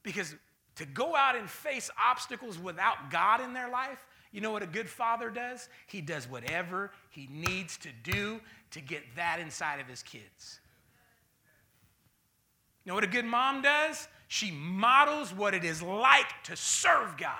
Because 0.03 0.35
to 0.75 0.85
go 0.85 1.15
out 1.15 1.35
and 1.35 1.49
face 1.49 1.89
obstacles 1.99 2.59
without 2.59 3.09
God 3.09 3.41
in 3.41 3.53
their 3.53 3.69
life, 3.71 4.05
you 4.31 4.39
know 4.39 4.51
what 4.51 4.63
a 4.63 4.67
good 4.67 4.89
father 4.89 5.29
does? 5.29 5.67
He 5.87 6.01
does 6.01 6.29
whatever 6.29 6.91
he 7.09 7.27
needs 7.29 7.77
to 7.79 7.89
do 8.03 8.39
to 8.71 8.81
get 8.81 9.03
that 9.15 9.39
inside 9.39 9.79
of 9.81 9.87
his 9.87 10.01
kids. 10.01 10.59
You 12.83 12.89
know 12.89 12.95
what 12.95 13.03
a 13.03 13.07
good 13.07 13.25
mom 13.25 13.61
does? 13.61 14.07
She 14.27 14.51
models 14.51 15.33
what 15.33 15.53
it 15.53 15.65
is 15.65 15.81
like 15.81 16.43
to 16.45 16.55
serve 16.55 17.17
God 17.17 17.35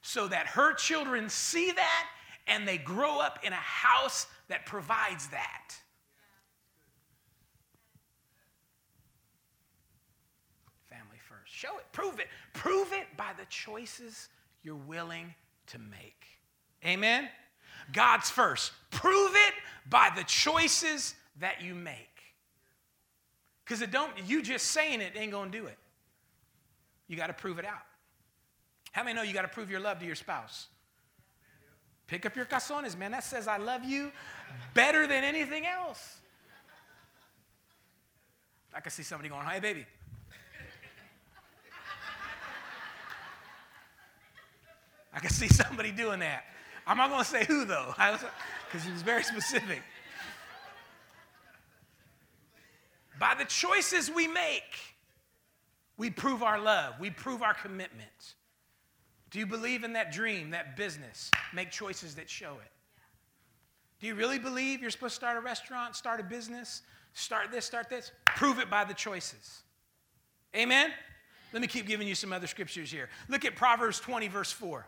so 0.00 0.28
that 0.28 0.46
her 0.46 0.72
children 0.74 1.28
see 1.28 1.72
that 1.72 2.06
and 2.46 2.66
they 2.66 2.78
grow 2.78 3.18
up 3.18 3.40
in 3.42 3.52
a 3.52 3.56
house 3.56 4.26
that 4.48 4.64
provides 4.64 5.26
that. 5.28 5.74
Family 10.88 11.18
first. 11.28 11.52
Show 11.52 11.78
it, 11.78 11.84
prove 11.92 12.20
it. 12.20 12.28
Prove 12.52 12.92
it 12.92 13.06
by 13.16 13.32
the 13.36 13.44
choices 13.46 14.28
you're 14.62 14.76
willing 14.76 15.34
to 15.68 15.78
make. 15.78 16.26
Amen? 16.84 17.28
God's 17.92 18.30
first. 18.30 18.72
Prove 18.90 19.32
it 19.34 19.54
by 19.88 20.10
the 20.14 20.24
choices 20.24 21.14
that 21.40 21.62
you 21.62 21.74
make. 21.74 22.08
Because 23.64 23.82
it 23.82 23.90
don't, 23.90 24.12
you 24.26 24.42
just 24.42 24.66
saying 24.66 25.00
it 25.00 25.12
ain't 25.16 25.32
gonna 25.32 25.50
do 25.50 25.66
it. 25.66 25.78
You 27.08 27.16
gotta 27.16 27.32
prove 27.32 27.58
it 27.58 27.64
out. 27.64 27.82
How 28.92 29.02
many 29.04 29.16
know 29.16 29.22
you 29.22 29.32
gotta 29.32 29.48
prove 29.48 29.70
your 29.70 29.80
love 29.80 29.98
to 30.00 30.06
your 30.06 30.14
spouse? 30.14 30.68
Pick 32.06 32.26
up 32.26 32.36
your 32.36 32.44
calzones, 32.44 32.96
man. 32.98 33.12
That 33.12 33.24
says 33.24 33.48
I 33.48 33.56
love 33.56 33.84
you 33.84 34.12
better 34.74 35.06
than 35.06 35.24
anything 35.24 35.66
else. 35.66 36.18
I 38.74 38.80
can 38.80 38.90
see 38.90 39.02
somebody 39.02 39.28
going, 39.28 39.46
hey, 39.46 39.60
baby, 39.60 39.86
I 45.12 45.20
can 45.20 45.30
see 45.30 45.48
somebody 45.48 45.90
doing 45.90 46.20
that. 46.20 46.44
I'm 46.86 46.96
not 46.96 47.10
going 47.10 47.22
to 47.22 47.28
say 47.28 47.44
who, 47.44 47.64
though, 47.64 47.94
because 47.96 48.84
he 48.84 48.90
was 48.90 49.02
very 49.02 49.22
specific. 49.22 49.82
By 53.20 53.34
the 53.38 53.44
choices 53.44 54.10
we 54.10 54.26
make, 54.26 54.96
we 55.96 56.10
prove 56.10 56.42
our 56.42 56.58
love, 56.58 56.94
we 56.98 57.10
prove 57.10 57.42
our 57.42 57.54
commitment. 57.54 58.34
Do 59.30 59.38
you 59.38 59.46
believe 59.46 59.84
in 59.84 59.92
that 59.92 60.12
dream, 60.12 60.50
that 60.50 60.76
business? 60.76 61.30
Make 61.54 61.70
choices 61.70 62.16
that 62.16 62.28
show 62.28 62.54
it. 62.54 62.70
Do 64.00 64.08
you 64.08 64.14
really 64.14 64.38
believe 64.38 64.80
you're 64.80 64.90
supposed 64.90 65.14
to 65.14 65.16
start 65.16 65.36
a 65.36 65.40
restaurant, 65.40 65.94
start 65.94 66.18
a 66.18 66.24
business, 66.24 66.82
start 67.14 67.52
this, 67.52 67.64
start 67.64 67.88
this? 67.88 68.10
Prove 68.36 68.58
it 68.58 68.68
by 68.68 68.84
the 68.84 68.94
choices. 68.94 69.62
Amen? 70.56 70.90
Let 71.52 71.62
me 71.62 71.68
keep 71.68 71.86
giving 71.86 72.08
you 72.08 72.14
some 72.14 72.32
other 72.32 72.46
scriptures 72.46 72.90
here. 72.90 73.08
Look 73.28 73.44
at 73.44 73.54
Proverbs 73.54 74.00
20, 74.00 74.28
verse 74.28 74.50
4. 74.50 74.86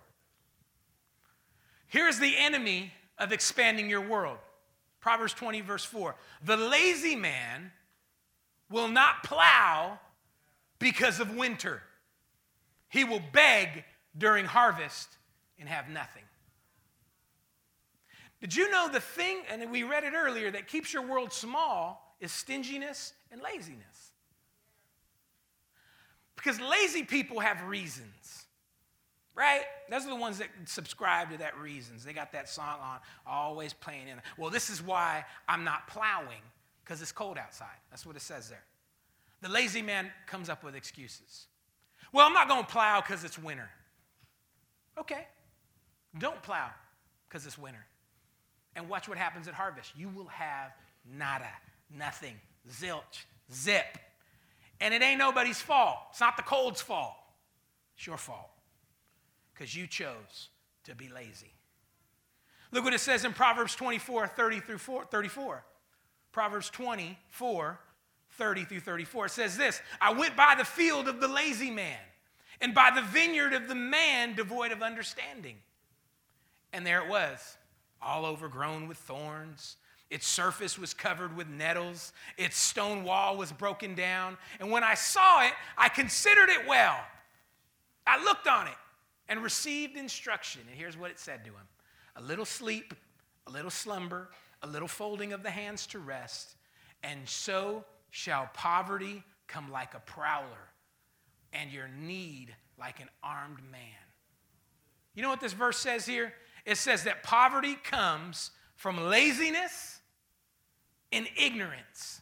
Here's 1.86 2.18
the 2.18 2.36
enemy 2.38 2.92
of 3.18 3.32
expanding 3.32 3.88
your 3.88 4.00
world 4.00 4.38
Proverbs 5.00 5.34
20, 5.34 5.60
verse 5.60 5.84
4. 5.84 6.16
The 6.44 6.56
lazy 6.56 7.14
man 7.14 7.70
will 8.70 8.88
not 8.88 9.22
plow 9.22 9.98
because 10.78 11.20
of 11.20 11.36
winter, 11.36 11.82
he 12.88 13.04
will 13.04 13.22
beg 13.32 13.84
during 14.16 14.44
harvest 14.44 15.08
and 15.58 15.68
have 15.68 15.88
nothing. 15.88 16.22
Did 18.40 18.54
you 18.54 18.70
know 18.70 18.88
the 18.92 19.00
thing, 19.00 19.40
and 19.50 19.70
we 19.70 19.84
read 19.84 20.04
it 20.04 20.12
earlier, 20.14 20.50
that 20.50 20.68
keeps 20.68 20.92
your 20.92 21.02
world 21.02 21.32
small 21.32 22.16
is 22.20 22.30
stinginess 22.30 23.14
and 23.32 23.40
laziness? 23.40 24.12
Because 26.36 26.60
lazy 26.60 27.04
people 27.04 27.40
have 27.40 27.62
reasons. 27.62 28.43
Right? 29.34 29.62
Those 29.90 30.06
are 30.06 30.10
the 30.10 30.16
ones 30.16 30.38
that 30.38 30.48
subscribe 30.66 31.30
to 31.32 31.38
that 31.38 31.58
reasons. 31.58 32.04
They 32.04 32.12
got 32.12 32.32
that 32.32 32.48
song 32.48 32.78
on, 32.80 32.98
always 33.26 33.72
playing 33.72 34.08
in. 34.08 34.20
Well, 34.38 34.50
this 34.50 34.70
is 34.70 34.80
why 34.80 35.24
I'm 35.48 35.64
not 35.64 35.88
plowing, 35.88 36.42
because 36.84 37.02
it's 37.02 37.10
cold 37.10 37.36
outside. 37.36 37.76
That's 37.90 38.06
what 38.06 38.14
it 38.14 38.22
says 38.22 38.48
there. 38.48 38.62
The 39.42 39.48
lazy 39.48 39.82
man 39.82 40.10
comes 40.26 40.48
up 40.48 40.62
with 40.62 40.76
excuses. 40.76 41.46
Well, 42.12 42.24
I'm 42.26 42.32
not 42.32 42.48
going 42.48 42.64
to 42.64 42.70
plow 42.70 43.00
because 43.00 43.24
it's 43.24 43.38
winter. 43.38 43.68
Okay. 44.98 45.26
Don't 46.18 46.40
plow 46.42 46.70
because 47.28 47.44
it's 47.44 47.58
winter. 47.58 47.84
And 48.76 48.88
watch 48.88 49.08
what 49.08 49.18
happens 49.18 49.48
at 49.48 49.54
harvest. 49.54 49.92
You 49.96 50.08
will 50.08 50.28
have 50.28 50.70
nada, 51.12 51.50
nothing, 51.90 52.34
zilch, 52.70 53.24
Zip. 53.52 53.98
And 54.80 54.94
it 54.94 55.02
ain't 55.02 55.18
nobody's 55.18 55.60
fault. 55.60 55.98
It's 56.10 56.20
not 56.20 56.36
the 56.36 56.42
cold's 56.42 56.80
fault. 56.80 57.14
It's 57.96 58.06
your 58.06 58.16
fault 58.16 58.50
because 59.54 59.74
you 59.74 59.86
chose 59.86 60.48
to 60.84 60.94
be 60.94 61.08
lazy. 61.08 61.52
Look 62.72 62.84
what 62.84 62.94
it 62.94 63.00
says 63.00 63.24
in 63.24 63.32
Proverbs 63.32 63.74
24 63.76 64.26
30 64.28 64.60
through 64.60 64.78
34. 64.78 65.64
Proverbs 66.32 66.70
24 66.70 67.78
30 68.32 68.64
through 68.64 68.80
34. 68.80 69.26
It 69.26 69.30
says 69.30 69.56
this 69.56 69.80
I 70.00 70.12
went 70.12 70.36
by 70.36 70.54
the 70.58 70.64
field 70.64 71.08
of 71.08 71.20
the 71.20 71.28
lazy 71.28 71.70
man 71.70 71.98
and 72.60 72.74
by 72.74 72.90
the 72.94 73.02
vineyard 73.02 73.52
of 73.52 73.68
the 73.68 73.74
man 73.74 74.34
devoid 74.34 74.72
of 74.72 74.82
understanding. 74.82 75.56
And 76.72 76.84
there 76.84 77.02
it 77.02 77.08
was, 77.08 77.56
all 78.02 78.26
overgrown 78.26 78.88
with 78.88 78.98
thorns. 78.98 79.76
Its 80.10 80.26
surface 80.26 80.78
was 80.78 80.92
covered 80.92 81.36
with 81.36 81.48
nettles. 81.48 82.12
Its 82.36 82.56
stone 82.56 83.04
wall 83.04 83.36
was 83.36 83.52
broken 83.52 83.94
down. 83.94 84.36
And 84.60 84.70
when 84.70 84.84
I 84.84 84.94
saw 84.94 85.42
it, 85.44 85.52
I 85.78 85.88
considered 85.88 86.50
it 86.50 86.66
well. 86.66 86.98
I 88.06 88.22
looked 88.22 88.46
on 88.46 88.66
it 88.66 88.74
and 89.28 89.42
received 89.42 89.96
instruction. 89.96 90.62
And 90.68 90.78
here's 90.78 90.96
what 90.96 91.10
it 91.10 91.18
said 91.18 91.44
to 91.44 91.50
him 91.50 91.68
a 92.16 92.22
little 92.22 92.44
sleep, 92.44 92.94
a 93.46 93.50
little 93.50 93.70
slumber, 93.70 94.30
a 94.62 94.66
little 94.66 94.88
folding 94.88 95.32
of 95.32 95.42
the 95.42 95.50
hands 95.50 95.86
to 95.88 95.98
rest, 95.98 96.56
and 97.02 97.28
so 97.28 97.84
shall 98.10 98.48
poverty 98.54 99.22
come 99.46 99.70
like 99.70 99.94
a 99.94 100.00
prowler, 100.00 100.70
and 101.52 101.70
your 101.70 101.88
need 101.88 102.54
like 102.78 103.00
an 103.00 103.08
armed 103.22 103.60
man. 103.70 103.80
You 105.14 105.22
know 105.22 105.28
what 105.28 105.40
this 105.40 105.52
verse 105.52 105.78
says 105.78 106.06
here? 106.06 106.32
It 106.64 106.76
says 106.76 107.04
that 107.04 107.22
poverty 107.22 107.74
comes 107.74 108.50
from 108.76 108.96
laziness 108.96 110.00
and 111.12 111.28
ignorance. 111.36 112.20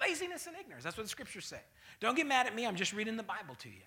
Laziness 0.00 0.46
and 0.46 0.56
ignorance. 0.56 0.84
That's 0.84 0.96
what 0.96 1.04
the 1.04 1.10
scriptures 1.10 1.46
say. 1.46 1.60
Don't 2.00 2.16
get 2.16 2.26
mad 2.26 2.46
at 2.46 2.54
me, 2.54 2.66
I'm 2.66 2.76
just 2.76 2.92
reading 2.92 3.16
the 3.16 3.22
Bible 3.22 3.54
to 3.60 3.68
you. 3.68 3.82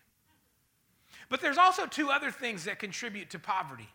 But 1.29 1.41
there's 1.41 1.57
also 1.57 1.85
two 1.85 2.09
other 2.09 2.31
things 2.31 2.65
that 2.65 2.79
contribute 2.79 3.29
to 3.31 3.39
poverty, 3.39 3.89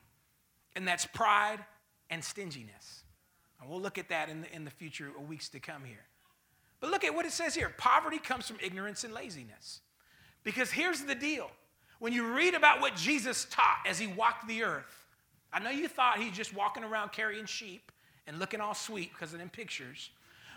and 0.77 0.87
that's 0.87 1.07
pride 1.07 1.61
and 2.11 2.23
stinginess. 2.23 3.05
And 3.61 3.71
we'll 3.71 3.81
look 3.81 3.97
at 3.97 4.09
that 4.11 4.29
in 4.29 4.43
the, 4.43 4.55
in 4.55 4.65
the 4.65 4.71
future 4.71 5.11
weeks 5.29 5.49
to 5.51 5.61
come 5.61 5.85
here. 5.85 6.05
But 6.81 6.91
look 6.91 7.05
at 7.05 7.15
what 7.15 7.25
it 7.25 7.33
says 7.33 7.55
here 7.55 7.73
poverty 7.79 8.19
comes 8.19 8.49
from 8.49 8.59
ignorance 8.63 9.05
and 9.05 9.15
laziness. 9.15 9.81
Because 10.45 10.71
here's 10.71 11.03
the 11.03 11.15
deal 11.15 11.51
when 12.01 12.13
you 12.13 12.35
read 12.35 12.55
about 12.55 12.81
what 12.81 12.97
Jesus 12.97 13.47
taught 13.49 13.79
as 13.87 13.99
he 13.99 14.09
walked 14.09 14.49
the 14.49 14.65
earth, 14.65 15.07
I 15.53 15.61
know 15.61 15.71
you 15.71 15.87
thought 15.87 16.19
he's 16.19 16.33
just 16.33 16.53
walking 16.53 16.83
around 16.83 17.13
carrying 17.13 17.47
sheep 17.47 17.93
and 18.27 18.41
looking 18.41 18.61
all 18.61 18.75
sweet 18.75 19.13
because 19.13 19.33
of 19.33 19.39
them 19.39 19.49
pictures, 19.49 20.11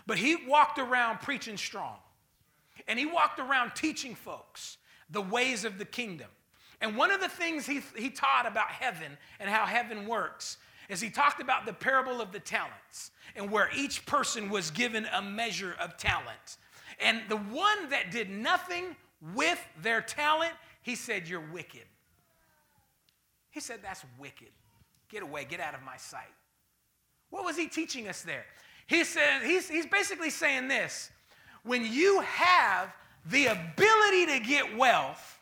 but 0.06 0.18
he 0.18 0.36
walked 0.48 0.78
around 0.78 1.20
preaching 1.20 1.56
strong. 1.56 1.98
And 2.88 2.98
he 2.98 3.06
walked 3.06 3.38
around 3.38 3.76
teaching 3.76 4.14
folks 4.14 4.78
the 5.08 5.22
ways 5.22 5.64
of 5.64 5.78
the 5.78 5.84
kingdom. 5.84 6.28
And 6.80 6.96
one 6.96 7.10
of 7.10 7.20
the 7.20 7.28
things 7.28 7.66
he, 7.66 7.80
he 7.96 8.10
taught 8.10 8.46
about 8.46 8.68
heaven 8.68 9.16
and 9.40 9.48
how 9.48 9.64
heaven 9.66 10.06
works 10.06 10.58
is 10.88 11.00
he 11.00 11.10
talked 11.10 11.40
about 11.40 11.66
the 11.66 11.72
parable 11.72 12.20
of 12.20 12.32
the 12.32 12.38
talents 12.38 13.10
and 13.34 13.50
where 13.50 13.70
each 13.74 14.06
person 14.06 14.50
was 14.50 14.70
given 14.70 15.06
a 15.12 15.22
measure 15.22 15.74
of 15.80 15.96
talent. 15.96 16.58
And 17.00 17.22
the 17.28 17.36
one 17.36 17.88
that 17.90 18.10
did 18.10 18.30
nothing 18.30 18.96
with 19.34 19.60
their 19.82 20.00
talent, 20.00 20.52
he 20.82 20.94
said, 20.94 21.28
You're 21.28 21.44
wicked. 21.52 21.84
He 23.50 23.60
said, 23.60 23.80
That's 23.82 24.04
wicked. 24.18 24.48
Get 25.08 25.22
away, 25.22 25.44
get 25.44 25.60
out 25.60 25.74
of 25.74 25.82
my 25.82 25.96
sight. 25.96 26.22
What 27.30 27.44
was 27.44 27.56
he 27.56 27.68
teaching 27.68 28.08
us 28.08 28.22
there? 28.22 28.44
He 28.86 29.04
said, 29.04 29.42
he's, 29.42 29.68
he's 29.68 29.86
basically 29.86 30.30
saying 30.30 30.68
this 30.68 31.10
when 31.64 31.84
you 31.84 32.20
have 32.20 32.94
the 33.26 33.46
ability 33.46 34.26
to 34.26 34.40
get 34.40 34.76
wealth, 34.76 35.35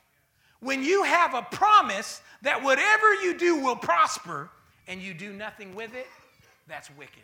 when 0.64 0.82
you 0.82 1.02
have 1.04 1.34
a 1.34 1.42
promise 1.42 2.22
that 2.40 2.62
whatever 2.62 3.14
you 3.16 3.36
do 3.36 3.60
will 3.60 3.76
prosper 3.76 4.48
and 4.88 5.00
you 5.00 5.12
do 5.12 5.30
nothing 5.30 5.74
with 5.74 5.94
it, 5.94 6.06
that's 6.66 6.88
wicked. 6.96 7.22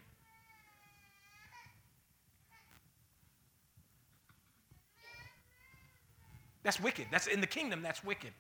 That's 6.63 6.79
wicked. 6.79 7.07
That's 7.11 7.29
in 7.29 7.41
the 7.41 7.47
kingdom, 7.47 7.81
that's 7.81 8.05
wicked. 8.05 8.33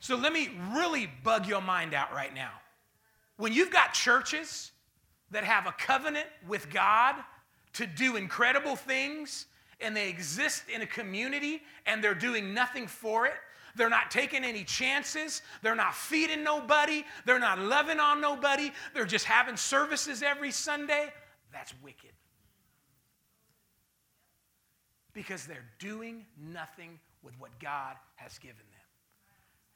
So 0.00 0.16
let 0.16 0.34
me 0.34 0.50
really 0.74 1.10
bug 1.24 1.46
your 1.46 1.62
mind 1.62 1.94
out 1.94 2.12
right 2.12 2.34
now. 2.34 2.52
When 3.38 3.54
you've 3.54 3.70
got 3.70 3.94
churches 3.94 4.70
that 5.30 5.44
have 5.44 5.66
a 5.66 5.72
covenant 5.72 6.26
with 6.46 6.70
God 6.70 7.16
to 7.72 7.86
do 7.86 8.16
incredible 8.16 8.76
things 8.76 9.46
and 9.80 9.96
they 9.96 10.08
exist 10.08 10.64
in 10.72 10.82
a 10.82 10.86
community 10.86 11.62
and 11.86 12.02
they're 12.02 12.14
doing 12.14 12.54
nothing 12.54 12.86
for 12.86 13.26
it. 13.26 13.34
They're 13.76 13.88
not 13.88 14.10
taking 14.10 14.44
any 14.44 14.64
chances. 14.64 15.42
They're 15.62 15.76
not 15.76 15.94
feeding 15.94 16.42
nobody. 16.42 17.04
They're 17.24 17.38
not 17.38 17.58
loving 17.58 18.00
on 18.00 18.20
nobody. 18.20 18.72
They're 18.94 19.04
just 19.04 19.24
having 19.24 19.56
services 19.56 20.22
every 20.22 20.50
Sunday. 20.50 21.12
That's 21.52 21.72
wicked. 21.82 22.10
Because 25.12 25.46
they're 25.46 25.68
doing 25.78 26.26
nothing 26.36 26.98
with 27.22 27.38
what 27.38 27.58
God 27.60 27.96
has 28.16 28.38
given 28.38 28.56
them. 28.56 28.64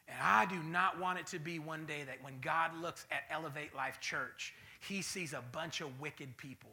And 0.08 0.18
I 0.22 0.44
do 0.46 0.62
not 0.62 1.00
want 1.00 1.18
it 1.18 1.26
to 1.28 1.38
be 1.38 1.58
one 1.58 1.86
day 1.86 2.02
that 2.04 2.22
when 2.22 2.40
God 2.40 2.76
looks 2.80 3.06
at 3.10 3.22
Elevate 3.30 3.74
Life 3.74 4.00
Church, 4.00 4.54
he 4.80 5.02
sees 5.02 5.32
a 5.32 5.42
bunch 5.52 5.80
of 5.80 6.00
wicked 6.00 6.36
people 6.36 6.70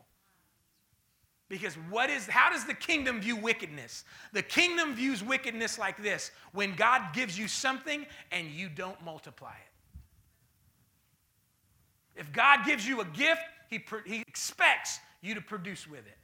because 1.52 1.76
what 1.90 2.10
is 2.10 2.28
how 2.28 2.50
does 2.50 2.64
the 2.64 2.74
kingdom 2.74 3.20
view 3.20 3.36
wickedness? 3.36 4.06
The 4.32 4.42
kingdom 4.42 4.96
views 4.96 5.22
wickedness 5.22 5.78
like 5.78 6.02
this 6.02 6.32
when 6.54 6.76
God 6.76 7.14
gives 7.14 7.38
you 7.38 7.50
something 7.50 8.06
and 8.32 8.48
you 8.48 8.70
don't 8.70 9.04
multiply 9.04 9.52
it. 9.52 12.22
If 12.22 12.32
God 12.32 12.60
gives 12.66 12.88
you 12.88 13.02
a 13.02 13.06
gift, 13.06 13.42
he, 13.70 13.84
he 14.06 14.22
expects 14.22 15.02
you 15.22 15.36
to 15.36 15.42
produce 15.42 15.86
with 15.86 16.08
it. 16.08 16.18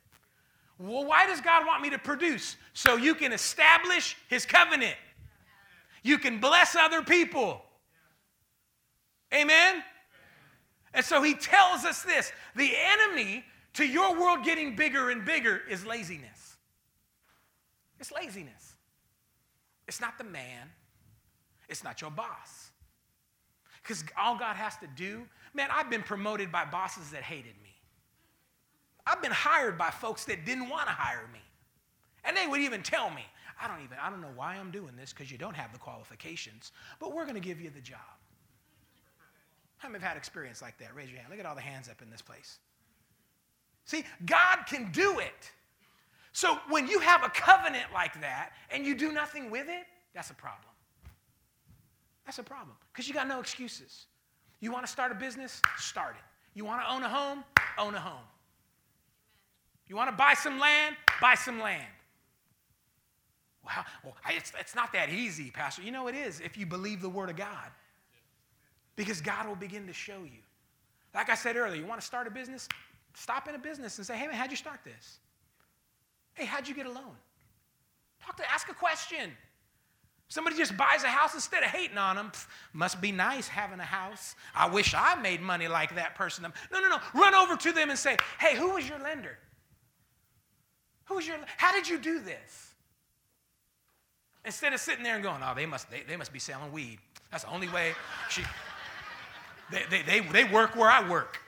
Well, 0.80 1.03
why 1.03 1.28
does 1.28 1.41
God 1.41 1.67
want 1.67 1.82
me 1.82 1.89
to 1.89 1.99
produce? 1.99 2.55
So 2.71 2.95
you 2.95 3.13
can 3.13 3.34
establish 3.34 4.15
his 4.30 4.45
covenant. 4.45 4.95
You 6.03 6.19
can 6.19 6.39
bless 6.39 6.73
other 6.73 7.01
people. 7.01 7.61
Amen? 9.34 9.84
And 10.93 11.03
so 11.03 11.21
he 11.21 11.34
tells 11.34 11.84
us 11.84 12.03
this 12.03 12.32
the 12.55 12.71
enemy 12.78 13.43
to 13.78 13.86
your 13.86 14.19
world 14.19 14.43
getting 14.43 14.75
bigger 14.75 15.11
and 15.11 15.23
bigger 15.23 15.61
is 15.69 15.86
laziness. 15.86 16.57
It's 17.99 18.11
laziness. 18.11 18.73
It's 19.88 20.01
not 20.01 20.17
the 20.17 20.23
man, 20.23 20.69
it's 21.69 21.84
not 21.84 22.01
your 22.01 22.09
boss. 22.09 22.71
Because 23.84 24.03
all 24.19 24.36
God 24.36 24.55
has 24.55 24.75
to 24.78 24.88
do, 24.95 25.28
man, 25.53 25.69
I've 25.71 25.91
been 25.91 26.01
promoted 26.01 26.51
by 26.51 26.65
bosses 26.65 27.11
that 27.11 27.21
hated 27.21 27.53
me. 27.63 27.69
I've 29.05 29.21
been 29.21 29.32
hired 29.32 29.78
by 29.78 29.91
folks 29.91 30.25
that 30.25 30.43
didn't 30.43 30.69
want 30.69 30.88
to 30.88 30.93
hire 30.93 31.30
me. 31.32 31.39
And 32.25 32.36
they 32.36 32.47
would 32.47 32.59
even 32.59 32.82
tell 32.82 33.11
me, 33.11 33.23
I 33.61 33.67
don't 33.67 33.84
even, 33.84 33.97
I 34.01 34.09
don't 34.09 34.21
know 34.21 34.34
why 34.36 34.55
I'm 34.55 34.71
doing 34.71 34.95
this 34.97 35.13
because 35.13 35.32
you 35.32 35.38
don't 35.38 35.55
have 35.55 35.71
the 35.71 35.80
qualifications, 35.80 36.71
but 36.99 37.13
we're 37.13 37.23
going 37.23 37.36
to 37.36 37.47
give 37.47 37.61
you 37.61 37.69
the 37.69 37.80
job. 37.80 37.99
How 39.78 39.88
many 39.88 40.01
have 40.01 40.09
had 40.13 40.17
experience 40.17 40.63
like 40.63 40.80
that? 40.80 40.95
Raise 40.95 41.09
your 41.09 41.19
hand. 41.19 41.30
Look 41.30 41.39
at 41.39 41.45
all 41.45 41.55
the 41.55 41.61
hands 41.61 41.88
up 41.88 42.01
in 42.01 42.09
this 42.09 42.23
place. 42.23 42.57
See, 43.88 44.04
God 44.26 44.60
can 44.68 44.92
do 44.92 45.20
it. 45.20 45.52
So 46.34 46.60
when 46.70 46.88
you 46.88 47.00
have 47.00 47.24
a 47.24 47.30
covenant 47.30 47.86
like 47.94 48.20
that 48.22 48.52
and 48.70 48.86
you 48.86 48.94
do 48.94 49.12
nothing 49.12 49.50
with 49.50 49.70
it, 49.70 49.86
that's 50.14 50.30
a 50.30 50.36
problem. 50.36 50.70
That's 52.26 52.38
a 52.38 52.44
problem 52.44 52.76
because 52.92 53.08
you 53.08 53.14
got 53.14 53.28
no 53.28 53.40
excuses. 53.40 54.06
You 54.60 54.72
want 54.72 54.86
to 54.86 54.92
start 54.92 55.12
a 55.12 55.16
business? 55.16 55.62
Start 55.78 56.16
it. 56.16 56.24
You 56.54 56.66
want 56.66 56.82
to 56.82 56.92
own 56.92 57.02
a 57.02 57.10
home? 57.10 57.44
Own 57.78 57.96
a 57.96 58.00
home. 58.00 58.26
You 59.88 59.96
want 59.96 60.10
to 60.10 60.16
buy 60.16 60.34
some 60.34 60.60
land? 60.60 60.98
Buy 61.22 61.36
some 61.36 61.60
land. 61.60 61.88
Wow, 63.66 63.86
well, 64.04 64.16
it's, 64.30 64.52
it's 64.60 64.76
not 64.76 64.92
that 64.94 65.10
easy, 65.10 65.50
Pastor. 65.50 65.82
You 65.82 65.92
know 65.92 66.08
it 66.08 66.16
is 66.16 66.42
if 66.42 66.58
you 66.58 66.66
believe 66.66 67.02
the 67.02 67.10
Word 67.10 67.30
of 67.30 67.38
God. 67.38 67.72
Because 68.98 69.22
God 69.22 69.48
will 69.48 69.56
begin 69.56 69.88
to 69.88 69.94
show 69.94 70.24
you. 70.24 70.42
Like 71.14 71.30
I 71.30 71.36
said 71.36 71.56
earlier, 71.56 71.80
you 71.80 71.88
want 71.88 72.02
to 72.02 72.06
start 72.06 72.28
a 72.28 72.32
business? 72.32 72.68
Stop 73.18 73.47
in 73.47 73.55
a 73.55 73.57
business 73.57 73.97
and 73.97 74.05
say, 74.05 74.15
hey 74.15 74.28
man, 74.28 74.36
how'd 74.36 74.51
you 74.51 74.57
start 74.57 74.80
this? 74.84 75.18
Hey, 76.36 76.45
how'd 76.45 76.68
you 76.68 76.76
get 76.76 76.86
a 76.86 76.91
loan? 76.91 77.15
Talk 78.24 78.38
to, 78.38 78.51
ask 78.51 78.70
a 78.70 78.76
question. 78.76 79.32
Somebody 80.28 80.55
just 80.55 80.78
buys 80.78 81.03
a 81.03 81.07
house 81.07 81.34
instead 81.34 81.63
of 81.63 81.70
hating 81.70 81.97
on 81.97 82.15
them. 82.15 82.32
Must 82.74 83.01
be 83.01 83.11
nice 83.11 83.47
having 83.47 83.80
a 83.80 83.84
house. 83.84 84.36
I 84.53 84.70
wish 84.70 84.93
I 84.93 85.15
made 85.15 85.41
money 85.41 85.68
like 85.68 85.95
that 85.95 86.13
person. 86.13 86.45
No, 86.72 86.80
no, 86.80 86.89
no. 86.89 86.99
Run 87.15 87.34
over 87.34 87.55
to 87.55 87.72
them 87.72 87.89
and 87.89 87.97
say, 87.97 88.18
hey, 88.39 88.55
who 88.55 88.76
was 88.76 88.88
your 88.88 88.99
lender? 88.99 89.39
Who 91.05 91.15
was 91.15 91.26
your, 91.26 91.38
how 91.55 91.72
did 91.72 91.89
you 91.89 91.97
do 91.97 92.20
this? 92.20 92.74
Instead 94.45 94.74
of 94.74 94.80
sitting 94.80 95.03
there 95.03 95.15
and 95.15 95.24
going, 95.24 95.41
oh, 95.43 95.53
they 95.55 95.65
must, 95.65 95.89
they, 95.89 96.03
they 96.07 96.18
must 96.18 96.32
be 96.32 96.39
selling 96.39 96.72
weed. 96.72 96.99
That's 97.32 97.45
the 97.45 97.51
only 97.51 97.70
way 97.70 97.93
she, 98.30 98.43
they, 99.72 99.84
they, 99.89 100.01
they, 100.03 100.20
they 100.20 100.43
work 100.43 100.76
where 100.76 100.91
I 100.91 101.09
work. 101.09 101.39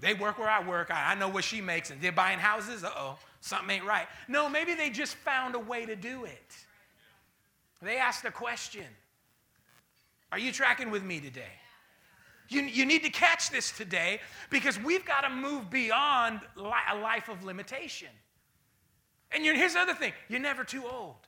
They 0.00 0.14
work 0.14 0.38
where 0.38 0.48
I 0.48 0.66
work. 0.66 0.90
I, 0.90 1.12
I 1.12 1.14
know 1.14 1.28
what 1.28 1.44
she 1.44 1.60
makes, 1.60 1.90
and 1.90 2.00
they're 2.00 2.12
buying 2.12 2.38
houses. 2.38 2.84
Uh 2.84 2.90
oh, 2.96 3.18
something 3.40 3.70
ain't 3.70 3.84
right. 3.84 4.06
No, 4.28 4.48
maybe 4.48 4.74
they 4.74 4.90
just 4.90 5.14
found 5.16 5.54
a 5.54 5.58
way 5.58 5.86
to 5.86 5.96
do 5.96 6.24
it. 6.24 6.56
They 7.82 7.98
asked 7.98 8.24
a 8.24 8.30
question. 8.30 8.84
Are 10.30 10.38
you 10.38 10.52
tracking 10.52 10.90
with 10.90 11.02
me 11.02 11.20
today? 11.20 11.52
You, 12.48 12.62
you 12.62 12.86
need 12.86 13.04
to 13.04 13.10
catch 13.10 13.50
this 13.50 13.70
today 13.72 14.20
because 14.50 14.78
we've 14.80 15.04
got 15.04 15.20
to 15.22 15.30
move 15.30 15.70
beyond 15.70 16.40
li- 16.56 16.72
a 16.90 16.96
life 16.96 17.28
of 17.28 17.44
limitation. 17.44 18.08
And 19.30 19.44
here's 19.44 19.74
the 19.74 19.80
other 19.80 19.94
thing 19.94 20.12
you're 20.28 20.40
never 20.40 20.64
too 20.64 20.84
old, 20.86 21.26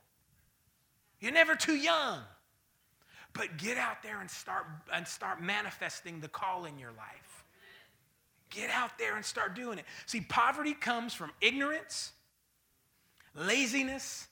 you're 1.21 1.33
never 1.33 1.55
too 1.55 1.77
young. 1.77 2.21
But 3.33 3.59
get 3.59 3.79
out 3.79 4.03
there 4.03 4.21
and 4.21 4.29
start, 4.29 4.67
and 4.93 5.07
start 5.07 5.41
manifesting 5.41 6.19
the 6.19 6.27
call 6.27 6.65
in 6.65 6.81
your 6.81 6.91
life. 6.91 7.30
Get 8.51 8.71
out 8.71 8.99
there 8.99 9.17
and 9.17 9.25
start 9.25 9.55
doing 9.55 9.79
it. 9.79 9.85
See, 10.07 10.21
poverty 10.21 10.75
comes 10.75 11.15
from 11.15 11.31
ignorance, 11.41 12.13
laziness, 13.35 14.27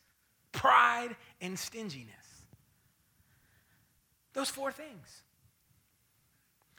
pride, 0.53 1.17
and 1.41 1.59
stinginess. 1.59 2.15
Those 4.33 4.51
four 4.51 4.73
things. 4.73 5.23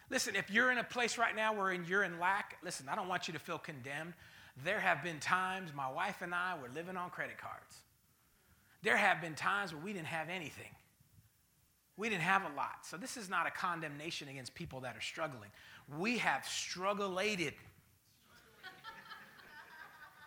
Listen, 0.10 0.36
if 0.36 0.50
you're 0.50 0.72
in 0.72 0.80
a 0.80 0.84
place 0.84 1.18
right 1.18 1.36
now 1.36 1.54
where 1.54 1.72
you're 1.72 2.04
in 2.04 2.20
lack, 2.20 2.58
listen, 2.64 2.88
I 2.90 2.96
don't 2.96 3.08
want 3.08 3.28
you 3.28 3.34
to 3.34 3.40
feel 3.40 3.58
condemned. 3.58 4.14
There 4.64 4.80
have 4.80 5.04
been 5.04 5.20
times 5.20 5.72
my 5.74 5.90
wife 5.90 6.22
and 6.22 6.34
I 6.34 6.56
were 6.62 6.70
living 6.74 6.98
on 6.98 7.10
credit 7.10 7.38
cards. 7.38 7.76
There 8.82 8.98
have 8.98 9.22
been 9.22 9.36
times 9.36 9.74
where 9.74 9.84
we 9.84 9.94
didn't 9.94 10.08
have 10.08 10.30
anything. 10.30 10.72
We 11.96 12.10
didn't 12.10 12.24
have 12.24 12.44
a 12.44 12.56
lot. 12.56 12.86
So 12.86 12.98
this 12.98 13.18
is 13.18 13.30
not 13.30 13.46
a 13.46 13.52
condemnation 13.52 14.30
against 14.30 14.56
people 14.56 14.80
that 14.82 14.96
are 14.96 15.02
struggling. 15.02 15.50
We 15.98 16.20
have 16.20 16.44
strugglated. 16.44 17.54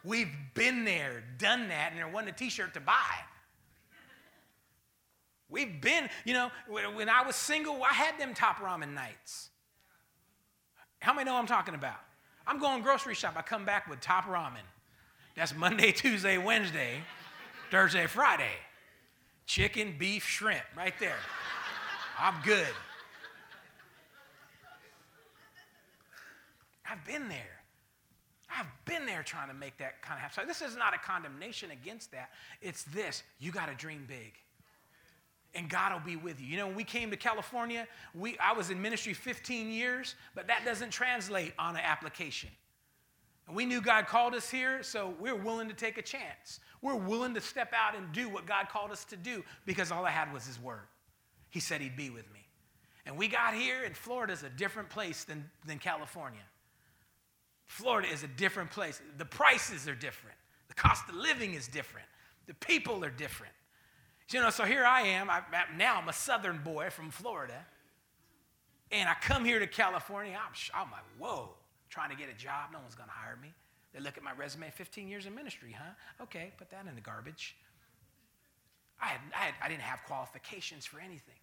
We've 0.05 0.33
been 0.55 0.85
there, 0.85 1.23
done 1.39 1.69
that, 1.69 1.91
and 1.91 1.99
there 1.99 2.09
wasn't 2.09 2.31
a 2.31 2.33
t 2.33 2.51
shirt 2.51 2.75
to 2.75 2.81
buy. 2.81 3.15
We've 5.49 5.81
been, 5.81 6.09
you 6.25 6.33
know, 6.33 6.51
when 6.67 7.09
I 7.09 7.23
was 7.27 7.37
single, 7.37 7.85
I 7.85 7.93
had 7.93 8.19
them 8.19 8.33
top 8.33 8.57
ramen 8.57 8.95
nights. 8.95 9.51
How 11.01 11.13
many 11.13 11.29
know 11.29 11.37
I'm 11.37 11.47
talking 11.47 11.75
about? 11.75 12.01
I'm 12.47 12.59
going 12.59 12.83
grocery 12.83 13.15
shop. 13.15 13.35
I 13.37 13.43
come 13.43 13.65
back 13.65 13.89
with 13.89 14.01
top 14.01 14.25
ramen. 14.25 14.65
That's 15.37 15.55
Monday, 15.55 15.93
Tuesday, 15.97 16.39
Wednesday, 16.39 16.95
Thursday, 17.71 18.07
Friday. 18.07 18.53
Chicken, 19.45 19.97
beef, 19.99 20.25
shrimp, 20.25 20.63
right 20.77 20.95
there. 20.99 21.19
I'm 22.19 22.35
good. 22.43 22.69
I've 26.89 27.05
been 27.05 27.28
there. 27.28 27.62
I've 28.55 28.66
been 28.85 29.07
there 29.07 29.22
trying 29.22 29.49
to 29.49 29.55
make 29.55 29.78
that 29.78 30.03
kind 30.03 30.18
of 30.18 30.20
happen. 30.20 30.43
So 30.43 30.47
this 30.47 30.61
is 30.61 30.76
not 30.76 30.95
a 30.95 30.99
condemnation 30.99 31.70
against 31.70 32.12
that. 32.12 32.30
It's 32.61 32.83
this 32.85 33.22
you 33.39 33.51
got 33.51 33.66
to 33.66 33.74
dream 33.74 34.05
big 34.07 34.35
and 35.55 35.68
God 35.68 35.93
will 35.93 36.01
be 36.01 36.16
with 36.16 36.41
you. 36.41 36.47
You 36.47 36.57
know, 36.57 36.66
when 36.66 36.76
we 36.76 36.85
came 36.85 37.11
to 37.11 37.16
California, 37.16 37.87
we, 38.14 38.39
I 38.39 38.53
was 38.53 38.70
in 38.70 38.80
ministry 38.80 39.12
15 39.12 39.70
years, 39.70 40.14
but 40.35 40.47
that 40.47 40.64
doesn't 40.64 40.91
translate 40.91 41.53
on 41.59 41.76
an 41.76 41.83
application. 41.85 42.51
And 43.47 43.57
we 43.57 43.66
knew 43.66 43.80
God 43.80 44.07
called 44.07 44.35
us 44.35 44.51
here, 44.51 44.83
so 44.83 45.14
we're 45.20 45.37
willing 45.37 45.68
to 45.68 45.74
take 45.74 45.99
a 45.99 46.03
chance. 46.03 46.61
We're 46.80 46.95
willing 46.95 47.35
to 47.35 47.41
step 47.41 47.72
out 47.76 47.97
and 47.97 48.11
do 48.12 48.28
what 48.28 48.47
God 48.47 48.68
called 48.68 48.93
us 48.93 49.05
to 49.07 49.16
do 49.16 49.45
because 49.66 49.93
all 49.93 50.05
I 50.05 50.11
had 50.11 50.33
was 50.33 50.47
His 50.47 50.61
Word. 50.61 50.87
He 51.51 51.61
said 51.61 51.80
He'd 51.80 51.97
be 51.97 52.09
with 52.09 52.33
me. 52.33 52.41
And 53.05 53.16
we 53.16 53.28
got 53.28 53.53
here, 53.53 53.85
and 53.85 53.97
Florida's 53.97 54.45
a 54.45 54.49
different 54.49 54.89
place 54.89 55.24
than, 55.24 55.51
than 55.66 55.78
California. 55.78 56.41
Florida 57.73 58.09
is 58.12 58.23
a 58.23 58.29
different 58.29 58.70
place. 58.70 59.01
The 59.16 59.25
prices 59.25 59.89
are 59.89 59.95
different, 59.95 60.37
the 60.68 60.75
cost 60.75 61.09
of 61.09 61.14
living 61.14 61.55
is 61.55 61.66
different, 61.68 62.07
the 62.47 62.55
people 62.55 63.03
are 63.03 63.11
different. 63.11 63.55
You 64.31 64.41
know, 64.41 64.51
so 64.51 64.64
here 64.64 64.85
I 64.85 65.03
am. 65.03 65.29
I, 65.29 65.43
now 65.77 65.97
I'm 65.97 66.09
a 66.09 66.12
southern 66.12 66.59
boy 66.59 66.89
from 66.89 67.11
Florida. 67.11 67.66
And 68.91 69.07
I 69.07 69.14
come 69.20 69.45
here 69.45 69.59
to 69.59 69.66
California. 69.66 70.39
I'm, 70.39 70.55
I'm 70.75 70.91
like, 70.91 71.05
whoa, 71.18 71.51
trying 71.91 72.09
to 72.11 72.16
get 72.16 72.31
a 72.31 72.39
job. 72.39 72.70
No 72.73 72.79
one's 72.81 72.95
going 72.95 73.11
to 73.11 73.14
hire 73.14 73.37
me. 73.43 73.53
They 73.93 74.01
look 74.01 74.16
at 74.16 74.23
my 74.23 74.33
resume 74.33 74.70
15 74.70 75.07
years 75.07 75.27
in 75.27 75.35
ministry, 75.35 75.77
huh? 75.79 76.23
Okay, 76.23 76.53
put 76.57 76.70
that 76.70 76.87
in 76.89 76.95
the 76.95 77.03
garbage. 77.03 77.57
I, 79.03 79.07
had, 79.09 79.20
I, 79.35 79.45
had, 79.45 79.55
I 79.62 79.68
didn't 79.68 79.83
have 79.83 80.01
qualifications 80.07 80.87
for 80.87 80.99
anything. 80.99 81.41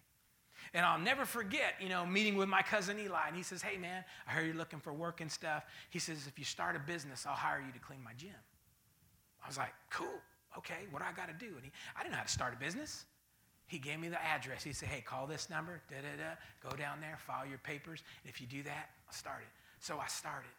And 0.74 0.84
I'll 0.84 0.98
never 0.98 1.24
forget, 1.24 1.74
you 1.80 1.88
know, 1.88 2.06
meeting 2.06 2.36
with 2.36 2.48
my 2.48 2.62
cousin 2.62 2.98
Eli. 2.98 3.28
And 3.28 3.36
he 3.36 3.42
says, 3.42 3.62
Hey, 3.62 3.76
man, 3.76 4.04
I 4.26 4.32
heard 4.32 4.46
you're 4.46 4.54
looking 4.54 4.80
for 4.80 4.92
work 4.92 5.20
and 5.20 5.30
stuff. 5.30 5.64
He 5.90 5.98
says, 5.98 6.26
If 6.26 6.38
you 6.38 6.44
start 6.44 6.76
a 6.76 6.78
business, 6.78 7.26
I'll 7.26 7.34
hire 7.34 7.62
you 7.64 7.72
to 7.72 7.78
clean 7.78 8.02
my 8.02 8.12
gym. 8.16 8.30
I 9.44 9.48
was 9.48 9.58
like, 9.58 9.72
Cool 9.90 10.20
okay, 10.58 10.86
what 10.90 11.00
do 11.00 11.08
I 11.08 11.12
got 11.12 11.28
to 11.28 11.44
do? 11.44 11.52
And 11.54 11.64
he, 11.64 11.70
I 11.96 12.02
didn't 12.02 12.12
know 12.12 12.18
how 12.18 12.24
to 12.24 12.30
start 12.30 12.54
a 12.54 12.56
business. 12.56 13.04
He 13.66 13.78
gave 13.78 14.00
me 14.00 14.08
the 14.08 14.22
address. 14.22 14.64
He 14.64 14.72
said, 14.72 14.88
hey, 14.88 15.00
call 15.00 15.26
this 15.26 15.48
number, 15.48 15.80
da 15.88 15.96
da 15.96 16.22
da, 16.22 16.68
go 16.68 16.76
down 16.76 17.00
there, 17.00 17.16
file 17.18 17.46
your 17.46 17.58
papers. 17.58 18.02
And 18.22 18.32
if 18.32 18.40
you 18.40 18.46
do 18.46 18.62
that, 18.64 18.90
I'll 19.06 19.14
start 19.14 19.42
it. 19.42 19.48
So 19.78 19.98
I 19.98 20.08
started. 20.08 20.50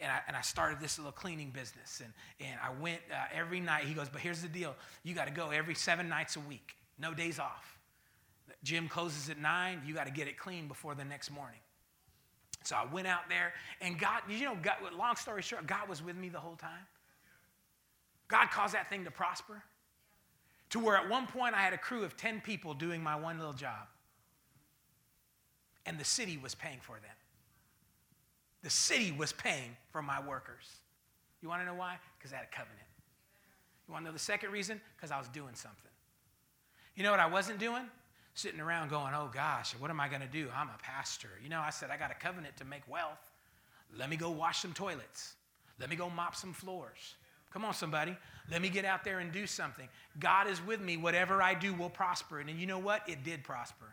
And 0.00 0.12
I, 0.12 0.20
and 0.28 0.36
I 0.36 0.42
started 0.42 0.78
this 0.78 0.98
little 0.98 1.12
cleaning 1.12 1.50
business. 1.50 2.02
And, 2.04 2.12
and 2.46 2.58
I 2.62 2.78
went 2.78 3.00
uh, 3.10 3.24
every 3.34 3.60
night. 3.60 3.84
He 3.84 3.94
goes, 3.94 4.10
but 4.10 4.20
here's 4.20 4.42
the 4.42 4.48
deal 4.48 4.74
you 5.02 5.14
got 5.14 5.26
to 5.26 5.32
go 5.32 5.48
every 5.48 5.74
seven 5.74 6.08
nights 6.10 6.36
a 6.36 6.40
week, 6.40 6.76
no 6.98 7.14
days 7.14 7.38
off. 7.38 7.75
Gym 8.62 8.88
closes 8.88 9.28
at 9.28 9.38
nine, 9.38 9.82
you 9.86 9.94
got 9.94 10.06
to 10.06 10.12
get 10.12 10.28
it 10.28 10.38
clean 10.38 10.68
before 10.68 10.94
the 10.94 11.04
next 11.04 11.30
morning. 11.30 11.58
So 12.64 12.74
I 12.74 12.84
went 12.92 13.06
out 13.06 13.28
there, 13.28 13.52
and 13.80 13.98
God, 13.98 14.22
you 14.28 14.44
know, 14.44 14.56
God, 14.60 14.76
long 14.96 15.16
story 15.16 15.42
short, 15.42 15.66
God 15.66 15.88
was 15.88 16.02
with 16.02 16.16
me 16.16 16.28
the 16.28 16.40
whole 16.40 16.56
time. 16.56 16.86
God 18.28 18.50
caused 18.50 18.74
that 18.74 18.90
thing 18.90 19.04
to 19.04 19.10
prosper 19.10 19.62
to 20.70 20.80
where 20.80 20.96
at 20.96 21.08
one 21.08 21.26
point 21.26 21.54
I 21.54 21.60
had 21.60 21.72
a 21.72 21.78
crew 21.78 22.02
of 22.02 22.16
10 22.16 22.40
people 22.40 22.74
doing 22.74 23.02
my 23.02 23.14
one 23.14 23.38
little 23.38 23.52
job. 23.52 23.86
And 25.84 25.98
the 25.98 26.04
city 26.04 26.36
was 26.36 26.54
paying 26.54 26.78
for 26.80 26.94
them. 26.94 27.14
The 28.62 28.70
city 28.70 29.12
was 29.12 29.32
paying 29.32 29.76
for 29.92 30.02
my 30.02 30.20
workers. 30.20 30.64
You 31.40 31.48
want 31.48 31.62
to 31.62 31.66
know 31.66 31.74
why? 31.74 31.98
Because 32.18 32.32
I 32.32 32.36
had 32.36 32.46
a 32.46 32.54
covenant. 32.54 32.80
You 33.86 33.92
want 33.92 34.04
to 34.04 34.10
know 34.10 34.12
the 34.12 34.18
second 34.18 34.50
reason? 34.50 34.80
Because 34.96 35.12
I 35.12 35.18
was 35.18 35.28
doing 35.28 35.54
something. 35.54 35.92
You 36.96 37.04
know 37.04 37.12
what 37.12 37.20
I 37.20 37.26
wasn't 37.26 37.60
doing? 37.60 37.84
Sitting 38.36 38.60
around 38.60 38.90
going, 38.90 39.14
oh 39.14 39.30
gosh, 39.32 39.72
what 39.78 39.90
am 39.90 39.98
I 39.98 40.08
going 40.08 40.20
to 40.20 40.26
do? 40.26 40.48
I'm 40.54 40.68
a 40.68 40.78
pastor. 40.82 41.30
You 41.42 41.48
know, 41.48 41.60
I 41.60 41.70
said, 41.70 41.90
I 41.90 41.96
got 41.96 42.10
a 42.10 42.14
covenant 42.14 42.58
to 42.58 42.66
make 42.66 42.82
wealth. 42.86 43.32
Let 43.96 44.10
me 44.10 44.16
go 44.16 44.28
wash 44.28 44.60
some 44.60 44.74
toilets. 44.74 45.32
Let 45.80 45.88
me 45.88 45.96
go 45.96 46.10
mop 46.10 46.36
some 46.36 46.52
floors. 46.52 47.14
Come 47.50 47.64
on, 47.64 47.72
somebody. 47.72 48.14
Let 48.50 48.60
me 48.60 48.68
get 48.68 48.84
out 48.84 49.04
there 49.04 49.20
and 49.20 49.32
do 49.32 49.46
something. 49.46 49.88
God 50.18 50.48
is 50.48 50.60
with 50.66 50.82
me. 50.82 50.98
Whatever 50.98 51.40
I 51.40 51.54
do 51.54 51.72
will 51.72 51.88
prosper. 51.88 52.38
And 52.38 52.50
you 52.50 52.66
know 52.66 52.78
what? 52.78 53.08
It 53.08 53.24
did 53.24 53.42
prosper. 53.42 53.86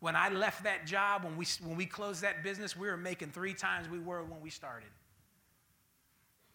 When 0.00 0.14
I 0.14 0.28
left 0.28 0.64
that 0.64 0.84
job, 0.84 1.24
when 1.24 1.38
we, 1.38 1.46
when 1.64 1.78
we 1.78 1.86
closed 1.86 2.20
that 2.20 2.44
business, 2.44 2.76
we 2.76 2.88
were 2.88 2.98
making 2.98 3.30
three 3.30 3.54
times 3.54 3.88
we 3.88 3.98
were 3.98 4.22
when 4.22 4.42
we 4.42 4.50
started. 4.50 4.90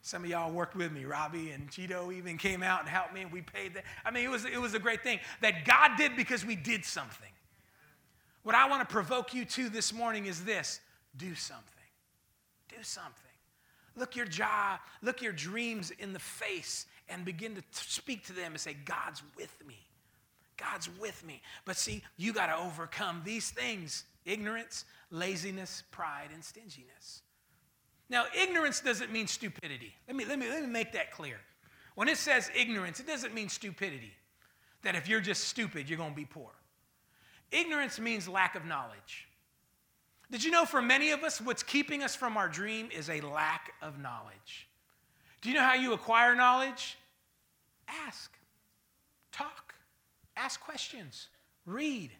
Some 0.02 0.24
of 0.24 0.30
y'all 0.30 0.52
worked 0.52 0.76
with 0.76 0.92
me. 0.92 1.06
Robbie 1.06 1.52
and 1.52 1.70
Cheeto 1.70 2.14
even 2.14 2.38
came 2.38 2.64
out 2.64 2.80
and 2.82 2.90
helped 2.90 3.14
me, 3.14 3.22
and 3.22 3.32
we 3.32 3.42
paid 3.42 3.76
that. 3.76 3.84
I 4.04 4.12
mean, 4.12 4.26
it 4.26 4.30
was, 4.30 4.46
it 4.46 4.60
was 4.60 4.74
a 4.74 4.80
great 4.80 5.04
thing 5.04 5.20
that 5.42 5.66
God 5.66 5.92
did 5.96 6.16
because 6.16 6.46
we 6.46 6.56
did 6.56 6.84
something. 6.84 7.30
What 8.44 8.56
I 8.56 8.68
want 8.68 8.88
to 8.88 8.92
provoke 8.92 9.34
you 9.34 9.46
to 9.46 9.70
this 9.70 9.94
morning 9.94 10.26
is 10.26 10.44
this 10.44 10.80
do 11.18 11.36
something. 11.36 11.66
Do 12.70 12.82
something. 12.82 13.14
Look 13.96 14.16
your 14.16 14.26
job, 14.26 14.80
look 15.02 15.22
your 15.22 15.34
dreams 15.34 15.92
in 15.92 16.14
the 16.14 16.20
face 16.20 16.86
and 17.10 17.26
begin 17.26 17.56
to 17.56 17.64
speak 17.72 18.26
to 18.28 18.34
them 18.34 18.54
and 18.54 18.60
say, 18.60 18.76
God's 18.86 19.22
with 19.38 19.56
me. 19.68 19.78
God's 20.58 20.90
with 21.00 21.26
me. 21.26 21.42
But 21.66 21.76
see, 21.76 22.04
you 22.18 22.34
got 22.34 22.48
to 22.48 22.56
overcome 22.56 23.22
these 23.26 23.50
things 23.50 24.06
ignorance, 24.26 24.86
laziness, 25.10 25.84
pride, 25.92 26.30
and 26.34 26.44
stinginess. 26.44 27.24
Now, 28.12 28.26
ignorance 28.38 28.82
doesn't 28.82 29.10
mean 29.10 29.26
stupidity. 29.26 29.94
Let 30.06 30.18
me, 30.18 30.26
let 30.26 30.38
me, 30.38 30.50
let 30.50 30.62
me 30.62 30.68
make 30.68 30.92
that 30.92 31.12
clear. 31.12 31.38
When 31.96 32.10
it 32.10 32.18
says 32.18 32.52
ignorance, 32.54 33.00
it 33.00 33.08
doesn't 33.08 33.34
mean 33.34 33.48
stupidity, 33.48 34.12
that 34.82 34.96
if 34.96 35.08
you're 35.08 35.22
just 35.22 35.46
stupid, 35.46 35.88
you're 35.88 35.98
going 35.98 36.12
to 36.12 36.16
be 36.16 36.26
poor. 36.26 36.52
Ignorance 37.52 38.02
means 38.02 38.28
lack 38.28 38.56
of 38.56 38.66
knowledge. 38.66 39.30
Did 40.30 40.44
you 40.44 40.52
know 40.52 40.66
for 40.66 40.82
many 40.82 41.12
of 41.12 41.24
us, 41.24 41.40
what's 41.40 41.64
keeping 41.64 42.04
us 42.04 42.14
from 42.14 42.36
our 42.36 42.50
dream 42.50 42.90
is 42.92 43.10
a 43.10 43.22
lack 43.22 43.72
of 43.82 43.98
knowledge? 43.98 44.68
Do 45.42 45.48
you 45.48 45.56
know 45.56 45.64
how 45.64 45.76
you 45.76 45.94
acquire 45.94 46.36
knowledge? 46.36 46.98
Ask, 47.88 48.32
talk, 49.32 49.74
ask 50.36 50.60
questions, 50.60 51.30
read, 51.66 52.12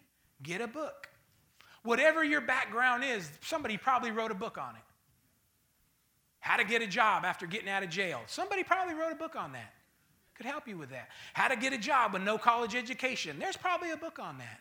get 0.42 0.62
a 0.62 0.66
book. 0.66 1.10
Whatever 1.82 2.24
your 2.24 2.40
background 2.40 3.04
is, 3.04 3.30
somebody 3.42 3.76
probably 3.76 4.10
wrote 4.10 4.30
a 4.30 4.34
book 4.34 4.56
on 4.56 4.74
it. 4.74 4.82
How 6.42 6.56
to 6.56 6.64
get 6.64 6.82
a 6.82 6.88
job 6.88 7.24
after 7.24 7.46
getting 7.46 7.68
out 7.68 7.84
of 7.84 7.88
jail. 7.88 8.20
Somebody 8.26 8.64
probably 8.64 8.94
wrote 8.94 9.12
a 9.12 9.14
book 9.14 9.36
on 9.36 9.52
that. 9.52 9.72
Could 10.34 10.44
help 10.44 10.66
you 10.66 10.76
with 10.76 10.90
that. 10.90 11.08
How 11.34 11.46
to 11.46 11.54
get 11.54 11.72
a 11.72 11.78
job 11.78 12.12
with 12.12 12.22
no 12.22 12.36
college 12.36 12.74
education. 12.74 13.38
There's 13.38 13.56
probably 13.56 13.92
a 13.92 13.96
book 13.96 14.18
on 14.18 14.38
that. 14.38 14.60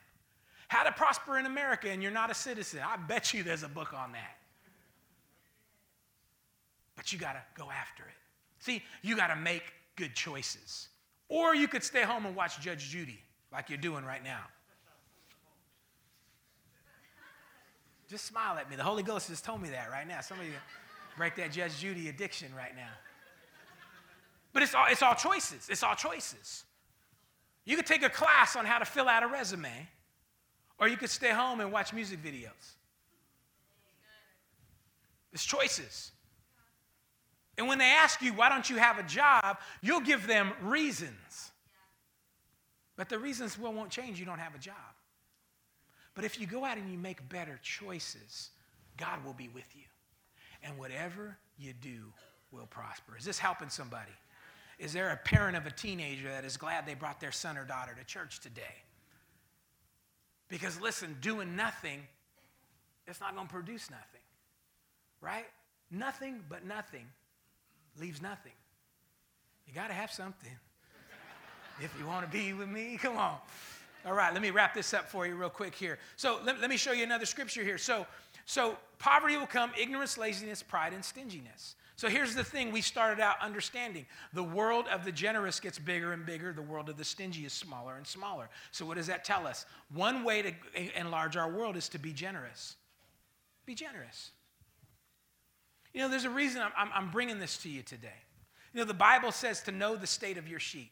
How 0.67 0.84
to 0.84 0.91
Prosper 0.91 1.39
in 1.39 1.47
America 1.47 1.89
and 1.89 2.03
You're 2.03 2.11
Not 2.11 2.29
a 2.29 2.36
Citizen. 2.36 2.82
I 2.88 2.97
bet 2.97 3.34
you 3.34 3.41
there's 3.41 3.63
a 3.63 3.67
book 3.67 3.93
on 3.93 4.11
that. 4.11 4.38
but 6.95 7.11
you 7.11 7.17
got 7.17 7.34
to 7.34 7.41
go 7.55 7.71
after 7.71 8.03
it. 8.03 8.13
See, 8.59 8.84
you 9.01 9.15
got 9.15 9.27
to 9.27 9.36
make 9.36 9.63
good 9.95 10.13
choices. 10.13 10.89
Or 11.29 11.55
you 11.55 11.67
could 11.67 11.84
stay 11.84 12.03
home 12.03 12.27
and 12.27 12.36
watch 12.36 12.59
Judge 12.61 12.89
Judy, 12.89 13.19
like 13.51 13.69
you're 13.69 13.79
doing 13.79 14.05
right 14.05 14.23
now. 14.23 14.41
Just 18.07 18.25
smile 18.25 18.55
at 18.59 18.69
me. 18.69 18.75
The 18.75 18.84
Holy 18.84 19.01
Ghost 19.01 19.29
just 19.29 19.43
told 19.43 19.63
me 19.63 19.69
that 19.69 19.89
right 19.89 20.07
now. 20.07 20.21
Somebody 20.21 20.51
break 21.18 21.36
that 21.36 21.51
Judge 21.51 21.78
Judy 21.80 22.09
addiction 22.09 22.47
right 22.55 22.76
now. 22.76 22.91
But 24.53 24.64
it's 24.64 24.76
all, 24.76 24.86
it's 24.89 25.01
all 25.01 25.16
choices. 25.16 25.68
It's 25.70 25.84
all 25.84 25.95
choices. 25.95 26.64
You 27.66 27.76
could 27.76 27.86
take 27.86 28.03
a 28.03 28.09
class 28.09 28.55
on 28.55 28.66
how 28.66 28.80
to 28.80 28.86
fill 28.86 29.07
out 29.07 29.24
a 29.24 29.28
resume, 29.28 29.88
or 30.80 30.88
you 30.88 30.97
could 30.97 31.09
stay 31.09 31.30
home 31.30 31.62
and 31.62 31.72
watch 31.72 31.93
music 31.93 32.24
videos. 32.24 32.76
It's 35.32 35.45
choices. 35.45 36.12
And 37.57 37.68
when 37.68 37.78
they 37.78 37.91
ask 37.91 38.22
you, 38.22 38.34
why 38.34 38.49
don't 38.49 38.70
you 38.70 38.78
have 38.78 38.97
a 38.97 39.03
job, 39.03 39.59
you'll 39.82 40.01
give 40.01 40.28
them 40.28 40.51
reasons. 40.62 41.51
But 42.95 43.09
the 43.09 43.20
reasons 43.20 43.57
will 43.57 43.74
won't 43.74 43.91
change, 43.91 44.20
you 44.20 44.26
don't 44.26 44.39
have 44.39 44.55
a 44.55 44.59
job. 44.59 44.76
But 46.14 46.26
if 46.26 46.39
you 46.39 46.47
go 46.47 46.66
out 46.66 46.78
and 46.78 46.91
you 46.91 46.97
make 46.97 47.28
better 47.30 47.59
choices, 47.64 48.49
God 48.97 49.24
will 49.24 49.34
be 49.34 49.47
with 49.47 49.76
you. 49.76 49.84
And 50.64 50.78
whatever 50.78 51.38
you 51.57 51.74
do 51.74 52.14
will 52.51 52.68
prosper. 52.68 53.18
Is 53.18 53.26
this 53.26 53.39
helping 53.39 53.70
somebody? 53.70 54.12
Is 54.78 54.93
there 54.93 55.12
a 55.12 55.18
parent 55.18 55.55
of 55.55 55.66
a 55.66 55.72
teenager 55.72 56.28
that 56.30 56.43
is 56.43 56.57
glad 56.57 56.86
they 56.86 56.95
brought 56.95 57.20
their 57.20 57.32
son 57.32 57.57
or 57.57 57.64
daughter 57.66 57.95
to 57.97 58.03
church 58.05 58.39
today? 58.39 58.84
Because 60.49 60.82
listen, 60.82 61.16
doing 61.22 61.55
nothing, 61.55 62.01
it's 63.07 63.22
not 63.22 63.36
going 63.36 63.47
to 63.47 63.53
produce 63.53 63.89
nothing, 63.89 64.22
right? 65.22 65.45
Nothing 65.91 66.43
but 66.49 66.66
nothing 66.66 67.05
leaves 67.99 68.22
nothing. 68.22 68.51
You 69.68 69.74
got 69.74 69.88
to 69.88 69.93
have 69.93 70.12
something. 70.12 70.51
if 71.82 71.93
you 71.99 72.05
want 72.05 72.26
to 72.26 72.32
be 72.32 72.53
with 72.53 72.68
me, 72.70 72.97
come 73.01 73.18
on. 73.18 73.38
All 74.05 74.14
right, 74.14 74.34
let 74.34 74.41
me 74.41 74.49
wrap 74.49 74.74
this 74.74 74.93
up 74.93 75.09
for 75.09 75.28
you 75.28 75.36
real 75.36 75.49
quick 75.49 75.76
here. 75.76 75.99
So 76.16 76.39
let, 76.43 76.59
let 76.59 76.70
me 76.70 76.78
show 76.78 76.91
you 76.91 77.03
another 77.03 77.26
scripture 77.26 77.64
here. 77.64 77.78
So, 77.78 78.07
so 78.45 78.77
poverty 78.99 79.37
will 79.37 79.47
come, 79.47 79.71
ignorance, 79.79 80.17
laziness, 80.17 80.63
pride, 80.63 80.93
and 80.93 81.03
stinginess. 81.03 81.75
So 81.95 82.09
here's 82.09 82.33
the 82.33 82.43
thing 82.43 82.71
we 82.71 82.81
started 82.81 83.21
out 83.21 83.35
understanding 83.41 84.07
the 84.33 84.43
world 84.43 84.87
of 84.91 85.05
the 85.05 85.11
generous 85.11 85.59
gets 85.59 85.77
bigger 85.77 86.13
and 86.13 86.25
bigger, 86.25 86.51
the 86.51 86.61
world 86.61 86.89
of 86.89 86.97
the 86.97 87.03
stingy 87.03 87.45
is 87.45 87.53
smaller 87.53 87.95
and 87.95 88.07
smaller. 88.07 88.49
So, 88.71 88.85
what 88.85 88.97
does 88.97 89.07
that 89.07 89.23
tell 89.23 89.45
us? 89.45 89.65
One 89.93 90.23
way 90.23 90.41
to 90.41 90.99
enlarge 90.99 91.37
our 91.37 91.51
world 91.51 91.77
is 91.77 91.89
to 91.89 91.99
be 91.99 92.11
generous. 92.11 92.75
Be 93.65 93.75
generous. 93.75 94.31
You 95.93 96.01
know, 96.01 96.09
there's 96.09 96.25
a 96.25 96.29
reason 96.29 96.61
I'm, 96.75 96.89
I'm 96.93 97.11
bringing 97.11 97.37
this 97.37 97.57
to 97.57 97.69
you 97.69 97.83
today. 97.83 98.09
You 98.73 98.79
know, 98.79 98.85
the 98.85 98.93
Bible 98.93 99.31
says 99.31 99.61
to 99.63 99.71
know 99.71 99.95
the 99.95 100.07
state 100.07 100.37
of 100.37 100.47
your 100.47 100.59
sheep. 100.59 100.91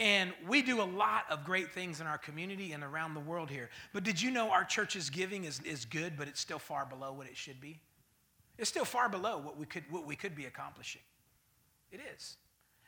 And 0.00 0.32
we 0.48 0.62
do 0.62 0.80
a 0.80 0.84
lot 0.84 1.26
of 1.28 1.44
great 1.44 1.70
things 1.72 2.00
in 2.00 2.06
our 2.06 2.16
community 2.16 2.72
and 2.72 2.82
around 2.82 3.12
the 3.12 3.20
world 3.20 3.50
here. 3.50 3.68
But 3.92 4.02
did 4.02 4.20
you 4.20 4.30
know 4.30 4.50
our 4.50 4.64
church's 4.64 5.10
giving 5.10 5.44
is, 5.44 5.60
is 5.60 5.84
good, 5.84 6.14
but 6.16 6.26
it's 6.26 6.40
still 6.40 6.58
far 6.58 6.86
below 6.86 7.12
what 7.12 7.26
it 7.26 7.36
should 7.36 7.60
be? 7.60 7.78
It's 8.56 8.70
still 8.70 8.86
far 8.86 9.10
below 9.10 9.36
what 9.36 9.58
we 9.58 9.66
could, 9.66 9.84
what 9.90 10.06
we 10.06 10.16
could 10.16 10.34
be 10.34 10.46
accomplishing. 10.46 11.02
It 11.92 12.00
is. 12.14 12.36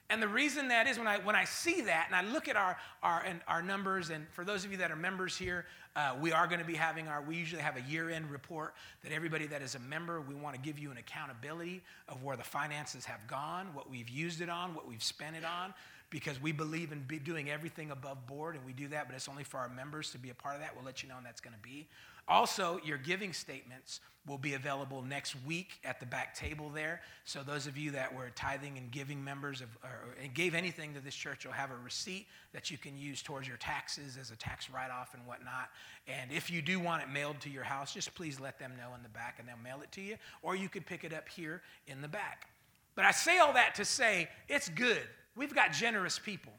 And 0.08 0.22
the 0.22 0.28
reason 0.28 0.68
that 0.68 0.86
is 0.86 0.98
when 0.98 1.06
I, 1.06 1.18
when 1.18 1.36
I 1.36 1.44
see 1.44 1.82
that 1.82 2.06
and 2.06 2.16
I 2.16 2.30
look 2.32 2.48
at 2.48 2.56
our, 2.56 2.78
our, 3.02 3.22
and 3.26 3.40
our 3.46 3.62
numbers, 3.62 4.10
and 4.10 4.26
for 4.30 4.44
those 4.44 4.64
of 4.64 4.70
you 4.70 4.78
that 4.78 4.90
are 4.90 4.96
members 4.96 5.36
here, 5.36 5.66
uh, 5.96 6.14
we 6.20 6.32
are 6.32 6.46
going 6.46 6.60
to 6.60 6.66
be 6.66 6.74
having 6.74 7.08
our, 7.08 7.22
we 7.22 7.36
usually 7.36 7.62
have 7.62 7.76
a 7.76 7.82
year 7.82 8.10
end 8.10 8.30
report 8.30 8.74
that 9.02 9.12
everybody 9.12 9.46
that 9.46 9.60
is 9.60 9.74
a 9.74 9.78
member, 9.78 10.20
we 10.22 10.34
want 10.34 10.54
to 10.54 10.60
give 10.60 10.78
you 10.78 10.90
an 10.90 10.96
accountability 10.96 11.82
of 12.08 12.22
where 12.22 12.36
the 12.36 12.42
finances 12.42 13.04
have 13.04 13.26
gone, 13.26 13.68
what 13.74 13.90
we've 13.90 14.08
used 14.08 14.40
it 14.40 14.48
on, 14.48 14.74
what 14.74 14.88
we've 14.88 15.02
spent 15.02 15.36
it 15.36 15.44
on, 15.44 15.72
because 16.12 16.40
we 16.40 16.52
believe 16.52 16.92
in 16.92 17.04
doing 17.24 17.50
everything 17.50 17.90
above 17.90 18.26
board, 18.26 18.54
and 18.54 18.64
we 18.64 18.74
do 18.74 18.86
that, 18.88 19.08
but 19.08 19.16
it's 19.16 19.28
only 19.28 19.44
for 19.44 19.56
our 19.56 19.70
members 19.70 20.10
to 20.12 20.18
be 20.18 20.28
a 20.28 20.34
part 20.34 20.54
of 20.54 20.60
that. 20.60 20.76
We'll 20.76 20.84
let 20.84 21.02
you 21.02 21.08
know 21.08 21.16
when 21.16 21.24
that's 21.24 21.40
going 21.40 21.54
to 21.54 21.68
be. 21.68 21.88
Also, 22.28 22.78
your 22.84 22.98
giving 22.98 23.32
statements 23.32 24.00
will 24.28 24.38
be 24.38 24.54
available 24.54 25.02
next 25.02 25.34
week 25.44 25.80
at 25.84 25.98
the 25.98 26.06
back 26.06 26.36
table 26.36 26.70
there. 26.72 27.00
So 27.24 27.42
those 27.42 27.66
of 27.66 27.76
you 27.76 27.90
that 27.92 28.14
were 28.14 28.30
tithing 28.36 28.78
and 28.78 28.90
giving 28.92 29.24
members 29.24 29.60
of, 29.60 29.66
or, 29.82 30.14
and 30.22 30.32
gave 30.32 30.54
anything 30.54 30.94
to 30.94 31.00
this 31.00 31.14
church, 31.14 31.42
you'll 31.42 31.54
have 31.54 31.72
a 31.72 31.76
receipt 31.82 32.26
that 32.52 32.70
you 32.70 32.78
can 32.78 32.96
use 32.96 33.22
towards 33.22 33.48
your 33.48 33.56
taxes 33.56 34.16
as 34.20 34.30
a 34.30 34.36
tax 34.36 34.70
write-off 34.70 35.14
and 35.14 35.26
whatnot. 35.26 35.70
And 36.06 36.30
if 36.30 36.50
you 36.50 36.62
do 36.62 36.78
want 36.78 37.02
it 37.02 37.08
mailed 37.08 37.40
to 37.40 37.50
your 37.50 37.64
house, 37.64 37.94
just 37.94 38.14
please 38.14 38.38
let 38.38 38.58
them 38.58 38.72
know 38.76 38.94
in 38.94 39.02
the 39.02 39.08
back, 39.08 39.38
and 39.40 39.48
they'll 39.48 39.56
mail 39.56 39.82
it 39.82 39.90
to 39.92 40.00
you. 40.00 40.16
Or 40.42 40.54
you 40.54 40.68
could 40.68 40.86
pick 40.86 41.02
it 41.02 41.12
up 41.12 41.28
here 41.28 41.62
in 41.88 42.00
the 42.02 42.08
back. 42.08 42.46
But 42.94 43.06
I 43.06 43.10
say 43.10 43.38
all 43.38 43.54
that 43.54 43.74
to 43.76 43.84
say 43.84 44.28
it's 44.48 44.68
good. 44.68 45.02
We've 45.34 45.54
got 45.54 45.72
generous 45.72 46.18
people, 46.18 46.52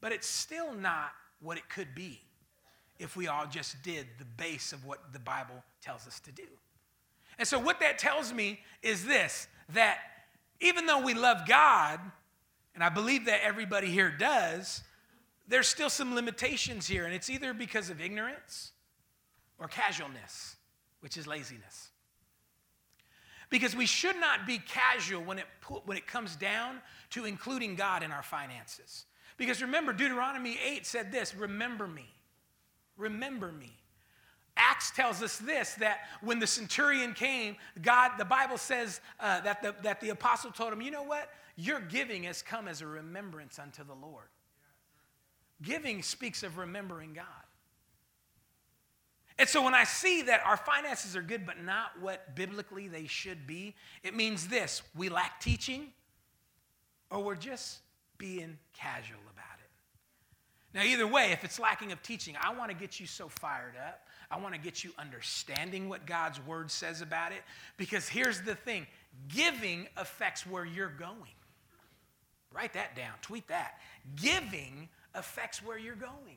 but 0.00 0.12
it's 0.12 0.26
still 0.26 0.74
not 0.74 1.12
what 1.40 1.56
it 1.56 1.68
could 1.68 1.94
be 1.94 2.20
if 2.98 3.16
we 3.16 3.28
all 3.28 3.46
just 3.46 3.82
did 3.82 4.06
the 4.18 4.24
base 4.24 4.72
of 4.72 4.84
what 4.84 5.12
the 5.12 5.18
Bible 5.18 5.62
tells 5.80 6.06
us 6.06 6.20
to 6.20 6.32
do. 6.32 6.46
And 7.38 7.48
so, 7.48 7.58
what 7.58 7.80
that 7.80 7.98
tells 7.98 8.32
me 8.32 8.60
is 8.82 9.04
this 9.04 9.48
that 9.70 9.98
even 10.60 10.86
though 10.86 11.00
we 11.02 11.14
love 11.14 11.46
God, 11.46 12.00
and 12.74 12.84
I 12.84 12.88
believe 12.88 13.26
that 13.26 13.40
everybody 13.42 13.88
here 13.88 14.10
does, 14.10 14.82
there's 15.48 15.68
still 15.68 15.90
some 15.90 16.14
limitations 16.14 16.86
here. 16.86 17.04
And 17.04 17.14
it's 17.14 17.28
either 17.28 17.52
because 17.52 17.90
of 17.90 18.00
ignorance 18.00 18.72
or 19.58 19.68
casualness, 19.68 20.56
which 21.00 21.16
is 21.16 21.26
laziness. 21.26 21.89
Because 23.50 23.76
we 23.76 23.86
should 23.86 24.16
not 24.16 24.46
be 24.46 24.58
casual 24.58 25.22
when 25.22 25.38
it, 25.38 25.46
when 25.84 25.98
it 25.98 26.06
comes 26.06 26.36
down 26.36 26.80
to 27.10 27.24
including 27.24 27.74
God 27.74 28.02
in 28.02 28.12
our 28.12 28.22
finances. 28.22 29.06
Because 29.36 29.60
remember, 29.60 29.92
Deuteronomy 29.92 30.56
8 30.64 30.86
said 30.86 31.12
this 31.12 31.34
remember 31.34 31.86
me 31.86 32.06
remember 33.00 33.50
me. 33.50 33.72
Acts 34.56 34.90
tells 34.90 35.22
us 35.22 35.38
this 35.38 35.74
that 35.74 36.00
when 36.20 36.38
the 36.38 36.46
centurion 36.46 37.14
came, 37.14 37.56
God, 37.82 38.12
the 38.18 38.24
Bible 38.24 38.58
says 38.58 39.00
uh, 39.18 39.40
that, 39.40 39.62
the, 39.62 39.74
that 39.82 40.00
the 40.00 40.10
apostle 40.10 40.50
told 40.50 40.72
him, 40.72 40.82
you 40.82 40.90
know 40.90 41.02
what? 41.02 41.30
Your 41.56 41.80
giving 41.80 42.24
has 42.24 42.42
come 42.42 42.68
as 42.68 42.82
a 42.82 42.86
remembrance 42.86 43.58
unto 43.58 43.82
the 43.84 43.94
Lord. 43.94 44.26
Giving 45.62 46.02
speaks 46.02 46.42
of 46.42 46.58
remembering 46.58 47.14
God. 47.14 47.24
And 49.40 49.48
so 49.48 49.64
when 49.64 49.72
I 49.72 49.84
see 49.84 50.20
that 50.20 50.42
our 50.44 50.58
finances 50.58 51.16
are 51.16 51.22
good, 51.22 51.46
but 51.46 51.58
not 51.64 51.98
what 51.98 52.36
biblically 52.36 52.88
they 52.88 53.06
should 53.06 53.46
be, 53.46 53.74
it 54.02 54.14
means 54.14 54.48
this 54.48 54.82
we 54.94 55.08
lack 55.08 55.40
teaching 55.40 55.94
or 57.10 57.22
we're 57.22 57.36
just 57.36 57.78
being 58.18 58.58
casual 58.74 59.22
about 59.32 59.58
it. 59.58 60.76
Now, 60.76 60.84
either 60.84 61.06
way, 61.06 61.32
if 61.32 61.42
it's 61.42 61.58
lacking 61.58 61.90
of 61.90 62.02
teaching, 62.02 62.36
I 62.38 62.52
want 62.52 62.70
to 62.70 62.76
get 62.76 63.00
you 63.00 63.06
so 63.06 63.28
fired 63.28 63.76
up. 63.78 64.02
I 64.30 64.38
want 64.38 64.54
to 64.54 64.60
get 64.60 64.84
you 64.84 64.90
understanding 64.98 65.88
what 65.88 66.04
God's 66.04 66.38
word 66.46 66.70
says 66.70 67.00
about 67.00 67.32
it. 67.32 67.40
Because 67.78 68.06
here's 68.06 68.42
the 68.42 68.54
thing 68.54 68.86
giving 69.28 69.88
affects 69.96 70.46
where 70.46 70.66
you're 70.66 70.88
going. 70.90 71.32
Write 72.52 72.74
that 72.74 72.94
down, 72.94 73.14
tweet 73.22 73.48
that. 73.48 73.78
Giving 74.16 74.90
affects 75.14 75.64
where 75.64 75.78
you're 75.78 75.94
going. 75.94 76.36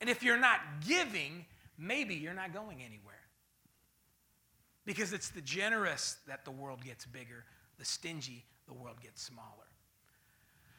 And 0.00 0.10
if 0.10 0.22
you're 0.22 0.36
not 0.36 0.60
giving, 0.86 1.44
maybe 1.78 2.14
you're 2.14 2.34
not 2.34 2.52
going 2.52 2.82
anywhere. 2.82 3.14
Because 4.84 5.12
it's 5.12 5.30
the 5.30 5.40
generous 5.40 6.18
that 6.28 6.44
the 6.44 6.50
world 6.50 6.84
gets 6.84 7.06
bigger, 7.06 7.44
the 7.78 7.84
stingy, 7.84 8.44
the 8.66 8.74
world 8.74 9.00
gets 9.02 9.22
smaller. 9.22 9.46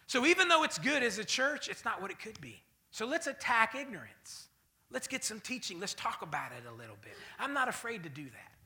So 0.07 0.25
even 0.25 0.47
though 0.47 0.63
it's 0.63 0.77
good 0.77 1.03
as 1.03 1.17
a 1.17 1.25
church, 1.25 1.67
it's 1.67 1.83
not 1.83 2.01
what 2.01 2.11
it 2.11 2.19
could 2.19 2.39
be. 2.39 2.61
So 2.91 3.05
let's 3.05 3.27
attack 3.27 3.75
ignorance. 3.75 4.47
Let's 4.89 5.07
get 5.07 5.23
some 5.23 5.41
teaching. 5.41 5.79
Let's 5.79 5.93
talk 5.93 6.21
about 6.21 6.51
it 6.51 6.63
a 6.67 6.71
little 6.71 6.95
bit. 7.01 7.13
I'm 7.39 7.53
not 7.53 7.67
afraid 7.67 8.03
to 8.03 8.09
do 8.09 8.23
that. 8.23 8.56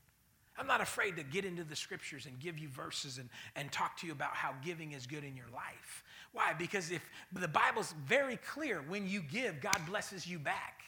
I'm 0.61 0.67
not 0.67 0.79
afraid 0.79 1.15
to 1.15 1.23
get 1.23 1.43
into 1.43 1.63
the 1.63 1.75
scriptures 1.75 2.27
and 2.27 2.39
give 2.39 2.59
you 2.59 2.67
verses 2.69 3.17
and, 3.17 3.29
and 3.55 3.71
talk 3.71 3.97
to 3.97 4.05
you 4.05 4.13
about 4.13 4.35
how 4.35 4.53
giving 4.63 4.91
is 4.91 5.07
good 5.07 5.23
in 5.23 5.35
your 5.35 5.47
life. 5.51 6.03
Why? 6.33 6.53
Because 6.53 6.91
if 6.91 7.01
the 7.33 7.47
Bible's 7.47 7.95
very 8.05 8.37
clear, 8.37 8.83
when 8.87 9.07
you 9.07 9.21
give, 9.21 9.59
God 9.59 9.79
blesses 9.87 10.27
you 10.27 10.37
back. 10.37 10.83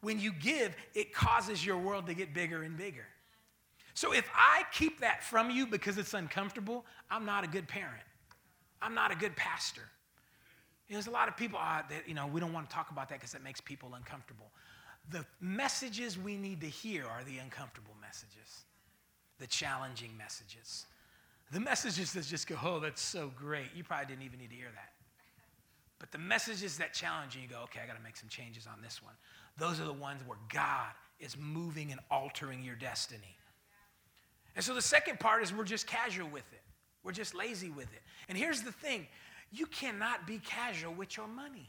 When 0.00 0.18
you 0.18 0.32
give, 0.32 0.74
it 0.94 1.14
causes 1.14 1.64
your 1.64 1.78
world 1.78 2.06
to 2.08 2.14
get 2.14 2.34
bigger 2.34 2.64
and 2.64 2.76
bigger. 2.76 3.06
So 3.94 4.12
if 4.12 4.28
I 4.34 4.64
keep 4.72 4.98
that 4.98 5.22
from 5.22 5.48
you 5.48 5.64
because 5.68 5.96
it's 5.96 6.12
uncomfortable, 6.12 6.84
I'm 7.08 7.24
not 7.24 7.44
a 7.44 7.46
good 7.46 7.68
parent. 7.68 8.02
I'm 8.80 8.94
not 8.94 9.12
a 9.12 9.14
good 9.14 9.36
pastor. 9.36 9.82
There's 10.90 11.06
a 11.06 11.12
lot 11.12 11.28
of 11.28 11.36
people 11.36 11.60
uh, 11.62 11.82
that, 11.88 12.08
you 12.08 12.14
know, 12.14 12.26
we 12.26 12.40
don't 12.40 12.52
want 12.52 12.68
to 12.68 12.74
talk 12.74 12.90
about 12.90 13.08
that 13.10 13.20
because 13.20 13.34
it 13.34 13.44
makes 13.44 13.60
people 13.60 13.94
uncomfortable. 13.94 14.50
The 15.10 15.24
messages 15.40 16.18
we 16.18 16.36
need 16.36 16.60
to 16.62 16.66
hear 16.68 17.06
are 17.06 17.22
the 17.24 17.38
uncomfortable 17.38 17.94
messages, 18.00 18.64
the 19.38 19.46
challenging 19.46 20.16
messages. 20.16 20.86
The 21.52 21.60
messages 21.60 22.12
that 22.14 22.24
just 22.26 22.46
go, 22.46 22.56
oh, 22.62 22.80
that's 22.80 23.02
so 23.02 23.30
great. 23.36 23.66
You 23.74 23.84
probably 23.84 24.06
didn't 24.06 24.24
even 24.24 24.38
need 24.38 24.50
to 24.50 24.56
hear 24.56 24.70
that. 24.72 24.92
But 25.98 26.10
the 26.10 26.18
messages 26.18 26.78
that 26.78 26.94
challenge 26.94 27.36
you, 27.36 27.42
you 27.42 27.48
go, 27.48 27.60
okay, 27.64 27.80
I 27.82 27.86
got 27.86 27.96
to 27.96 28.02
make 28.02 28.16
some 28.16 28.28
changes 28.28 28.66
on 28.66 28.82
this 28.82 29.02
one. 29.02 29.14
Those 29.58 29.80
are 29.80 29.84
the 29.84 29.92
ones 29.92 30.22
where 30.26 30.38
God 30.52 30.88
is 31.20 31.36
moving 31.38 31.92
and 31.92 32.00
altering 32.10 32.62
your 32.62 32.74
destiny. 32.74 33.36
And 34.56 34.64
so 34.64 34.74
the 34.74 34.82
second 34.82 35.20
part 35.20 35.42
is 35.42 35.52
we're 35.52 35.64
just 35.64 35.86
casual 35.86 36.28
with 36.28 36.50
it. 36.52 36.62
We're 37.04 37.12
just 37.12 37.34
lazy 37.34 37.70
with 37.70 37.92
it. 37.92 38.02
And 38.28 38.36
here's 38.36 38.62
the 38.62 38.72
thing 38.72 39.06
you 39.52 39.66
cannot 39.66 40.26
be 40.26 40.38
casual 40.38 40.94
with 40.94 41.16
your 41.16 41.28
money. 41.28 41.68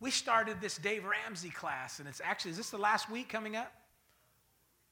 We 0.00 0.10
started 0.10 0.60
this 0.60 0.78
Dave 0.78 1.04
Ramsey 1.04 1.50
class, 1.50 1.98
and 1.98 2.08
it's 2.08 2.22
actually, 2.24 2.52
is 2.52 2.56
this 2.56 2.70
the 2.70 2.78
last 2.78 3.10
week 3.10 3.28
coming 3.28 3.54
up? 3.54 3.72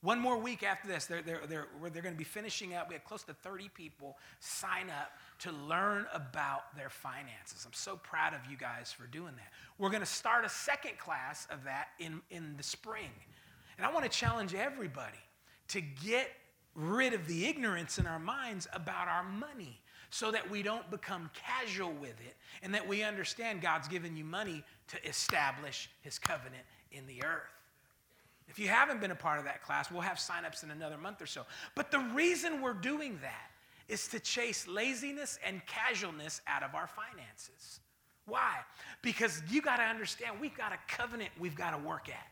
One 0.00 0.20
more 0.20 0.38
week 0.38 0.62
after 0.62 0.86
this, 0.86 1.06
they're, 1.06 1.22
they're, 1.22 1.40
they're, 1.48 1.66
they're 1.92 2.02
going 2.02 2.14
to 2.14 2.18
be 2.18 2.22
finishing 2.22 2.74
up. 2.74 2.88
We 2.88 2.94
have 2.94 3.04
close 3.04 3.24
to 3.24 3.34
30 3.34 3.68
people 3.70 4.16
sign 4.38 4.90
up 4.90 5.10
to 5.40 5.50
learn 5.50 6.06
about 6.14 6.76
their 6.76 6.88
finances. 6.88 7.64
I'm 7.66 7.72
so 7.72 7.96
proud 7.96 8.32
of 8.32 8.40
you 8.48 8.56
guys 8.56 8.92
for 8.92 9.08
doing 9.08 9.34
that. 9.36 9.52
We're 9.76 9.90
going 9.90 10.00
to 10.00 10.06
start 10.06 10.44
a 10.44 10.48
second 10.48 10.98
class 10.98 11.48
of 11.50 11.64
that 11.64 11.88
in, 11.98 12.20
in 12.30 12.56
the 12.56 12.62
spring. 12.62 13.10
And 13.76 13.84
I 13.84 13.92
want 13.92 14.04
to 14.04 14.10
challenge 14.10 14.54
everybody 14.54 15.18
to 15.68 15.80
get 15.80 16.30
rid 16.76 17.12
of 17.12 17.26
the 17.26 17.46
ignorance 17.46 17.98
in 17.98 18.06
our 18.06 18.20
minds 18.20 18.68
about 18.72 19.08
our 19.08 19.24
money 19.24 19.80
so 20.10 20.30
that 20.30 20.48
we 20.48 20.62
don't 20.62 20.88
become 20.90 21.28
casual 21.34 21.92
with 21.92 22.20
it 22.20 22.36
and 22.62 22.72
that 22.74 22.86
we 22.86 23.02
understand 23.02 23.60
God's 23.60 23.88
given 23.88 24.16
you 24.16 24.24
money 24.24 24.62
to 24.88 25.08
establish 25.08 25.90
his 26.02 26.18
covenant 26.18 26.62
in 26.92 27.06
the 27.06 27.24
earth. 27.24 27.57
If 28.48 28.58
you 28.58 28.68
haven't 28.68 29.00
been 29.00 29.10
a 29.10 29.16
part 29.16 29.38
of 29.38 29.44
that 29.44 29.62
class, 29.62 29.90
we'll 29.90 30.00
have 30.00 30.16
signups 30.16 30.64
in 30.64 30.70
another 30.70 30.96
month 30.96 31.20
or 31.20 31.26
so. 31.26 31.44
But 31.74 31.90
the 31.90 31.98
reason 32.14 32.62
we're 32.62 32.72
doing 32.72 33.18
that 33.22 33.50
is 33.88 34.08
to 34.08 34.20
chase 34.20 34.66
laziness 34.66 35.38
and 35.46 35.64
casualness 35.66 36.40
out 36.46 36.62
of 36.62 36.74
our 36.74 36.86
finances. 36.86 37.80
Why? 38.26 38.56
Because 39.02 39.42
you 39.50 39.62
got 39.62 39.76
to 39.76 39.82
understand 39.82 40.36
we've 40.40 40.56
got 40.56 40.72
a 40.72 40.78
covenant 40.88 41.30
we've 41.38 41.56
got 41.56 41.70
to 41.70 41.78
work 41.78 42.08
at. 42.08 42.26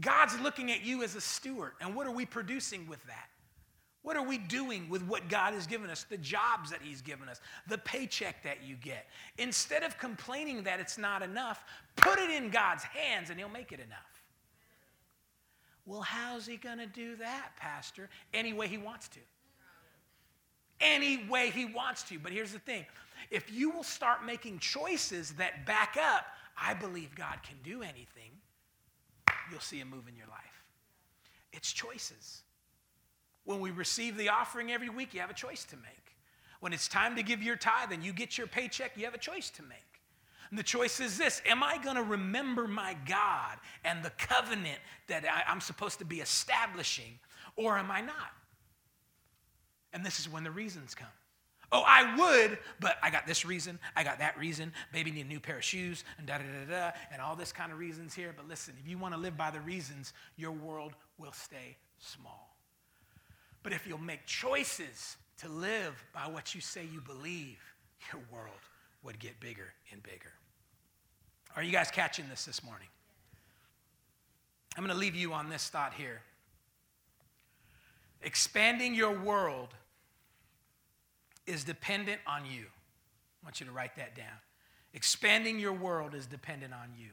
God's 0.00 0.38
looking 0.40 0.70
at 0.70 0.84
you 0.84 1.02
as 1.02 1.14
a 1.14 1.20
steward, 1.20 1.72
and 1.80 1.94
what 1.94 2.06
are 2.06 2.12
we 2.12 2.26
producing 2.26 2.86
with 2.88 3.02
that? 3.06 3.28
What 4.02 4.16
are 4.16 4.22
we 4.22 4.38
doing 4.38 4.88
with 4.88 5.02
what 5.02 5.28
God 5.28 5.54
has 5.54 5.66
given 5.66 5.90
us, 5.90 6.04
the 6.08 6.18
jobs 6.18 6.70
that 6.70 6.80
He's 6.82 7.02
given 7.02 7.28
us, 7.28 7.40
the 7.66 7.78
paycheck 7.78 8.42
that 8.44 8.62
you 8.62 8.76
get? 8.76 9.06
Instead 9.38 9.82
of 9.82 9.98
complaining 9.98 10.62
that 10.62 10.80
it's 10.80 10.96
not 10.96 11.22
enough, 11.22 11.64
put 11.96 12.18
it 12.18 12.30
in 12.30 12.48
God's 12.48 12.84
hands 12.84 13.30
and 13.30 13.38
He'll 13.38 13.48
make 13.48 13.72
it 13.72 13.80
enough. 13.80 14.17
Well, 15.88 16.02
how's 16.02 16.46
He 16.46 16.58
going 16.58 16.78
to 16.78 16.86
do 16.86 17.16
that, 17.16 17.52
Pastor? 17.56 18.10
Any 18.34 18.52
way 18.52 18.68
He 18.68 18.76
wants 18.76 19.08
to. 19.08 19.20
Any 20.82 21.26
way 21.28 21.50
He 21.50 21.64
wants 21.64 22.02
to. 22.04 22.18
But 22.18 22.30
here's 22.30 22.52
the 22.52 22.58
thing 22.58 22.84
if 23.30 23.50
you 23.50 23.70
will 23.70 23.82
start 23.82 24.24
making 24.24 24.58
choices 24.58 25.32
that 25.32 25.66
back 25.66 25.96
up, 26.00 26.26
I 26.60 26.74
believe 26.74 27.14
God 27.14 27.38
can 27.42 27.56
do 27.64 27.82
anything, 27.82 28.30
you'll 29.50 29.60
see 29.60 29.80
a 29.80 29.84
move 29.86 30.08
in 30.08 30.14
your 30.14 30.26
life. 30.26 30.64
It's 31.52 31.72
choices. 31.72 32.42
When 33.44 33.60
we 33.60 33.70
receive 33.70 34.18
the 34.18 34.28
offering 34.28 34.70
every 34.70 34.90
week, 34.90 35.14
you 35.14 35.20
have 35.20 35.30
a 35.30 35.34
choice 35.34 35.64
to 35.64 35.76
make. 35.76 36.16
When 36.60 36.74
it's 36.74 36.86
time 36.86 37.16
to 37.16 37.22
give 37.22 37.42
your 37.42 37.56
tithe 37.56 37.92
and 37.92 38.04
you 38.04 38.12
get 38.12 38.36
your 38.36 38.46
paycheck, 38.46 38.92
you 38.96 39.06
have 39.06 39.14
a 39.14 39.18
choice 39.18 39.48
to 39.50 39.62
make. 39.62 39.87
And 40.50 40.58
the 40.58 40.62
choice 40.62 41.00
is 41.00 41.18
this 41.18 41.42
Am 41.46 41.62
I 41.62 41.78
going 41.78 41.96
to 41.96 42.02
remember 42.02 42.66
my 42.66 42.96
God 43.06 43.58
and 43.84 44.02
the 44.02 44.10
covenant 44.10 44.78
that 45.08 45.24
I, 45.24 45.50
am 45.50 45.60
supposed 45.60 45.98
to 45.98 46.04
be 46.04 46.20
establishing, 46.20 47.18
or 47.56 47.76
am 47.78 47.90
I 47.90 48.00
not? 48.00 48.32
And 49.92 50.04
this 50.04 50.20
is 50.20 50.28
when 50.28 50.44
the 50.44 50.50
reasons 50.50 50.94
come. 50.94 51.08
Oh, 51.70 51.82
I 51.86 52.16
would, 52.16 52.58
but 52.80 52.96
I 53.02 53.10
got 53.10 53.26
this 53.26 53.44
reason, 53.44 53.78
I 53.94 54.02
got 54.02 54.20
that 54.20 54.38
reason, 54.38 54.72
baby 54.90 55.10
need 55.10 55.26
a 55.26 55.28
new 55.28 55.40
pair 55.40 55.58
of 55.58 55.64
shoes, 55.64 56.02
and 56.16 56.26
da 56.26 56.38
da 56.38 56.44
da 56.44 56.70
da, 56.70 56.90
and 57.12 57.20
all 57.20 57.36
this 57.36 57.52
kind 57.52 57.70
of 57.70 57.78
reasons 57.78 58.14
here. 58.14 58.32
But 58.34 58.48
listen, 58.48 58.72
if 58.82 58.88
you 58.88 58.96
want 58.96 59.12
to 59.12 59.20
live 59.20 59.36
by 59.36 59.50
the 59.50 59.60
reasons, 59.60 60.14
your 60.36 60.52
world 60.52 60.94
will 61.18 61.32
stay 61.32 61.76
small. 61.98 62.56
But 63.62 63.74
if 63.74 63.86
you'll 63.86 63.98
make 63.98 64.24
choices 64.24 65.18
to 65.42 65.48
live 65.48 66.02
by 66.14 66.22
what 66.22 66.54
you 66.54 66.62
say 66.62 66.86
you 66.90 67.02
believe, 67.02 67.58
your 68.12 68.22
world 68.32 68.60
would 69.08 69.18
get 69.18 69.40
bigger 69.40 69.72
and 69.90 70.02
bigger. 70.02 70.34
Are 71.56 71.62
you 71.62 71.72
guys 71.72 71.90
catching 71.90 72.28
this 72.28 72.44
this 72.44 72.62
morning? 72.62 72.88
I'm 74.76 74.84
going 74.84 74.94
to 74.94 75.00
leave 75.00 75.14
you 75.14 75.32
on 75.32 75.48
this 75.48 75.68
thought 75.68 75.94
here. 75.94 76.20
Expanding 78.20 78.94
your 78.94 79.18
world 79.18 79.68
is 81.46 81.64
dependent 81.64 82.20
on 82.26 82.44
you. 82.44 82.66
I 82.66 83.46
want 83.46 83.60
you 83.60 83.64
to 83.66 83.72
write 83.72 83.96
that 83.96 84.14
down. 84.14 84.26
Expanding 84.92 85.58
your 85.58 85.72
world 85.72 86.14
is 86.14 86.26
dependent 86.26 86.74
on 86.74 86.92
you. 86.94 87.08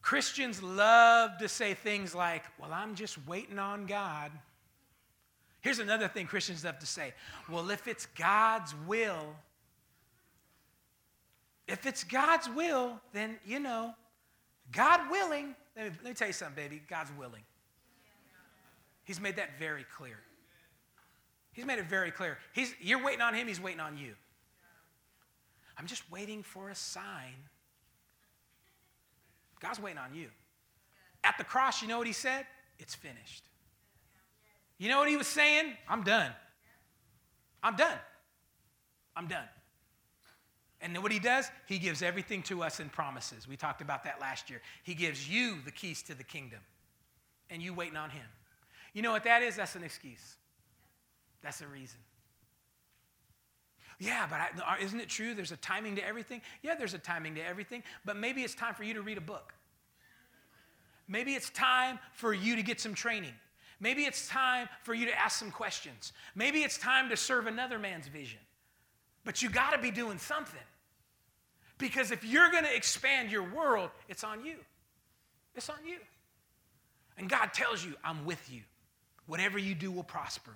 Christians 0.00 0.62
love 0.62 1.38
to 1.40 1.48
say 1.48 1.74
things 1.74 2.14
like, 2.14 2.44
Well, 2.56 2.70
I'm 2.72 2.94
just 2.94 3.18
waiting 3.26 3.58
on 3.58 3.86
God. 3.86 4.30
Here's 5.60 5.80
another 5.80 6.06
thing 6.06 6.26
Christians 6.26 6.64
love 6.64 6.78
to 6.78 6.86
say 6.86 7.14
well, 7.50 7.68
if 7.70 7.88
it's 7.88 8.06
God's 8.06 8.76
will, 8.86 9.34
if 11.70 11.86
it's 11.86 12.04
God's 12.04 12.48
will, 12.48 13.00
then, 13.12 13.38
you 13.46 13.60
know, 13.60 13.94
God 14.72 15.10
willing, 15.10 15.54
let 15.76 15.86
me, 15.86 15.92
let 16.02 16.10
me 16.10 16.14
tell 16.14 16.26
you 16.26 16.32
something, 16.32 16.56
baby, 16.56 16.82
God's 16.88 17.10
willing. 17.18 17.42
He's 19.04 19.20
made 19.20 19.36
that 19.36 19.58
very 19.58 19.84
clear. 19.96 20.18
He's 21.52 21.64
made 21.64 21.78
it 21.78 21.86
very 21.86 22.10
clear. 22.10 22.38
He's, 22.52 22.74
you're 22.80 23.02
waiting 23.02 23.20
on 23.20 23.34
him, 23.34 23.46
he's 23.48 23.60
waiting 23.60 23.80
on 23.80 23.96
you. 23.96 24.14
I'm 25.76 25.86
just 25.86 26.10
waiting 26.10 26.42
for 26.42 26.70
a 26.70 26.74
sign. 26.74 27.34
God's 29.60 29.80
waiting 29.80 29.98
on 29.98 30.14
you. 30.14 30.28
At 31.22 31.36
the 31.38 31.44
cross, 31.44 31.82
you 31.82 31.88
know 31.88 31.98
what 31.98 32.06
he 32.06 32.12
said? 32.12 32.46
It's 32.78 32.94
finished. 32.94 33.44
You 34.78 34.88
know 34.88 34.98
what 34.98 35.08
he 35.08 35.16
was 35.16 35.26
saying? 35.26 35.74
I'm 35.88 36.02
done. 36.02 36.32
I'm 37.62 37.76
done. 37.76 37.98
I'm 39.14 39.26
done. 39.26 39.44
And 40.82 40.94
then 40.94 41.02
what 41.02 41.12
he 41.12 41.18
does, 41.18 41.50
he 41.66 41.78
gives 41.78 42.00
everything 42.00 42.42
to 42.44 42.62
us 42.62 42.80
in 42.80 42.88
promises. 42.88 43.46
We 43.46 43.56
talked 43.56 43.82
about 43.82 44.04
that 44.04 44.20
last 44.20 44.48
year. 44.48 44.62
He 44.82 44.94
gives 44.94 45.28
you 45.28 45.56
the 45.64 45.70
keys 45.70 46.02
to 46.04 46.14
the 46.14 46.24
kingdom, 46.24 46.60
and 47.50 47.62
you 47.62 47.74
waiting 47.74 47.96
on 47.96 48.10
him. 48.10 48.26
You 48.94 49.02
know 49.02 49.12
what 49.12 49.24
that 49.24 49.42
is? 49.42 49.56
That's 49.56 49.74
an 49.74 49.84
excuse. 49.84 50.36
That's 51.42 51.60
a 51.60 51.66
reason. 51.66 51.98
Yeah, 53.98 54.26
but 54.28 54.40
I, 54.40 54.72
uh, 54.72 54.76
isn't 54.82 54.98
it 54.98 55.10
true? 55.10 55.34
There's 55.34 55.52
a 55.52 55.58
timing 55.58 55.96
to 55.96 56.06
everything. 56.06 56.40
Yeah, 56.62 56.74
there's 56.74 56.94
a 56.94 56.98
timing 56.98 57.34
to 57.34 57.46
everything, 57.46 57.82
but 58.06 58.16
maybe 58.16 58.42
it's 58.42 58.54
time 58.54 58.74
for 58.74 58.82
you 58.82 58.94
to 58.94 59.02
read 59.02 59.18
a 59.18 59.22
book. 59.22 59.52
Maybe 61.06 61.34
it's 61.34 61.50
time 61.50 61.98
for 62.14 62.32
you 62.32 62.56
to 62.56 62.62
get 62.62 62.80
some 62.80 62.94
training. 62.94 63.34
Maybe 63.78 64.04
it's 64.04 64.28
time 64.28 64.68
for 64.84 64.94
you 64.94 65.06
to 65.06 65.18
ask 65.18 65.38
some 65.38 65.50
questions. 65.50 66.12
Maybe 66.34 66.60
it's 66.60 66.78
time 66.78 67.10
to 67.10 67.16
serve 67.16 67.46
another 67.46 67.78
man's 67.78 68.06
vision. 68.08 68.38
But 69.24 69.42
you 69.42 69.50
got 69.50 69.72
to 69.72 69.78
be 69.78 69.90
doing 69.90 70.18
something. 70.18 70.60
Because 71.80 72.10
if 72.10 72.22
you're 72.22 72.50
going 72.50 72.64
to 72.64 72.76
expand 72.76 73.32
your 73.32 73.42
world, 73.42 73.90
it's 74.08 74.22
on 74.22 74.44
you. 74.44 74.56
It's 75.56 75.68
on 75.68 75.78
you. 75.84 75.96
And 77.18 77.28
God 77.28 77.52
tells 77.52 77.84
you, 77.84 77.94
I'm 78.04 78.24
with 78.24 78.52
you. 78.52 78.60
Whatever 79.26 79.58
you 79.58 79.74
do 79.74 79.90
will 79.90 80.04
prosper. 80.04 80.52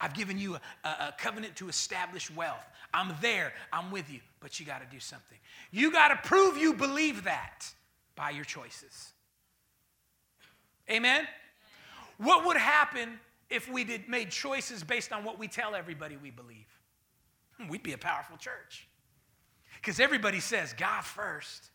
I've 0.00 0.14
given 0.14 0.38
you 0.38 0.56
a, 0.84 0.88
a, 0.88 1.14
covenant 1.18 1.56
to 1.56 1.68
establish 1.68 2.30
wealth. 2.30 2.64
I'm 2.94 3.14
there. 3.20 3.52
I'm 3.72 3.90
with 3.90 4.10
you. 4.10 4.20
But 4.40 4.58
you 4.58 4.66
got 4.66 4.80
to 4.80 4.86
do 4.90 4.98
something. 4.98 5.38
You 5.70 5.92
got 5.92 6.08
to 6.08 6.28
prove 6.28 6.56
you 6.56 6.74
believe 6.74 7.24
that 7.24 7.66
by 8.16 8.30
your 8.30 8.44
choices. 8.44 9.12
Amen? 10.90 11.26
What 12.18 12.46
would 12.46 12.56
happen 12.56 13.20
if 13.48 13.70
we 13.70 13.84
did, 13.84 14.08
made 14.08 14.30
choices 14.30 14.82
based 14.82 15.12
on 15.12 15.24
what 15.24 15.38
we 15.38 15.46
tell 15.46 15.74
everybody 15.74 16.16
we 16.16 16.30
believe? 16.30 16.66
We'd 17.68 17.82
be 17.82 17.92
a 17.92 17.98
powerful 17.98 18.36
church. 18.36 18.88
Because 19.82 20.00
everybody 20.00 20.40
says, 20.40 20.72
God 20.72 21.04
first. 21.04 21.70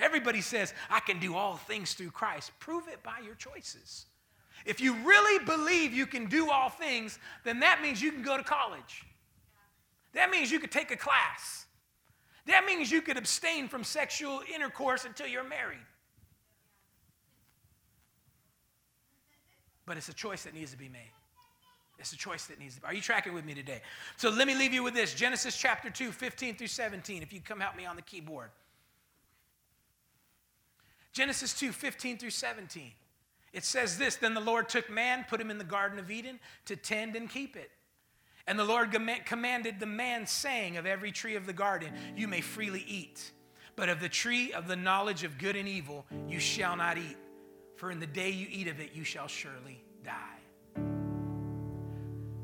Everybody 0.00 0.40
says, 0.40 0.74
I 0.90 0.98
can 0.98 1.20
do 1.20 1.36
all 1.36 1.56
things 1.56 1.94
through 1.94 2.10
Christ. 2.10 2.50
Prove 2.58 2.88
it 2.88 3.04
by 3.04 3.20
your 3.24 3.36
choices. 3.36 4.06
If 4.66 4.80
you 4.80 4.94
really 5.04 5.44
believe 5.44 5.92
you 5.92 6.06
can 6.06 6.26
do 6.26 6.50
all 6.50 6.68
things, 6.68 7.20
then 7.44 7.60
that 7.60 7.80
means 7.80 8.02
you 8.02 8.10
can 8.10 8.22
go 8.22 8.36
to 8.36 8.42
college. 8.42 9.04
That 10.14 10.30
means 10.30 10.50
you 10.50 10.58
could 10.58 10.72
take 10.72 10.90
a 10.90 10.96
class. 10.96 11.66
That 12.46 12.64
means 12.64 12.90
you 12.90 13.02
could 13.02 13.16
abstain 13.16 13.68
from 13.68 13.84
sexual 13.84 14.40
intercourse 14.52 15.04
until 15.04 15.28
you're 15.28 15.44
married. 15.44 15.78
but 19.88 19.96
it's 19.96 20.10
a 20.10 20.14
choice 20.14 20.42
that 20.42 20.54
needs 20.54 20.70
to 20.70 20.76
be 20.76 20.90
made. 20.90 21.10
It's 21.98 22.12
a 22.12 22.16
choice 22.16 22.46
that 22.46 22.58
needs 22.60 22.76
to 22.76 22.80
be. 22.80 22.86
Are 22.86 22.94
you 22.94 23.00
tracking 23.00 23.34
with 23.34 23.44
me 23.44 23.54
today? 23.54 23.82
So 24.16 24.30
let 24.30 24.46
me 24.46 24.54
leave 24.54 24.72
you 24.72 24.82
with 24.82 24.94
this 24.94 25.14
Genesis 25.14 25.56
chapter 25.56 25.90
2, 25.90 26.12
15 26.12 26.56
through 26.56 26.68
17. 26.68 27.22
If 27.22 27.32
you 27.32 27.40
come 27.40 27.60
help 27.60 27.76
me 27.76 27.86
on 27.86 27.96
the 27.96 28.02
keyboard. 28.02 28.50
Genesis 31.12 31.58
2, 31.58 31.72
15 31.72 32.18
through 32.18 32.30
17. 32.30 32.92
It 33.52 33.64
says 33.64 33.98
this 33.98 34.16
Then 34.16 34.34
the 34.34 34.40
Lord 34.40 34.68
took 34.68 34.88
man, 34.90 35.24
put 35.28 35.40
him 35.40 35.50
in 35.50 35.58
the 35.58 35.64
Garden 35.64 35.98
of 35.98 36.10
Eden 36.10 36.38
to 36.66 36.76
tend 36.76 37.16
and 37.16 37.28
keep 37.28 37.56
it. 37.56 37.70
And 38.46 38.58
the 38.58 38.64
Lord 38.64 38.96
commanded 39.26 39.80
the 39.80 39.86
man, 39.86 40.26
saying, 40.26 40.76
Of 40.76 40.86
every 40.86 41.12
tree 41.12 41.36
of 41.36 41.46
the 41.46 41.52
garden 41.52 41.92
you 42.16 42.28
may 42.28 42.40
freely 42.40 42.84
eat, 42.86 43.32
but 43.76 43.88
of 43.88 44.00
the 44.00 44.08
tree 44.08 44.52
of 44.52 44.68
the 44.68 44.76
knowledge 44.76 45.24
of 45.24 45.38
good 45.38 45.56
and 45.56 45.68
evil 45.68 46.06
you 46.28 46.38
shall 46.38 46.76
not 46.76 46.96
eat 46.96 47.16
for 47.78 47.92
in 47.92 48.00
the 48.00 48.06
day 48.06 48.30
you 48.30 48.46
eat 48.50 48.66
of 48.66 48.80
it, 48.80 48.90
you 48.92 49.04
shall 49.04 49.28
surely 49.28 49.80
die. 50.04 50.37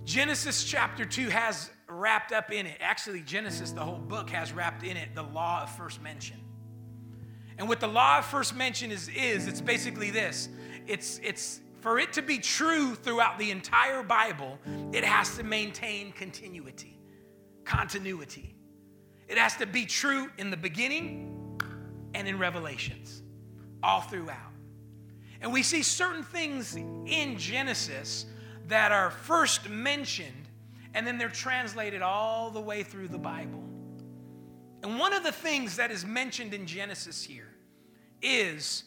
Genesis 0.05 0.65
chapter 0.65 1.05
2 1.05 1.29
has 1.31 1.71
wrapped 1.89 2.33
up 2.33 2.53
in 2.53 2.67
it, 2.67 2.77
actually, 2.81 3.21
Genesis, 3.21 3.71
the 3.73 3.81
whole 3.81 3.99
book, 3.99 4.29
has 4.31 4.53
wrapped 4.53 4.85
in 4.85 4.97
it 4.97 5.15
the 5.15 5.23
law 5.23 5.63
of 5.63 5.71
first 5.77 6.03
mention. 6.03 6.37
And 7.57 7.69
what 7.69 7.81
the 7.81 7.89
law 7.89 8.19
of 8.19 8.27
first 8.27 8.55
mention 8.55 8.91
is, 8.91 9.09
is 9.09 9.47
it's 9.47 9.61
basically 9.61 10.11
this 10.11 10.49
it's, 10.87 11.21
it's 11.23 11.61
for 11.81 11.99
it 11.99 12.13
to 12.15 12.23
be 12.23 12.39
true 12.39 12.95
throughout 12.95 13.39
the 13.39 13.51
entire 13.51 14.03
Bible, 14.03 14.59
it 14.93 15.05
has 15.05 15.37
to 15.37 15.43
maintain 15.43 16.13
continuity, 16.13 16.99
continuity. 17.65 18.55
It 19.29 19.39
has 19.39 19.57
to 19.57 19.67
be 19.67 19.87
true 19.87 20.31
in 20.37 20.51
the 20.51 20.57
beginning 20.57 21.59
and 22.15 22.29
in 22.29 22.39
Revelations, 22.39 23.23
all 23.83 24.03
throughout. 24.03 24.53
And 25.41 25.53
we 25.53 25.63
see 25.63 25.83
certain 25.83 26.23
things 26.23 26.77
in 26.77 27.37
Genesis 27.39 28.27
that 28.69 28.93
are 28.93 29.11
first 29.11 29.69
mentioned 29.69 30.49
and 30.95 31.07
then 31.07 31.19
they're 31.19 31.29
translated 31.29 32.03
all 32.03 32.51
the 32.51 32.61
way 32.61 32.83
through 32.83 33.09
the 33.09 33.19
Bible. 33.19 33.63
And 34.83 34.99
one 34.99 35.13
of 35.13 35.25
the 35.25 35.33
things 35.33 35.77
that 35.77 35.91
is 35.91 36.05
mentioned 36.05 36.55
in 36.55 36.67
Genesis 36.67 37.23
here 37.23 37.51
is 38.23 38.85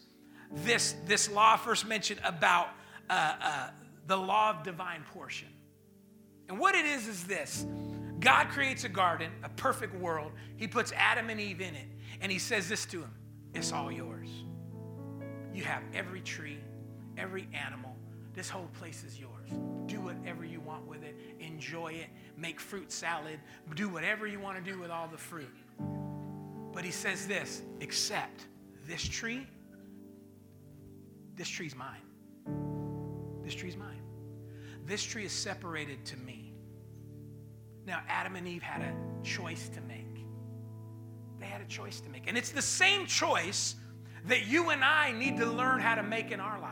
this, 0.52 0.96
this 1.06 1.30
law 1.30 1.58
first 1.58 1.86
mentioned 1.86 2.22
about 2.24 2.70
uh, 3.10 3.36
uh, 3.42 3.70
the 4.08 4.16
law 4.16 4.52
of 4.52 4.64
divine 4.64 5.04
portion. 5.14 5.50
And 6.48 6.58
what 6.58 6.76
it 6.76 6.86
is 6.86 7.08
is 7.08 7.26
this 7.26 7.66
God 8.20 8.48
creates 8.50 8.84
a 8.84 8.90
garden, 8.90 9.32
a 9.44 9.50
perfect 9.50 9.94
world. 9.96 10.32
He 10.56 10.68
puts 10.68 10.92
Adam 10.94 11.30
and 11.30 11.40
Eve 11.40 11.62
in 11.62 11.76
it. 11.76 11.88
And 12.22 12.32
he 12.32 12.40
says 12.40 12.70
this 12.70 12.86
to 12.88 13.02
him 13.02 13.14
It's 13.54 13.74
all 13.74 13.92
yours. 13.92 14.30
You 15.54 15.64
have 15.64 15.84
every 15.94 16.22
tree, 16.22 16.60
every 17.18 17.48
animal. 17.54 17.96
This 18.34 18.50
whole 18.50 18.70
place 18.80 19.04
is 19.04 19.20
yours. 19.20 19.37
Do 19.86 20.02
whatever 20.02 20.44
you 20.44 20.60
want 20.60 20.86
with 20.88 21.04
it. 21.04 21.16
Enjoy 21.40 21.94
it. 21.94 22.08
Make 22.38 22.60
fruit 22.60 22.92
salad. 22.92 23.40
Do 23.76 23.90
whatever 23.90 24.28
you 24.28 24.40
want 24.40 24.64
to 24.64 24.72
do 24.72 24.80
with 24.80 24.92
all 24.92 25.08
the 25.08 25.18
fruit. 25.18 25.56
But 26.74 26.84
he 26.84 26.92
says 26.92 27.28
this 27.28 27.64
except 27.82 28.46
this 28.88 29.08
tree, 29.08 29.48
this 31.36 31.48
tree's 31.48 31.76
mine. 31.76 32.02
This 33.44 33.56
tree's 33.56 33.78
mine. 33.78 34.02
This 34.86 35.04
tree 35.04 35.26
is 35.26 35.32
separated 35.32 36.06
to 36.06 36.18
me. 36.18 36.54
Now, 37.86 38.02
Adam 38.08 38.36
and 38.36 38.48
Eve 38.48 38.62
had 38.64 38.82
a 38.82 38.94
choice 39.24 39.70
to 39.70 39.82
make. 39.82 40.26
They 41.40 41.46
had 41.46 41.62
a 41.62 41.66
choice 41.66 42.02
to 42.02 42.10
make. 42.10 42.28
And 42.28 42.38
it's 42.38 42.52
the 42.52 42.62
same 42.62 43.06
choice 43.06 43.76
that 44.26 44.48
you 44.48 44.70
and 44.70 44.84
I 44.84 45.12
need 45.12 45.38
to 45.38 45.46
learn 45.46 45.80
how 45.80 45.96
to 45.96 46.04
make 46.04 46.32
in 46.32 46.40
our 46.40 46.60
lives. 46.60 46.67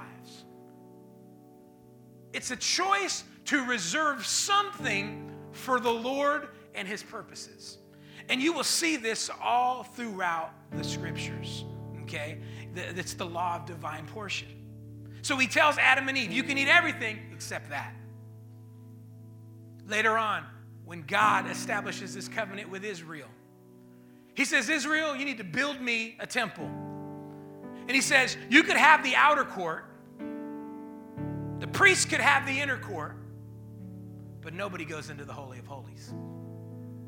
It's 2.35 2.51
a 2.51 2.57
choice 2.57 3.23
to 3.45 3.65
reserve 3.65 4.25
something 4.25 5.31
for 5.53 5.79
the 5.79 5.89
Lord 5.91 6.49
and 6.73 6.85
His 6.85 7.01
purposes. 7.01 7.77
And 8.27 8.41
you 8.41 8.51
will 8.51 8.65
see 8.65 8.97
this 8.97 9.29
all 9.41 9.83
throughout 9.83 10.51
the 10.71 10.83
scriptures, 10.83 11.63
okay? 12.01 12.39
It's 12.75 13.13
the 13.13 13.25
law 13.25 13.55
of 13.55 13.65
divine 13.65 14.05
portion. 14.07 14.49
So 15.21 15.37
he 15.37 15.47
tells 15.47 15.77
Adam 15.77 16.09
and 16.09 16.17
Eve, 16.17 16.31
you 16.31 16.43
can 16.43 16.57
eat 16.57 16.67
everything 16.67 17.19
except 17.31 17.69
that. 17.69 17.93
Later 19.87 20.17
on, 20.17 20.43
when 20.83 21.03
God 21.03 21.49
establishes 21.49 22.13
this 22.13 22.27
covenant 22.27 22.69
with 22.69 22.83
Israel, 22.83 23.29
he 24.33 24.43
says, 24.43 24.67
Israel, 24.67 25.15
you 25.15 25.23
need 25.23 25.37
to 25.37 25.45
build 25.45 25.79
me 25.79 26.17
a 26.19 26.27
temple. 26.27 26.65
And 26.65 27.91
he 27.91 28.01
says, 28.01 28.35
you 28.49 28.63
could 28.63 28.75
have 28.75 29.03
the 29.03 29.15
outer 29.15 29.45
court, 29.45 29.85
the 31.59 31.67
priest 31.67 32.09
could 32.09 32.19
have 32.19 32.45
the 32.45 32.59
inner 32.59 32.77
court, 32.77 33.15
but 34.41 34.53
nobody 34.53 34.85
goes 34.85 35.09
into 35.09 35.25
the 35.25 35.33
Holy 35.33 35.59
of 35.59 35.67
Holies. 35.67 36.13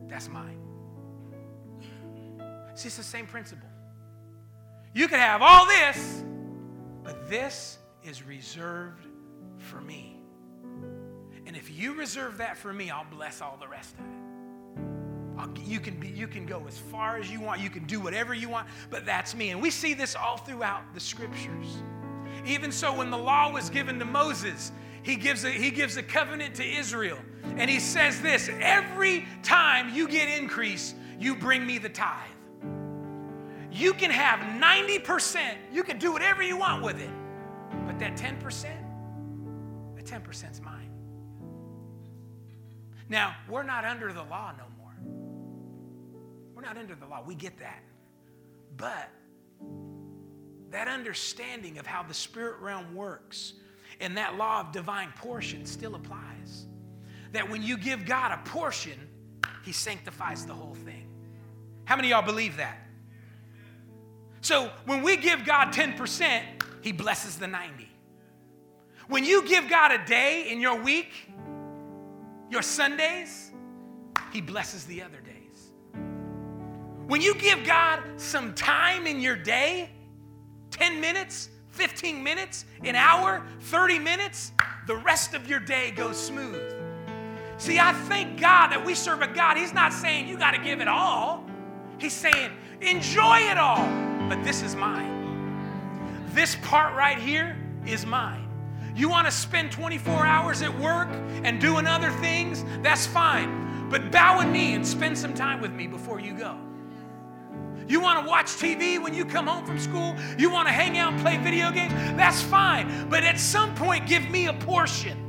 That's 0.07 0.29
mine. 0.29 0.59
See, 2.75 2.87
it's 2.87 2.97
the 2.97 3.03
same 3.03 3.25
principle. 3.25 3.69
You 4.93 5.07
could 5.07 5.19
have 5.19 5.41
all 5.41 5.65
this, 5.65 6.23
but 7.03 7.29
this 7.29 7.77
is 8.03 8.23
reserved 8.23 9.05
for 9.57 9.81
me. 9.81 10.19
And 11.45 11.55
if 11.55 11.71
you 11.71 11.93
reserve 11.93 12.37
that 12.37 12.57
for 12.57 12.71
me, 12.71 12.89
I'll 12.89 13.05
bless 13.09 13.41
all 13.41 13.57
the 13.59 13.67
rest 13.67 13.95
of 13.95 14.01
it. 14.01 14.17
I'll, 15.37 15.57
you, 15.65 15.79
can 15.79 15.99
be, 15.99 16.07
you 16.07 16.27
can 16.27 16.45
go 16.45 16.65
as 16.67 16.77
far 16.77 17.17
as 17.17 17.31
you 17.31 17.39
want, 17.39 17.61
you 17.61 17.69
can 17.69 17.85
do 17.85 17.99
whatever 17.99 18.33
you 18.33 18.49
want, 18.49 18.67
but 18.89 19.05
that's 19.05 19.35
me. 19.35 19.51
And 19.51 19.61
we 19.61 19.69
see 19.69 19.93
this 19.93 20.15
all 20.15 20.37
throughout 20.37 20.93
the 20.93 20.99
scriptures. 20.99 21.83
Even 22.45 22.71
so, 22.71 22.93
when 22.93 23.09
the 23.09 23.17
law 23.17 23.51
was 23.51 23.69
given 23.69 23.99
to 23.99 24.05
Moses, 24.05 24.71
he 25.03 25.15
gives 25.15 25.45
a, 25.45 25.49
he 25.49 25.71
gives 25.71 25.97
a 25.97 26.03
covenant 26.03 26.55
to 26.55 26.65
Israel. 26.65 27.19
And 27.57 27.69
he 27.69 27.79
says 27.79 28.21
this 28.21 28.49
every 28.59 29.25
time 29.43 29.93
you 29.93 30.07
get 30.07 30.27
increase, 30.39 30.93
you 31.19 31.35
bring 31.35 31.65
me 31.65 31.77
the 31.77 31.89
tithe. 31.89 32.29
You 33.71 33.93
can 33.93 34.11
have 34.11 34.39
90%, 34.61 35.55
you 35.71 35.83
can 35.83 35.97
do 35.97 36.11
whatever 36.11 36.41
you 36.41 36.57
want 36.57 36.83
with 36.83 36.99
it. 36.99 37.09
But 37.85 37.99
that 37.99 38.17
10%, 38.17 38.63
that 39.95 40.05
10% 40.05 40.51
is 40.51 40.61
mine. 40.61 40.89
Now, 43.09 43.35
we're 43.49 43.63
not 43.63 43.85
under 43.85 44.11
the 44.11 44.23
law 44.23 44.53
no 44.57 44.65
more. 44.77 44.95
We're 46.55 46.61
not 46.61 46.77
under 46.77 46.95
the 46.95 47.05
law. 47.05 47.23
We 47.25 47.35
get 47.35 47.57
that. 47.59 47.83
But 48.75 49.09
that 50.71 50.87
understanding 50.87 51.77
of 51.77 51.85
how 51.85 52.03
the 52.03 52.13
spirit 52.13 52.59
realm 52.59 52.93
works 52.93 53.53
and 53.99 54.17
that 54.17 54.37
law 54.37 54.61
of 54.61 54.71
divine 54.71 55.11
portion 55.15 55.65
still 55.65 55.95
applies. 55.95 56.65
That 57.31 57.49
when 57.49 57.63
you 57.63 57.77
give 57.77 58.05
God 58.05 58.31
a 58.31 58.49
portion, 58.49 58.99
He 59.63 59.71
sanctifies 59.71 60.45
the 60.45 60.53
whole 60.53 60.75
thing. 60.75 61.07
How 61.85 61.95
many 61.95 62.09
y'all 62.09 62.21
believe 62.21 62.57
that? 62.57 62.77
So 64.41 64.71
when 64.85 65.03
we 65.03 65.17
give 65.17 65.45
God 65.45 65.73
10%, 65.73 66.41
He 66.81 66.91
blesses 66.91 67.37
the 67.37 67.47
90. 67.47 67.89
When 69.07 69.23
you 69.23 69.47
give 69.47 69.69
God 69.69 69.91
a 69.91 70.05
day 70.05 70.49
in 70.51 70.59
your 70.59 70.81
week, 70.81 71.29
your 72.49 72.61
Sundays, 72.61 73.51
He 74.31 74.41
blesses 74.41 74.85
the 74.85 75.01
other 75.01 75.21
days. 75.21 75.33
When 77.07 77.21
you 77.21 77.35
give 77.35 77.65
God 77.65 78.01
some 78.17 78.53
time 78.53 79.07
in 79.07 79.21
your 79.21 79.37
day, 79.37 79.89
10 80.77 81.01
minutes, 81.01 81.49
15 81.71 82.23
minutes, 82.23 82.65
an 82.83 82.95
hour, 82.95 83.45
30 83.61 83.99
minutes, 83.99 84.51
the 84.85 84.95
rest 84.95 85.33
of 85.33 85.49
your 85.49 85.59
day 85.59 85.91
goes 85.91 86.17
smooth. 86.17 86.73
See, 87.57 87.79
I 87.79 87.93
thank 87.93 88.39
God 88.39 88.67
that 88.67 88.85
we 88.85 88.93
serve 88.93 89.21
a 89.21 89.27
God. 89.27 89.57
He's 89.57 89.73
not 89.73 89.91
saying 89.91 90.27
you 90.27 90.37
got 90.37 90.51
to 90.51 90.59
give 90.59 90.79
it 90.79 90.87
all, 90.87 91.43
He's 91.99 92.13
saying 92.13 92.51
enjoy 92.81 93.39
it 93.39 93.57
all, 93.57 93.83
but 94.29 94.43
this 94.43 94.61
is 94.61 94.75
mine. 94.75 95.15
This 96.29 96.55
part 96.61 96.93
right 96.95 97.17
here 97.17 97.57
is 97.85 98.05
mine. 98.05 98.47
You 98.95 99.09
want 99.09 99.25
to 99.25 99.31
spend 99.31 99.71
24 99.71 100.25
hours 100.25 100.61
at 100.61 100.79
work 100.79 101.09
and 101.43 101.59
doing 101.59 101.87
other 101.87 102.11
things? 102.11 102.63
That's 102.81 103.07
fine. 103.07 103.89
But 103.89 104.11
bow 104.11 104.39
a 104.41 104.45
knee 104.45 104.73
and 104.73 104.85
spend 104.85 105.17
some 105.17 105.33
time 105.33 105.61
with 105.61 105.71
me 105.71 105.87
before 105.87 106.19
you 106.19 106.37
go. 106.37 106.57
You 107.87 108.01
want 108.01 108.23
to 108.23 108.29
watch 108.29 108.47
TV 108.47 109.01
when 109.01 109.13
you 109.13 109.25
come 109.25 109.47
home 109.47 109.65
from 109.65 109.79
school? 109.79 110.15
You 110.37 110.51
want 110.51 110.67
to 110.67 110.73
hang 110.73 110.97
out 110.97 111.13
and 111.13 111.21
play 111.21 111.37
video 111.37 111.71
games? 111.71 111.93
That's 112.17 112.41
fine. 112.41 113.09
But 113.09 113.23
at 113.23 113.39
some 113.39 113.73
point, 113.75 114.07
give 114.07 114.29
me 114.29 114.47
a 114.47 114.53
portion 114.53 115.23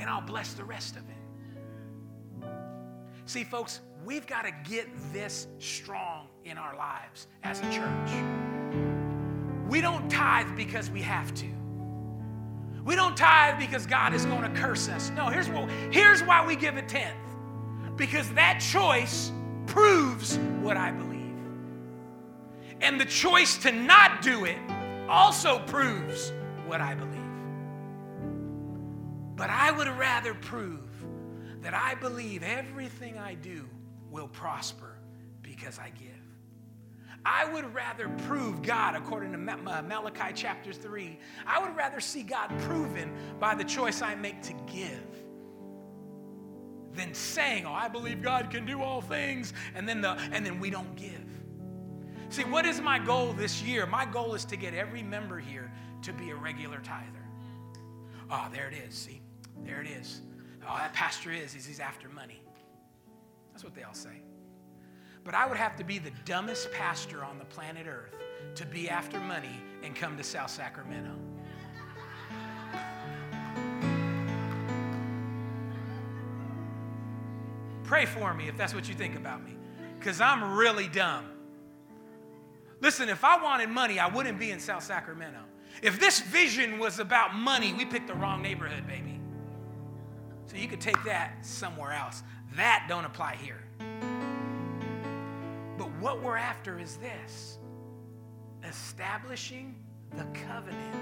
and 0.00 0.08
I'll 0.08 0.20
bless 0.20 0.54
the 0.54 0.64
rest 0.64 0.96
of 0.96 1.02
it. 1.02 2.48
See, 3.26 3.44
folks, 3.44 3.80
we've 4.04 4.26
got 4.26 4.42
to 4.42 4.52
get 4.68 4.88
this 5.12 5.46
strong 5.58 6.26
in 6.44 6.58
our 6.58 6.74
lives 6.76 7.28
as 7.44 7.60
a 7.60 7.70
church. 7.70 8.10
We 9.68 9.80
don't 9.80 10.10
tithe 10.10 10.56
because 10.56 10.90
we 10.90 11.02
have 11.02 11.32
to. 11.34 11.46
We 12.84 12.96
don't 12.96 13.16
tithe 13.16 13.58
because 13.58 13.86
God 13.86 14.14
is 14.14 14.24
going 14.24 14.42
to 14.42 14.60
curse 14.60 14.88
us. 14.88 15.10
No, 15.10 15.26
here's, 15.26 15.48
what, 15.48 15.70
here's 15.92 16.22
why 16.22 16.44
we 16.44 16.56
give 16.56 16.76
a 16.76 16.82
tenth. 16.82 17.16
Because 17.96 18.32
that 18.32 18.58
choice 18.58 19.30
proves 19.70 20.36
what 20.60 20.76
I 20.76 20.90
believe. 20.90 21.20
And 22.80 23.00
the 23.00 23.04
choice 23.04 23.56
to 23.58 23.72
not 23.72 24.20
do 24.20 24.44
it 24.44 24.58
also 25.08 25.60
proves 25.60 26.32
what 26.66 26.80
I 26.80 26.94
believe. 26.94 27.20
But 29.36 29.48
I 29.50 29.70
would 29.70 29.88
rather 29.88 30.34
prove 30.34 30.80
that 31.62 31.72
I 31.72 31.94
believe 31.94 32.42
everything 32.42 33.16
I 33.16 33.34
do 33.34 33.68
will 34.10 34.28
prosper 34.28 34.96
because 35.42 35.78
I 35.78 35.90
give. 35.90 36.08
I 37.24 37.44
would 37.52 37.74
rather 37.74 38.08
prove 38.26 38.62
God, 38.62 38.96
according 38.96 39.32
to 39.32 39.38
Malachi 39.38 40.32
chapter 40.34 40.72
3, 40.72 41.18
I 41.46 41.60
would 41.60 41.76
rather 41.76 42.00
see 42.00 42.22
God 42.22 42.48
proven 42.60 43.12
by 43.38 43.54
the 43.54 43.64
choice 43.64 44.00
I 44.00 44.14
make 44.14 44.42
to 44.42 44.54
give 44.66 45.09
than 46.94 47.14
saying, 47.14 47.66
Oh, 47.66 47.72
I 47.72 47.88
believe 47.88 48.22
God 48.22 48.50
can 48.50 48.66
do 48.66 48.82
all 48.82 49.00
things, 49.00 49.52
and 49.74 49.88
then, 49.88 50.00
the, 50.00 50.10
and 50.32 50.44
then 50.44 50.60
we 50.60 50.70
don't 50.70 50.94
give. 50.96 51.24
See, 52.30 52.44
what 52.44 52.64
is 52.64 52.80
my 52.80 52.98
goal 52.98 53.32
this 53.32 53.62
year? 53.62 53.86
My 53.86 54.04
goal 54.04 54.34
is 54.34 54.44
to 54.46 54.56
get 54.56 54.72
every 54.72 55.02
member 55.02 55.38
here 55.38 55.70
to 56.02 56.12
be 56.12 56.30
a 56.30 56.34
regular 56.34 56.78
tither. 56.78 57.24
Oh, 58.30 58.48
there 58.52 58.68
it 58.68 58.74
is. 58.88 58.94
See, 58.94 59.20
there 59.64 59.80
it 59.80 59.88
is. 59.88 60.20
Oh, 60.62 60.76
that 60.76 60.92
pastor 60.92 61.32
is, 61.32 61.54
is 61.54 61.66
he's 61.66 61.80
after 61.80 62.08
money. 62.08 62.40
That's 63.52 63.64
what 63.64 63.74
they 63.74 63.82
all 63.82 63.94
say. 63.94 64.22
But 65.24 65.34
I 65.34 65.46
would 65.46 65.56
have 65.56 65.76
to 65.76 65.84
be 65.84 65.98
the 65.98 66.12
dumbest 66.24 66.70
pastor 66.72 67.24
on 67.24 67.38
the 67.38 67.44
planet 67.46 67.86
Earth 67.88 68.14
to 68.54 68.64
be 68.64 68.88
after 68.88 69.18
money 69.20 69.60
and 69.82 69.94
come 69.94 70.16
to 70.16 70.22
South 70.22 70.50
Sacramento. 70.50 71.10
Pray 77.90 78.06
for 78.06 78.32
me 78.32 78.46
if 78.46 78.56
that's 78.56 78.72
what 78.72 78.88
you 78.88 78.94
think 78.94 79.16
about 79.16 79.44
me, 79.44 79.56
because 79.98 80.20
I'm 80.20 80.56
really 80.56 80.86
dumb. 80.86 81.24
Listen, 82.80 83.08
if 83.08 83.24
I 83.24 83.42
wanted 83.42 83.68
money, 83.68 83.98
I 83.98 84.06
wouldn't 84.06 84.38
be 84.38 84.52
in 84.52 84.60
South 84.60 84.84
Sacramento. 84.84 85.40
If 85.82 85.98
this 85.98 86.20
vision 86.20 86.78
was 86.78 87.00
about 87.00 87.34
money, 87.34 87.72
we 87.72 87.84
picked 87.84 88.06
the 88.06 88.14
wrong 88.14 88.42
neighborhood, 88.42 88.86
baby. 88.86 89.18
So 90.46 90.56
you 90.56 90.68
could 90.68 90.80
take 90.80 91.02
that 91.02 91.44
somewhere 91.44 91.90
else. 91.90 92.22
That 92.54 92.86
don't 92.88 93.04
apply 93.04 93.34
here. 93.34 93.58
But 95.76 95.90
what 95.98 96.22
we're 96.22 96.36
after 96.36 96.78
is 96.78 96.96
this 96.98 97.58
establishing 98.68 99.74
the 100.12 100.26
covenant 100.46 100.94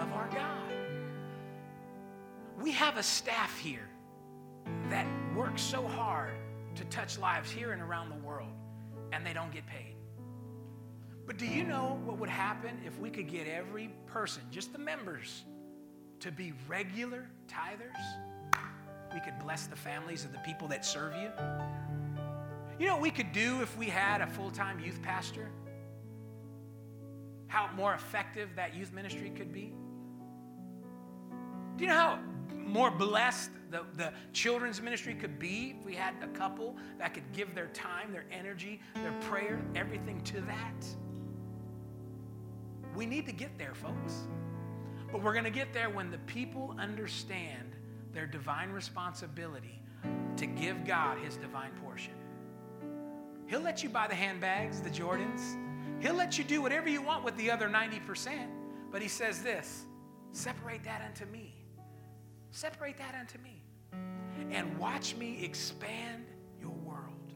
of 0.00 0.12
our 0.12 0.28
God. 0.28 0.72
We 2.62 2.70
have 2.70 2.98
a 2.98 3.02
staff 3.02 3.58
here 3.58 3.88
that 4.90 5.06
works 5.34 5.60
so 5.60 5.86
hard 5.88 6.35
to 6.76 6.84
touch 6.84 7.18
lives 7.18 7.50
here 7.50 7.72
and 7.72 7.82
around 7.82 8.10
the 8.10 8.26
world, 8.26 8.52
and 9.12 9.26
they 9.26 9.32
don't 9.32 9.52
get 9.52 9.66
paid. 9.66 9.94
But 11.26 11.38
do 11.38 11.46
you 11.46 11.64
know 11.64 12.00
what 12.04 12.18
would 12.18 12.28
happen 12.28 12.78
if 12.86 12.98
we 12.98 13.10
could 13.10 13.28
get 13.28 13.48
every 13.48 13.90
person, 14.06 14.42
just 14.50 14.72
the 14.72 14.78
members, 14.78 15.44
to 16.20 16.30
be 16.30 16.52
regular 16.68 17.26
tithers? 17.48 18.62
We 19.12 19.20
could 19.20 19.38
bless 19.40 19.66
the 19.66 19.76
families 19.76 20.24
of 20.24 20.32
the 20.32 20.38
people 20.38 20.68
that 20.68 20.84
serve 20.84 21.14
you. 21.16 21.30
You 22.78 22.86
know 22.86 22.94
what 22.94 23.02
we 23.02 23.10
could 23.10 23.32
do 23.32 23.62
if 23.62 23.76
we 23.76 23.86
had 23.86 24.20
a 24.20 24.26
full 24.26 24.50
time 24.50 24.78
youth 24.78 25.00
pastor? 25.02 25.48
How 27.48 27.70
more 27.74 27.94
effective 27.94 28.50
that 28.56 28.74
youth 28.74 28.92
ministry 28.92 29.30
could 29.30 29.52
be? 29.52 29.72
Do 31.76 31.84
you 31.84 31.88
know 31.88 31.94
how 31.94 32.18
more 32.54 32.90
blessed 32.90 33.50
the, 33.70 33.82
the 33.96 34.12
children's 34.32 34.80
ministry 34.80 35.14
could 35.14 35.38
be 35.38 35.76
if 35.78 35.84
we 35.84 35.94
had 35.94 36.14
a 36.22 36.28
couple 36.28 36.76
that 36.98 37.14
could 37.14 37.30
give 37.32 37.54
their 37.54 37.68
time, 37.68 38.12
their 38.12 38.26
energy, 38.30 38.80
their 38.94 39.14
prayer, 39.22 39.60
everything 39.74 40.20
to 40.22 40.40
that. 40.42 40.86
We 42.94 43.06
need 43.06 43.26
to 43.26 43.32
get 43.32 43.58
there, 43.58 43.74
folks. 43.74 44.26
But 45.12 45.22
we're 45.22 45.32
going 45.32 45.44
to 45.44 45.50
get 45.50 45.72
there 45.72 45.90
when 45.90 46.10
the 46.10 46.18
people 46.18 46.74
understand 46.78 47.76
their 48.12 48.26
divine 48.26 48.70
responsibility 48.70 49.80
to 50.36 50.46
give 50.46 50.84
God 50.84 51.18
his 51.18 51.36
divine 51.36 51.72
portion. 51.84 52.14
He'll 53.46 53.60
let 53.60 53.82
you 53.82 53.88
buy 53.88 54.08
the 54.08 54.14
handbags, 54.14 54.80
the 54.80 54.90
Jordans. 54.90 55.56
He'll 56.00 56.14
let 56.14 56.36
you 56.36 56.44
do 56.44 56.60
whatever 56.60 56.88
you 56.88 57.00
want 57.00 57.24
with 57.24 57.36
the 57.36 57.50
other 57.50 57.68
90%. 57.68 58.48
But 58.90 59.02
he 59.02 59.08
says 59.08 59.42
this 59.42 59.86
separate 60.32 60.84
that 60.84 61.02
unto 61.02 61.24
me. 61.30 61.55
Separate 62.50 62.96
that 62.98 63.14
unto 63.18 63.38
me. 63.38 63.62
And 64.50 64.78
watch 64.78 65.16
me 65.16 65.44
expand 65.44 66.26
your 66.60 66.72
world. 66.72 67.32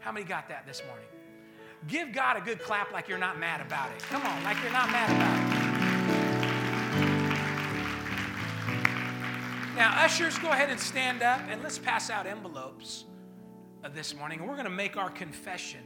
How 0.00 0.12
many 0.12 0.24
got 0.24 0.48
that 0.48 0.66
this 0.66 0.82
morning? 0.86 1.06
Give 1.88 2.12
God 2.12 2.36
a 2.36 2.40
good 2.40 2.60
clap 2.60 2.92
like 2.92 3.08
you're 3.08 3.18
not 3.18 3.38
mad 3.38 3.60
about 3.60 3.90
it. 3.90 4.02
Come 4.04 4.22
on, 4.22 4.44
like 4.44 4.56
you're 4.62 4.72
not 4.72 4.90
mad 4.90 5.10
about 5.10 5.36
it. 5.36 5.52
Now, 9.76 10.04
ushers, 10.04 10.38
go 10.38 10.50
ahead 10.50 10.70
and 10.70 10.78
stand 10.78 11.22
up 11.22 11.40
and 11.48 11.62
let's 11.62 11.78
pass 11.78 12.10
out 12.10 12.26
envelopes 12.26 13.04
uh, 13.82 13.88
this 13.88 14.14
morning. 14.14 14.46
We're 14.46 14.54
going 14.54 14.64
to 14.64 14.70
make 14.70 14.96
our 14.96 15.10
confession 15.10 15.80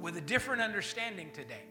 with 0.00 0.16
a 0.16 0.20
different 0.20 0.62
understanding 0.62 1.30
today. 1.32 1.62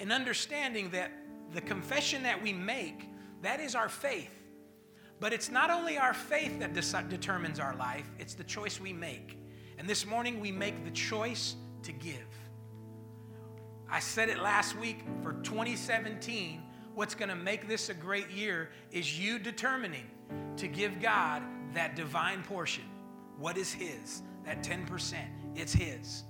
An 0.00 0.12
understanding 0.12 0.90
that 0.90 1.10
the 1.52 1.60
confession 1.60 2.22
that 2.22 2.42
we 2.42 2.52
make 2.52 3.08
that 3.44 3.60
is 3.60 3.74
our 3.74 3.88
faith. 3.88 4.30
But 5.20 5.32
it's 5.32 5.50
not 5.50 5.70
only 5.70 5.96
our 5.96 6.14
faith 6.14 6.58
that 6.60 6.74
determines 7.08 7.58
our 7.58 7.74
life, 7.76 8.10
it's 8.18 8.34
the 8.34 8.44
choice 8.44 8.80
we 8.80 8.92
make. 8.92 9.38
And 9.78 9.88
this 9.88 10.06
morning 10.06 10.40
we 10.40 10.52
make 10.52 10.84
the 10.84 10.90
choice 10.90 11.56
to 11.82 11.92
give. 11.92 12.26
I 13.90 14.00
said 14.00 14.28
it 14.28 14.38
last 14.38 14.76
week 14.76 15.04
for 15.22 15.34
2017. 15.44 16.62
What's 16.94 17.14
going 17.14 17.28
to 17.28 17.34
make 17.34 17.68
this 17.68 17.88
a 17.88 17.94
great 17.94 18.30
year 18.30 18.70
is 18.90 19.18
you 19.18 19.38
determining 19.38 20.10
to 20.56 20.68
give 20.68 21.00
God 21.00 21.42
that 21.74 21.96
divine 21.96 22.42
portion. 22.42 22.84
What 23.38 23.56
is 23.56 23.72
His? 23.72 24.22
That 24.44 24.62
10%. 24.62 25.14
It's 25.54 25.72
His. 25.72 26.24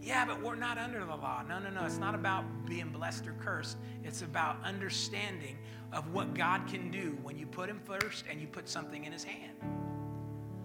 Yeah, 0.00 0.24
but 0.24 0.42
we're 0.42 0.54
not 0.54 0.78
under 0.78 1.00
the 1.00 1.06
law. 1.06 1.42
No, 1.46 1.58
no, 1.58 1.70
no. 1.70 1.84
It's 1.84 1.98
not 1.98 2.14
about 2.14 2.44
being 2.66 2.90
blessed 2.90 3.26
or 3.26 3.32
cursed. 3.40 3.78
It's 4.04 4.22
about 4.22 4.56
understanding 4.62 5.58
of 5.92 6.12
what 6.12 6.34
God 6.34 6.66
can 6.66 6.90
do 6.90 7.16
when 7.22 7.38
you 7.38 7.46
put 7.46 7.68
Him 7.68 7.80
first 7.84 8.24
and 8.30 8.40
you 8.40 8.46
put 8.46 8.68
something 8.68 9.04
in 9.04 9.12
His 9.12 9.24
hand. 9.24 9.56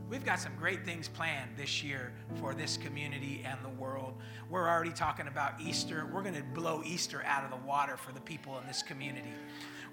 We've 0.10 0.24
got 0.24 0.40
some 0.40 0.52
great 0.60 0.86
things 0.86 1.08
planned 1.08 1.52
this 1.58 1.84
year 1.84 2.12
for 2.36 2.54
this 2.54 2.78
community 2.78 3.44
and 3.46 3.58
the 3.64 3.82
world. 3.82 4.14
We're 4.50 4.70
already 4.70 4.92
talking 4.92 5.28
about 5.28 5.60
Easter. 5.60 6.08
We're 6.14 6.22
going 6.22 6.36
to 6.36 6.44
blow 6.44 6.84
Easter 6.86 7.24
out 7.26 7.44
of 7.44 7.50
the 7.50 7.66
water 7.66 7.98
for 7.98 8.12
the 8.12 8.20
people 8.20 8.60
in 8.60 8.68
this 8.68 8.84
community. 8.84 9.34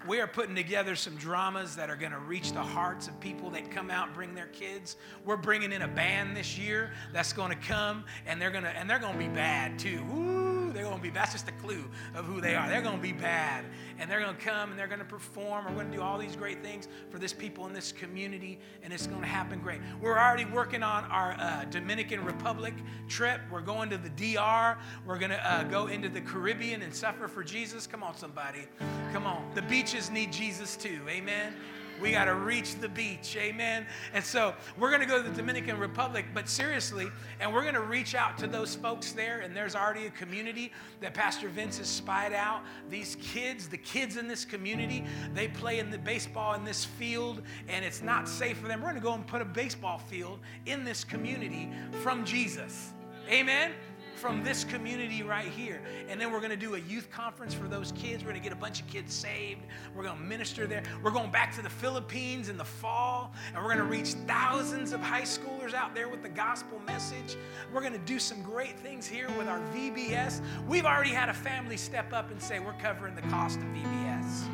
We 0.07 0.19
are 0.19 0.27
putting 0.27 0.55
together 0.55 0.95
some 0.95 1.15
dramas 1.15 1.75
that 1.75 1.89
are 1.89 1.95
going 1.95 2.11
to 2.11 2.19
reach 2.19 2.53
the 2.53 2.61
hearts 2.61 3.07
of 3.07 3.19
people 3.19 3.49
that 3.51 3.71
come 3.71 3.89
out 3.89 4.07
and 4.07 4.15
bring 4.15 4.33
their 4.33 4.47
kids. 4.47 4.95
We're 5.25 5.37
bringing 5.37 5.71
in 5.71 5.83
a 5.83 5.87
band 5.87 6.35
this 6.35 6.57
year 6.57 6.91
that's 7.13 7.33
going 7.33 7.49
to 7.49 7.67
come 7.67 8.05
and 8.25 8.41
they're 8.41 8.51
going 8.51 8.63
to 8.63 8.69
and 8.69 8.89
they're 8.89 8.99
going 8.99 9.13
to 9.13 9.19
be 9.19 9.27
bad 9.27 9.77
too. 9.77 10.60
They're 10.71 10.83
going 10.83 10.97
to 10.97 11.01
be 11.01 11.09
that's 11.09 11.31
just 11.33 11.47
a 11.47 11.51
clue 11.53 11.83
of 12.15 12.25
who 12.25 12.41
they 12.41 12.55
are. 12.55 12.67
They're 12.67 12.81
going 12.81 12.97
to 12.97 13.01
be 13.01 13.11
bad 13.11 13.65
and 13.99 14.09
they're 14.09 14.21
going 14.21 14.35
to 14.35 14.41
come 14.41 14.71
and 14.71 14.79
they're 14.79 14.87
going 14.87 14.99
to 14.99 15.05
perform. 15.05 15.65
We're 15.65 15.73
going 15.73 15.91
to 15.91 15.97
do 15.97 16.01
all 16.01 16.17
these 16.17 16.35
great 16.35 16.63
things 16.63 16.87
for 17.09 17.19
this 17.19 17.33
people 17.33 17.67
in 17.67 17.73
this 17.73 17.91
community 17.91 18.59
and 18.83 18.91
it's 18.91 19.07
going 19.07 19.21
to 19.21 19.27
happen 19.27 19.59
great. 19.59 19.81
We're 20.01 20.17
already 20.17 20.45
working 20.45 20.83
on 20.83 21.05
our 21.05 21.35
uh, 21.39 21.65
Dominican 21.65 22.23
Republic 22.23 22.73
trip. 23.07 23.41
We're 23.51 23.61
going 23.61 23.89
to 23.89 23.97
the 23.97 24.09
DR. 24.09 24.77
We're 25.05 25.19
going 25.19 25.31
to 25.31 25.51
uh, 25.51 25.63
go 25.63 25.87
into 25.87 26.09
the 26.09 26.21
Caribbean 26.21 26.81
and 26.81 26.93
suffer 26.93 27.27
for 27.27 27.43
Jesus. 27.43 27.87
Come 27.87 28.03
on, 28.03 28.15
somebody. 28.15 28.67
Come 29.13 29.25
on. 29.25 29.51
The 29.55 29.61
beaches 29.63 30.09
need 30.09 30.31
Jesus 30.31 30.75
too. 30.75 31.01
Amen. 31.09 31.53
We 32.01 32.11
got 32.11 32.25
to 32.25 32.33
reach 32.33 32.75
the 32.75 32.89
beach. 32.89 33.37
Amen. 33.39 33.85
And 34.13 34.23
so 34.23 34.55
we're 34.77 34.89
going 34.89 35.01
to 35.01 35.07
go 35.07 35.21
to 35.21 35.29
the 35.29 35.35
Dominican 35.35 35.77
Republic, 35.77 36.25
but 36.33 36.49
seriously, 36.49 37.07
and 37.39 37.53
we're 37.53 37.61
going 37.61 37.75
to 37.75 37.81
reach 37.81 38.15
out 38.15 38.37
to 38.39 38.47
those 38.47 38.75
folks 38.75 39.11
there. 39.11 39.41
And 39.41 39.55
there's 39.55 39.75
already 39.75 40.07
a 40.07 40.11
community 40.11 40.71
that 40.99 41.13
Pastor 41.13 41.47
Vince 41.47 41.77
has 41.77 41.87
spied 41.87 42.33
out. 42.33 42.63
These 42.89 43.17
kids, 43.21 43.67
the 43.67 43.77
kids 43.77 44.17
in 44.17 44.27
this 44.27 44.45
community, 44.45 45.05
they 45.33 45.47
play 45.47 45.79
in 45.79 45.91
the 45.91 45.99
baseball 45.99 46.55
in 46.55 46.65
this 46.65 46.83
field, 46.83 47.43
and 47.67 47.85
it's 47.85 48.01
not 48.01 48.27
safe 48.27 48.57
for 48.57 48.67
them. 48.67 48.81
We're 48.81 48.89
going 48.89 49.01
to 49.01 49.01
go 49.01 49.13
and 49.13 49.25
put 49.25 49.41
a 49.41 49.45
baseball 49.45 49.99
field 49.99 50.39
in 50.65 50.83
this 50.83 51.03
community 51.03 51.71
from 52.01 52.25
Jesus. 52.25 52.93
Amen 53.29 53.71
from 54.15 54.43
this 54.43 54.63
community 54.63 55.23
right 55.23 55.47
here. 55.47 55.81
And 56.09 56.19
then 56.19 56.31
we're 56.31 56.39
going 56.39 56.51
to 56.51 56.57
do 56.57 56.75
a 56.75 56.79
youth 56.79 57.09
conference 57.11 57.53
for 57.53 57.67
those 57.67 57.91
kids. 57.93 58.23
We're 58.23 58.31
going 58.31 58.41
to 58.41 58.43
get 58.43 58.53
a 58.53 58.59
bunch 58.59 58.81
of 58.81 58.87
kids 58.87 59.13
saved. 59.13 59.61
We're 59.95 60.03
going 60.03 60.17
to 60.17 60.23
minister 60.23 60.67
there. 60.67 60.83
We're 61.03 61.11
going 61.11 61.31
back 61.31 61.55
to 61.55 61.61
the 61.61 61.69
Philippines 61.69 62.49
in 62.49 62.57
the 62.57 62.65
fall, 62.65 63.33
and 63.47 63.57
we're 63.57 63.73
going 63.73 63.77
to 63.77 63.83
reach 63.83 64.13
thousands 64.27 64.93
of 64.93 64.99
high 64.99 65.21
schoolers 65.21 65.73
out 65.73 65.95
there 65.95 66.07
with 66.07 66.21
the 66.21 66.29
gospel 66.29 66.79
message. 66.85 67.37
We're 67.73 67.81
going 67.81 67.93
to 67.93 67.99
do 67.99 68.19
some 68.19 68.41
great 68.41 68.79
things 68.79 69.07
here 69.07 69.29
with 69.37 69.47
our 69.47 69.59
VBS. 69.73 70.41
We've 70.67 70.85
already 70.85 71.11
had 71.11 71.29
a 71.29 71.33
family 71.33 71.77
step 71.77 72.13
up 72.13 72.31
and 72.31 72.41
say, 72.41 72.59
We're 72.59 72.73
covering 72.73 73.15
the 73.15 73.21
cost 73.23 73.59
of 73.59 73.65
VBS. 73.65 74.47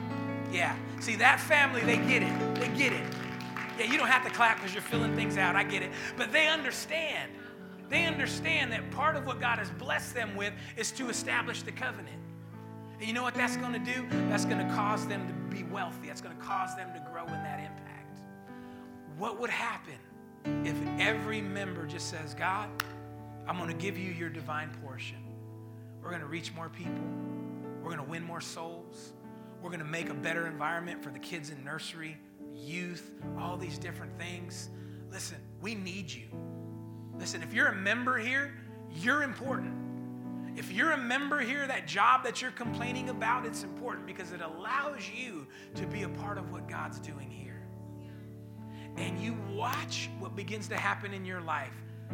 Yeah. 0.51 0.75
See, 0.99 1.15
that 1.17 1.39
family, 1.39 1.81
they 1.81 1.97
get 1.97 2.23
it. 2.23 2.55
They 2.55 2.69
get 2.69 2.93
it. 2.93 3.03
Yeah, 3.77 3.85
you 3.85 3.97
don't 3.97 4.07
have 4.07 4.23
to 4.23 4.31
clap 4.31 4.57
because 4.57 4.73
you're 4.73 4.81
filling 4.81 5.15
things 5.15 5.37
out. 5.37 5.55
I 5.55 5.63
get 5.63 5.83
it. 5.83 5.91
But 6.15 6.31
they 6.31 6.47
understand. 6.47 7.31
They 7.89 8.05
understand 8.05 8.71
that 8.71 8.89
part 8.91 9.15
of 9.15 9.25
what 9.25 9.39
God 9.39 9.59
has 9.59 9.69
blessed 9.71 10.13
them 10.13 10.35
with 10.35 10.53
is 10.75 10.91
to 10.93 11.09
establish 11.09 11.61
the 11.61 11.71
covenant. 11.71 12.19
And 12.99 13.07
you 13.07 13.13
know 13.13 13.23
what 13.23 13.35
that's 13.35 13.57
going 13.57 13.73
to 13.73 13.79
do? 13.79 14.05
That's 14.29 14.45
going 14.45 14.65
to 14.65 14.73
cause 14.73 15.07
them 15.07 15.27
to 15.27 15.55
be 15.55 15.63
wealthy. 15.63 16.07
That's 16.07 16.21
going 16.21 16.35
to 16.35 16.43
cause 16.43 16.75
them 16.75 16.89
to 16.93 17.11
grow 17.11 17.23
in 17.25 17.43
that 17.43 17.59
impact. 17.59 18.19
What 19.17 19.39
would 19.39 19.49
happen 19.49 19.93
if 20.65 20.75
every 20.99 21.41
member 21.41 21.85
just 21.85 22.09
says, 22.09 22.33
God, 22.33 22.69
I'm 23.47 23.57
going 23.57 23.69
to 23.69 23.75
give 23.75 23.97
you 23.97 24.11
your 24.11 24.29
divine 24.29 24.69
portion? 24.83 25.17
We're 26.01 26.09
going 26.09 26.21
to 26.21 26.27
reach 26.27 26.53
more 26.53 26.69
people. 26.69 27.03
We're 27.81 27.95
going 27.95 28.03
to 28.03 28.09
win 28.09 28.23
more 28.23 28.41
souls. 28.41 29.13
We're 29.61 29.69
going 29.69 29.79
to 29.79 29.85
make 29.85 30.09
a 30.09 30.13
better 30.13 30.47
environment 30.47 31.03
for 31.03 31.09
the 31.09 31.19
kids 31.19 31.51
in 31.51 31.63
nursery, 31.63 32.17
youth, 32.53 33.11
all 33.39 33.57
these 33.57 33.77
different 33.77 34.17
things. 34.17 34.69
Listen, 35.11 35.37
we 35.61 35.75
need 35.75 36.11
you. 36.11 36.27
Listen, 37.19 37.41
if 37.43 37.53
you're 37.53 37.67
a 37.67 37.75
member 37.75 38.17
here, 38.17 38.53
you're 38.93 39.23
important. 39.23 39.73
If 40.57 40.71
you're 40.71 40.91
a 40.91 40.97
member 40.97 41.39
here, 41.39 41.67
that 41.67 41.87
job 41.87 42.23
that 42.23 42.41
you're 42.41 42.51
complaining 42.51 43.09
about, 43.09 43.45
it's 43.45 43.63
important 43.63 44.07
because 44.07 44.31
it 44.31 44.41
allows 44.41 45.07
you 45.09 45.45
to 45.75 45.85
be 45.85 46.03
a 46.03 46.09
part 46.09 46.37
of 46.37 46.51
what 46.51 46.67
God's 46.67 46.99
doing 46.99 47.29
here. 47.29 47.61
And 48.97 49.19
you 49.19 49.37
watch 49.51 50.09
what 50.19 50.35
begins 50.35 50.67
to 50.69 50.75
happen 50.75 51.13
in 51.13 51.25
your 51.25 51.41
life, 51.41 51.73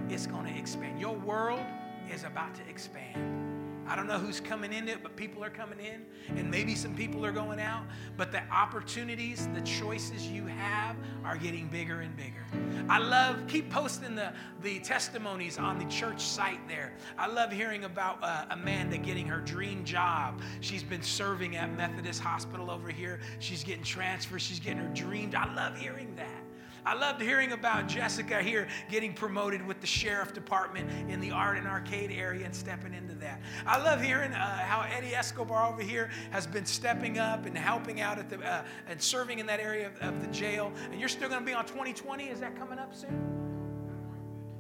it's 0.10 0.28
going 0.28 0.46
to 0.46 0.60
expand. 0.60 1.00
Your 1.00 1.16
world 1.16 1.66
is 2.12 2.26
about 2.26 2.54
to 2.56 2.68
expand. 2.70 3.63
I 3.88 3.96
don't 3.96 4.08
know 4.08 4.18
who's 4.18 4.40
coming 4.40 4.72
in 4.72 4.88
it, 4.88 5.04
but 5.04 5.16
people 5.16 5.44
are 5.44 5.50
coming 5.50 5.80
in, 5.80 6.06
and 6.38 6.50
maybe 6.50 6.76
some 6.76 6.96
people 6.96 7.26
are 7.26 7.32
going 7.32 7.60
out. 7.60 7.84
But 8.18 8.32
the 8.32 8.44
opportunities, 8.50 9.48
the 9.54 9.62
choices 9.62 10.28
you 10.28 10.46
have 10.46 10.96
are 11.24 11.38
getting 11.38 11.68
bigger 11.68 12.02
and 12.02 12.16
bigger. 12.16 12.46
I 12.90 13.00
love, 13.00 13.48
keep 13.48 13.70
posting 13.70 14.16
the, 14.16 14.34
the 14.62 14.80
testimonies 14.80 15.58
on 15.58 15.80
the 15.80 15.86
church 15.86 16.22
site 16.22 16.68
there. 16.68 16.94
I 17.18 17.28
love 17.28 17.52
hearing 17.52 17.86
about 17.86 18.20
uh, 18.22 18.46
Amanda 18.52 18.98
getting 18.98 19.28
her 19.28 19.40
dream 19.40 19.84
job. 19.84 20.42
She's 20.62 20.84
been 20.84 21.04
serving 21.04 21.56
at 21.56 21.76
Methodist 21.76 22.22
Hospital 22.22 22.70
over 22.70 22.90
here. 22.90 23.20
She's 23.40 23.64
getting 23.64 23.84
transferred, 23.84 24.42
she's 24.42 24.60
getting 24.60 24.80
her 24.80 24.94
dream. 24.94 25.32
I 25.36 25.54
love 25.54 25.78
hearing 25.78 26.16
that. 26.16 26.43
I 26.86 26.96
loved 26.96 27.22
hearing 27.22 27.54
about 27.54 27.88
Jessica 27.88 28.42
here 28.42 28.68
getting 28.90 29.14
promoted 29.14 29.66
with 29.66 29.80
the 29.80 29.88
sheriff 29.88 30.34
department 30.34 30.90
in 31.10 31.20
the 31.20 31.32
Arden 31.32 31.66
Arcade 31.66 32.12
area 32.12 32.46
and 32.46 32.56
stepping 32.56 32.94
into 32.94 33.14
that. 33.16 33.42
I 33.66 33.82
love 33.82 34.02
hearing 34.02 34.34
uh, 34.34 34.58
how 34.58 34.82
Eddie 34.82 35.16
Escobar 35.16 35.72
over 35.72 35.82
here 35.82 36.10
has 36.32 36.46
been 36.46 36.66
stepping 36.66 37.20
up 37.20 37.46
and 37.46 37.58
helping 37.58 38.02
out 38.02 38.20
at 38.20 38.30
the 38.30 38.40
uh, 38.40 38.64
and 38.88 39.02
serving 39.02 39.40
in 39.40 39.46
that 39.46 39.60
area 39.60 39.88
of, 39.88 39.98
of 40.00 40.22
the 40.22 40.28
jail. 40.28 40.72
And 40.92 41.00
you're 41.00 41.10
still 41.10 41.30
going 41.30 41.42
to 41.42 41.46
be 41.46 41.54
on 41.54 41.66
2020. 41.66 42.26
Is 42.26 42.40
that 42.42 42.58
coming 42.58 42.80
up 42.80 42.94
soon? 42.94 43.44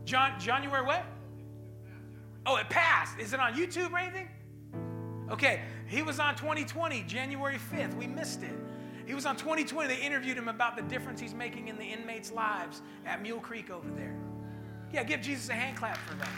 John, 0.05 0.39
January 0.39 0.85
what? 0.85 1.05
Oh, 2.45 2.57
it 2.57 2.69
passed. 2.69 3.19
Is 3.19 3.33
it 3.33 3.39
on 3.39 3.53
YouTube 3.53 3.91
or 3.91 3.99
anything? 3.99 4.29
Okay, 5.29 5.61
he 5.87 6.01
was 6.01 6.19
on 6.19 6.35
2020, 6.35 7.03
January 7.03 7.57
5th. 7.57 7.95
We 7.95 8.07
missed 8.07 8.43
it. 8.43 8.53
He 9.05 9.13
was 9.13 9.25
on 9.25 9.35
2020. 9.35 9.88
They 9.88 10.01
interviewed 10.01 10.38
him 10.38 10.47
about 10.47 10.75
the 10.75 10.84
difference 10.84 11.19
he's 11.19 11.34
making 11.34 11.67
in 11.67 11.77
the 11.77 11.85
inmates' 11.85 12.31
lives 12.31 12.81
at 13.05 13.21
Mule 13.21 13.39
Creek 13.39 13.69
over 13.69 13.89
there. 13.91 14.15
Yeah, 14.91 15.03
give 15.03 15.21
Jesus 15.21 15.49
a 15.49 15.53
hand 15.53 15.75
clap 15.75 15.97
for 15.97 16.15
that. 16.15 16.30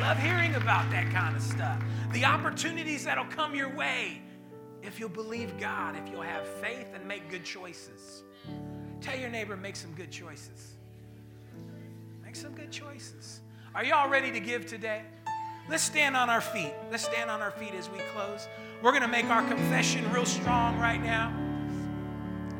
Love 0.00 0.18
hearing 0.18 0.54
about 0.54 0.90
that 0.90 1.10
kind 1.12 1.36
of 1.36 1.42
stuff. 1.42 1.82
The 2.12 2.24
opportunities 2.24 3.04
that'll 3.04 3.26
come 3.26 3.54
your 3.54 3.74
way 3.74 4.22
if 4.82 4.98
you'll 4.98 5.10
believe 5.10 5.58
God, 5.58 5.94
if 5.96 6.10
you'll 6.10 6.22
have 6.22 6.46
faith 6.46 6.88
and 6.94 7.06
make 7.06 7.28
good 7.30 7.44
choices. 7.44 8.22
Tell 9.00 9.18
your 9.18 9.28
neighbor, 9.28 9.56
make 9.56 9.76
some 9.76 9.92
good 9.92 10.10
choices. 10.10 10.74
Make 12.24 12.36
some 12.36 12.54
good 12.54 12.70
choices. 12.70 13.40
Are 13.74 13.84
y'all 13.84 14.08
ready 14.08 14.32
to 14.32 14.40
give 14.40 14.66
today? 14.66 15.02
Let's 15.68 15.82
stand 15.82 16.16
on 16.16 16.30
our 16.30 16.40
feet. 16.40 16.72
Let's 16.90 17.04
stand 17.04 17.30
on 17.30 17.40
our 17.40 17.50
feet 17.50 17.74
as 17.74 17.88
we 17.90 17.98
close. 18.14 18.48
We're 18.82 18.92
going 18.92 19.02
to 19.02 19.08
make 19.08 19.26
our 19.26 19.46
confession 19.46 20.10
real 20.10 20.24
strong 20.24 20.78
right 20.78 21.02
now. 21.02 21.36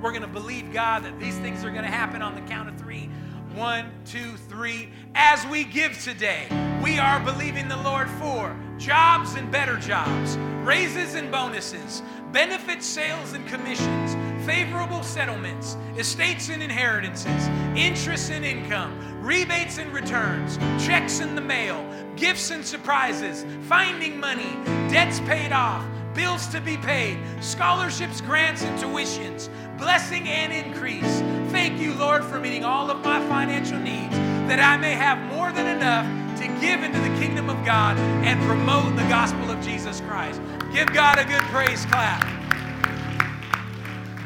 We're 0.02 0.10
going 0.10 0.20
to 0.20 0.28
believe 0.28 0.70
God 0.70 1.02
that 1.04 1.18
these 1.18 1.38
things 1.38 1.64
are 1.64 1.70
going 1.70 1.84
to 1.84 1.90
happen 1.90 2.20
on 2.20 2.34
the 2.34 2.42
count 2.42 2.68
of 2.68 2.78
three. 2.78 3.08
One, 3.54 3.90
two, 4.04 4.36
three. 4.36 4.90
As 5.14 5.46
we 5.46 5.64
give 5.64 5.98
today, 6.02 6.46
we 6.84 6.98
are 6.98 7.20
believing 7.20 7.68
the 7.68 7.78
Lord 7.78 8.08
for 8.10 8.54
jobs 8.76 9.34
and 9.34 9.50
better 9.50 9.78
jobs, 9.78 10.36
raises 10.62 11.14
and 11.14 11.32
bonuses, 11.32 12.02
benefits, 12.32 12.84
sales 12.84 13.32
and 13.32 13.46
commissions, 13.48 14.14
favorable 14.44 15.02
settlements, 15.02 15.78
estates 15.96 16.50
and 16.50 16.62
inheritances, 16.62 17.48
interest 17.74 18.30
and 18.30 18.44
income, 18.44 19.22
rebates 19.22 19.78
and 19.78 19.90
returns, 19.90 20.58
checks 20.84 21.20
in 21.20 21.34
the 21.34 21.40
mail, 21.40 21.82
gifts 22.14 22.50
and 22.50 22.64
surprises, 22.64 23.46
finding 23.62 24.20
money, 24.20 24.52
debts 24.90 25.18
paid 25.20 25.50
off 25.50 25.84
bills 26.14 26.46
to 26.48 26.60
be 26.60 26.76
paid, 26.76 27.18
scholarships, 27.40 28.20
grants, 28.20 28.62
and 28.62 28.78
tuitions, 28.78 29.48
blessing 29.78 30.28
and 30.28 30.52
increase. 30.52 31.20
Thank 31.50 31.80
you, 31.80 31.94
Lord, 31.94 32.24
for 32.24 32.38
meeting 32.38 32.64
all 32.64 32.90
of 32.90 33.04
my 33.04 33.20
financial 33.28 33.78
needs, 33.78 34.14
that 34.48 34.60
I 34.60 34.76
may 34.76 34.92
have 34.92 35.18
more 35.32 35.52
than 35.52 35.66
enough 35.66 36.06
to 36.40 36.46
give 36.60 36.82
into 36.82 36.98
the 37.00 37.20
kingdom 37.20 37.50
of 37.50 37.64
God 37.64 37.96
and 38.24 38.40
promote 38.42 38.96
the 38.96 39.08
gospel 39.08 39.50
of 39.50 39.60
Jesus 39.62 40.00
Christ. 40.02 40.40
Give 40.72 40.92
God 40.92 41.18
a 41.18 41.24
good 41.24 41.42
praise 41.42 41.84
clap. 41.86 42.22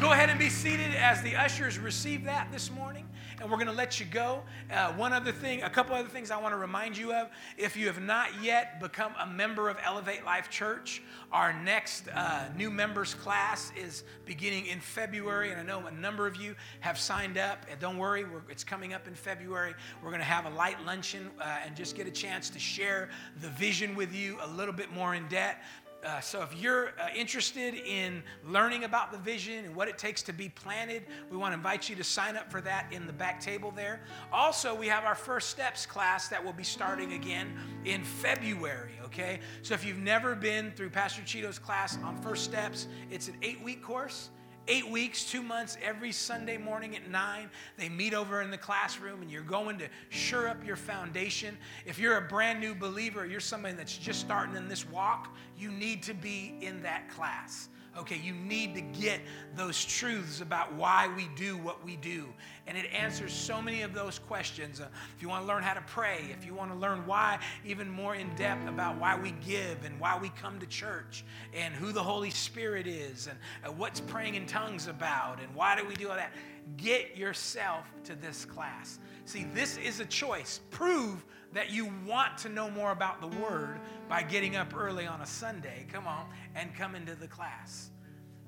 Go 0.00 0.12
ahead 0.12 0.28
and 0.28 0.38
be 0.38 0.50
seated 0.50 0.94
as 0.94 1.22
the 1.22 1.36
ushers 1.36 1.78
receive 1.78 2.24
that 2.24 2.48
this 2.52 2.70
morning 2.70 3.03
and 3.44 3.50
we're 3.50 3.58
going 3.58 3.68
to 3.68 3.74
let 3.74 4.00
you 4.00 4.06
go. 4.06 4.40
Uh, 4.72 4.90
one 4.94 5.12
other 5.12 5.30
thing, 5.30 5.62
a 5.62 5.68
couple 5.68 5.94
other 5.94 6.08
things 6.08 6.30
I 6.30 6.40
want 6.40 6.54
to 6.54 6.56
remind 6.56 6.96
you 6.96 7.12
of. 7.12 7.28
If 7.58 7.76
you 7.76 7.86
have 7.88 8.00
not 8.00 8.42
yet 8.42 8.80
become 8.80 9.12
a 9.20 9.26
member 9.26 9.68
of 9.68 9.76
Elevate 9.84 10.24
Life 10.24 10.48
Church, 10.48 11.02
our 11.30 11.52
next 11.52 12.08
uh, 12.08 12.46
new 12.56 12.70
members 12.70 13.12
class 13.12 13.70
is 13.76 14.02
beginning 14.24 14.64
in 14.66 14.80
February, 14.80 15.50
and 15.50 15.60
I 15.60 15.62
know 15.62 15.86
a 15.86 15.90
number 15.90 16.26
of 16.26 16.36
you 16.36 16.56
have 16.80 16.98
signed 16.98 17.36
up. 17.36 17.66
And 17.70 17.78
don't 17.78 17.98
worry, 17.98 18.24
it's 18.48 18.64
coming 18.64 18.94
up 18.94 19.06
in 19.06 19.14
February. 19.14 19.74
We're 20.02 20.10
going 20.10 20.20
to 20.20 20.26
have 20.26 20.46
a 20.46 20.56
light 20.56 20.82
luncheon 20.86 21.30
uh, 21.38 21.58
and 21.66 21.76
just 21.76 21.96
get 21.96 22.06
a 22.06 22.10
chance 22.10 22.48
to 22.48 22.58
share 22.58 23.10
the 23.42 23.48
vision 23.50 23.94
with 23.94 24.14
you 24.14 24.38
a 24.40 24.48
little 24.48 24.74
bit 24.74 24.90
more 24.90 25.14
in 25.14 25.28
depth. 25.28 25.62
Uh, 26.04 26.20
so, 26.20 26.42
if 26.42 26.54
you're 26.60 26.88
uh, 27.00 27.08
interested 27.16 27.74
in 27.74 28.22
learning 28.46 28.84
about 28.84 29.10
the 29.10 29.16
vision 29.16 29.64
and 29.64 29.74
what 29.74 29.88
it 29.88 29.96
takes 29.96 30.20
to 30.20 30.34
be 30.34 30.50
planted, 30.50 31.02
we 31.30 31.36
want 31.38 31.52
to 31.52 31.56
invite 31.56 31.88
you 31.88 31.96
to 31.96 32.04
sign 32.04 32.36
up 32.36 32.50
for 32.50 32.60
that 32.60 32.86
in 32.92 33.06
the 33.06 33.12
back 33.12 33.40
table 33.40 33.70
there. 33.70 34.02
Also, 34.30 34.74
we 34.74 34.86
have 34.86 35.04
our 35.04 35.14
First 35.14 35.48
Steps 35.48 35.86
class 35.86 36.28
that 36.28 36.44
will 36.44 36.52
be 36.52 36.62
starting 36.62 37.14
again 37.14 37.56
in 37.86 38.04
February, 38.04 38.92
okay? 39.02 39.40
So, 39.62 39.72
if 39.72 39.82
you've 39.82 39.96
never 39.96 40.34
been 40.34 40.72
through 40.72 40.90
Pastor 40.90 41.22
Cheeto's 41.22 41.58
class 41.58 41.96
on 42.04 42.18
First 42.18 42.44
Steps, 42.44 42.86
it's 43.10 43.28
an 43.28 43.36
eight 43.40 43.62
week 43.62 43.82
course 43.82 44.28
eight 44.68 44.88
weeks, 44.88 45.24
two 45.24 45.42
months, 45.42 45.76
every 45.82 46.12
Sunday 46.12 46.56
morning 46.56 46.96
at 46.96 47.10
nine. 47.10 47.50
They 47.76 47.88
meet 47.88 48.14
over 48.14 48.42
in 48.42 48.50
the 48.50 48.58
classroom, 48.58 49.22
and 49.22 49.30
you're 49.30 49.42
going 49.42 49.78
to 49.78 49.88
sure 50.08 50.48
up 50.48 50.64
your 50.66 50.76
foundation. 50.76 51.56
If 51.86 51.98
you're 51.98 52.16
a 52.16 52.22
brand 52.22 52.60
new 52.60 52.74
believer, 52.74 53.26
you're 53.26 53.40
somebody 53.40 53.74
that's 53.74 53.96
just 53.96 54.20
starting 54.20 54.56
in 54.56 54.68
this 54.68 54.88
walk, 54.88 55.34
you 55.58 55.70
need 55.70 56.02
to 56.04 56.14
be 56.14 56.54
in 56.60 56.82
that 56.82 57.08
class. 57.10 57.68
Okay, 57.96 58.16
you 58.16 58.32
need 58.32 58.74
to 58.74 58.80
get 58.80 59.20
those 59.54 59.84
truths 59.84 60.40
about 60.40 60.74
why 60.74 61.08
we 61.16 61.28
do 61.36 61.56
what 61.56 61.84
we 61.84 61.96
do. 61.96 62.26
And 62.66 62.76
it 62.76 62.86
answers 62.92 63.32
so 63.32 63.62
many 63.62 63.82
of 63.82 63.94
those 63.94 64.18
questions. 64.18 64.80
Uh, 64.80 64.88
if 65.14 65.22
you 65.22 65.28
want 65.28 65.44
to 65.44 65.48
learn 65.48 65.62
how 65.62 65.74
to 65.74 65.80
pray, 65.82 66.26
if 66.36 66.44
you 66.44 66.54
want 66.54 66.72
to 66.72 66.76
learn 66.76 67.06
why, 67.06 67.38
even 67.64 67.88
more 67.88 68.16
in 68.16 68.34
depth 68.34 68.68
about 68.68 68.98
why 68.98 69.16
we 69.16 69.32
give 69.46 69.84
and 69.84 69.98
why 70.00 70.18
we 70.18 70.30
come 70.30 70.58
to 70.58 70.66
church 70.66 71.24
and 71.54 71.72
who 71.74 71.92
the 71.92 72.02
Holy 72.02 72.30
Spirit 72.30 72.86
is 72.86 73.28
and 73.28 73.38
uh, 73.64 73.72
what's 73.72 74.00
praying 74.00 74.34
in 74.34 74.46
tongues 74.46 74.88
about 74.88 75.40
and 75.40 75.54
why 75.54 75.76
do 75.76 75.86
we 75.86 75.94
do 75.94 76.08
all 76.08 76.16
that, 76.16 76.32
get 76.76 77.16
yourself 77.16 77.86
to 78.04 78.16
this 78.16 78.44
class. 78.44 78.98
See, 79.24 79.46
this 79.54 79.76
is 79.78 80.00
a 80.00 80.06
choice. 80.06 80.60
Prove 80.70 81.24
that 81.54 81.70
you 81.70 81.90
want 82.06 82.36
to 82.38 82.48
know 82.48 82.70
more 82.70 82.90
about 82.90 83.20
the 83.20 83.28
Word 83.38 83.80
by 84.08 84.22
getting 84.22 84.56
up 84.56 84.76
early 84.76 85.06
on 85.06 85.20
a 85.20 85.26
Sunday, 85.26 85.86
come 85.90 86.06
on, 86.06 86.26
and 86.54 86.74
come 86.74 86.94
into 86.94 87.14
the 87.14 87.28
class. 87.28 87.90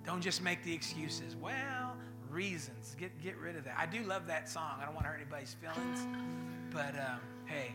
Don't 0.05 0.21
just 0.21 0.43
make 0.43 0.63
the 0.63 0.75
excuses. 0.75 1.35
Well, 1.35 1.97
reasons. 2.31 2.95
Get, 2.99 3.21
get 3.23 3.37
rid 3.39 3.57
of 3.57 3.65
that. 3.65 3.77
I 3.79 3.87
do 3.87 4.03
love 4.03 4.27
that 4.27 4.49
song. 4.49 4.79
I 4.81 4.85
don't 4.85 4.95
want 4.95 5.07
to 5.07 5.11
hurt 5.11 5.21
anybody's 5.21 5.55
feelings. 5.55 6.07
But 6.71 6.95
um, 6.95 7.21
hey, 7.47 7.73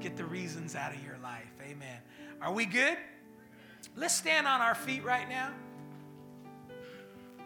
get 0.00 0.16
the 0.16 0.24
reasons 0.24 0.76
out 0.76 0.94
of 0.94 1.04
your 1.04 1.18
life. 1.22 1.52
Amen. 1.62 1.98
Are 2.40 2.52
we 2.52 2.64
good? 2.64 2.96
Let's 3.96 4.14
stand 4.14 4.46
on 4.46 4.60
our 4.60 4.74
feet 4.74 5.04
right 5.04 5.28
now 5.28 5.50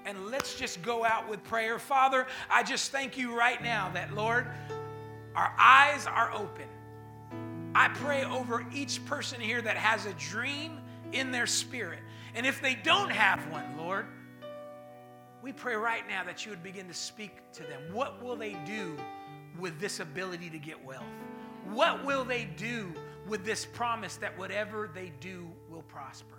and 0.04 0.26
let's 0.26 0.58
just 0.58 0.82
go 0.82 1.04
out 1.04 1.28
with 1.28 1.42
prayer. 1.44 1.78
Father, 1.78 2.26
I 2.50 2.62
just 2.62 2.90
thank 2.90 3.16
you 3.16 3.36
right 3.36 3.62
now 3.62 3.90
that, 3.94 4.12
Lord, 4.14 4.46
our 5.34 5.54
eyes 5.58 6.06
are 6.06 6.32
open. 6.32 6.66
I 7.74 7.88
pray 7.88 8.24
over 8.24 8.64
each 8.72 9.04
person 9.06 9.40
here 9.40 9.62
that 9.62 9.76
has 9.76 10.06
a 10.06 10.12
dream 10.14 10.78
in 11.12 11.32
their 11.32 11.46
spirit. 11.46 12.00
And 12.34 12.46
if 12.46 12.60
they 12.60 12.74
don't 12.74 13.10
have 13.10 13.40
one, 13.50 13.76
Lord, 13.76 14.06
we 15.42 15.52
pray 15.52 15.74
right 15.74 16.06
now 16.08 16.22
that 16.24 16.44
you 16.44 16.50
would 16.50 16.62
begin 16.62 16.86
to 16.88 16.94
speak 16.94 17.32
to 17.54 17.62
them. 17.62 17.80
What 17.92 18.22
will 18.22 18.36
they 18.36 18.56
do 18.66 18.96
with 19.58 19.80
this 19.80 20.00
ability 20.00 20.50
to 20.50 20.58
get 20.58 20.82
wealth? 20.84 21.02
What 21.64 22.04
will 22.04 22.24
they 22.24 22.44
do 22.44 22.92
with 23.26 23.44
this 23.44 23.64
promise 23.64 24.16
that 24.16 24.36
whatever 24.38 24.90
they 24.92 25.12
do 25.20 25.50
will 25.70 25.82
prosper? 25.82 26.36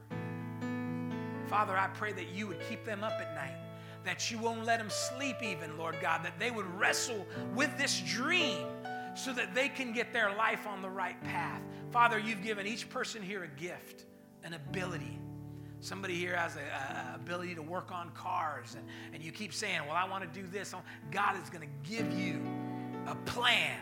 Father, 1.47 1.77
I 1.77 1.87
pray 1.87 2.13
that 2.13 2.29
you 2.29 2.47
would 2.47 2.59
keep 2.69 2.85
them 2.85 3.03
up 3.03 3.13
at 3.19 3.35
night, 3.35 3.57
that 4.05 4.31
you 4.31 4.37
won't 4.37 4.65
let 4.65 4.79
them 4.79 4.89
sleep, 4.89 5.37
even, 5.41 5.77
Lord 5.77 5.97
God, 6.01 6.23
that 6.23 6.39
they 6.39 6.51
would 6.51 6.65
wrestle 6.79 7.25
with 7.53 7.77
this 7.77 8.01
dream 8.01 8.67
so 9.15 9.33
that 9.33 9.53
they 9.53 9.69
can 9.69 9.93
get 9.93 10.13
their 10.13 10.33
life 10.35 10.65
on 10.67 10.81
the 10.81 10.89
right 10.89 11.21
path. 11.23 11.61
Father, 11.91 12.17
you've 12.17 12.43
given 12.43 12.65
each 12.65 12.89
person 12.89 13.21
here 13.21 13.43
a 13.43 13.47
gift, 13.47 14.05
an 14.43 14.53
ability. 14.53 15.19
Somebody 15.79 16.15
here 16.15 16.35
has 16.35 16.55
an 16.55 17.15
ability 17.15 17.55
to 17.55 17.61
work 17.61 17.91
on 17.91 18.09
cars, 18.11 18.75
and, 18.75 18.87
and 19.13 19.21
you 19.21 19.31
keep 19.31 19.53
saying, 19.53 19.81
Well, 19.85 19.95
I 19.95 20.07
want 20.07 20.23
to 20.23 20.41
do 20.41 20.47
this. 20.47 20.73
Oh, 20.73 20.81
God 21.11 21.35
is 21.41 21.49
going 21.49 21.67
to 21.67 21.89
give 21.89 22.11
you 22.17 22.41
a 23.05 23.15
plan, 23.15 23.79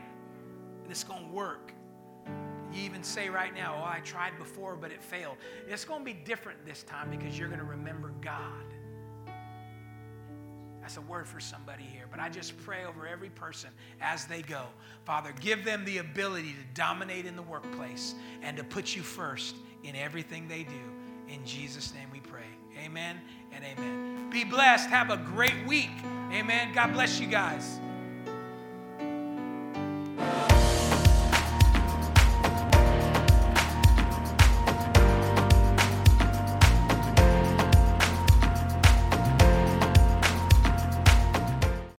and 0.84 0.92
it's 0.92 1.04
going 1.04 1.28
to 1.28 1.32
work. 1.32 1.72
You 2.74 2.84
even 2.84 3.04
say 3.04 3.30
right 3.30 3.54
now, 3.54 3.76
Oh, 3.80 3.86
I 3.86 4.00
tried 4.00 4.38
before, 4.38 4.76
but 4.76 4.92
it 4.92 5.02
failed. 5.02 5.38
It's 5.68 5.86
going 5.86 6.02
to 6.02 6.06
be 6.06 6.14
different 6.14 6.66
this 6.66 6.84
time 6.84 7.12
because 7.12 7.38
you're 7.38 7.50
going 7.50 7.60
to 7.60 7.66
remember 7.66 8.12
God. 8.22 8.71
That's 10.82 10.98
a 10.98 11.02
word 11.02 11.28
for 11.28 11.40
somebody 11.40 11.84
here. 11.84 12.06
But 12.10 12.20
I 12.20 12.30
just 12.30 12.58
pray 12.66 12.86
over 12.86 13.08
every 13.08 13.30
person 13.30 13.70
as 14.02 14.26
they 14.26 14.42
go. 14.42 14.64
Father, 15.06 15.34
give 15.40 15.64
them 15.64 15.86
the 15.86 16.00
ability 16.00 16.54
to 16.54 16.74
dominate 16.74 17.26
in 17.26 17.36
the 17.36 17.44
workplace 17.44 18.16
and 18.42 18.58
to 18.58 18.64
put 18.64 18.96
you 18.96 19.04
first 19.04 19.56
in 19.84 19.96
everything 19.96 20.48
they 20.48 20.64
do. 20.64 21.32
In 21.34 21.46
Jesus' 21.46 21.94
name 21.94 22.10
we 22.12 22.20
pray. 22.20 22.42
Amen 22.84 23.22
and 23.54 23.64
amen. 23.64 24.30
Be 24.32 24.44
blessed. 24.44 24.90
Have 24.90 25.12
a 25.12 25.18
great 25.18 25.66
week. 25.68 25.92
Amen. 26.32 26.74
God 26.74 26.94
bless 26.94 27.20
you 27.20 27.28
guys. 27.28 27.80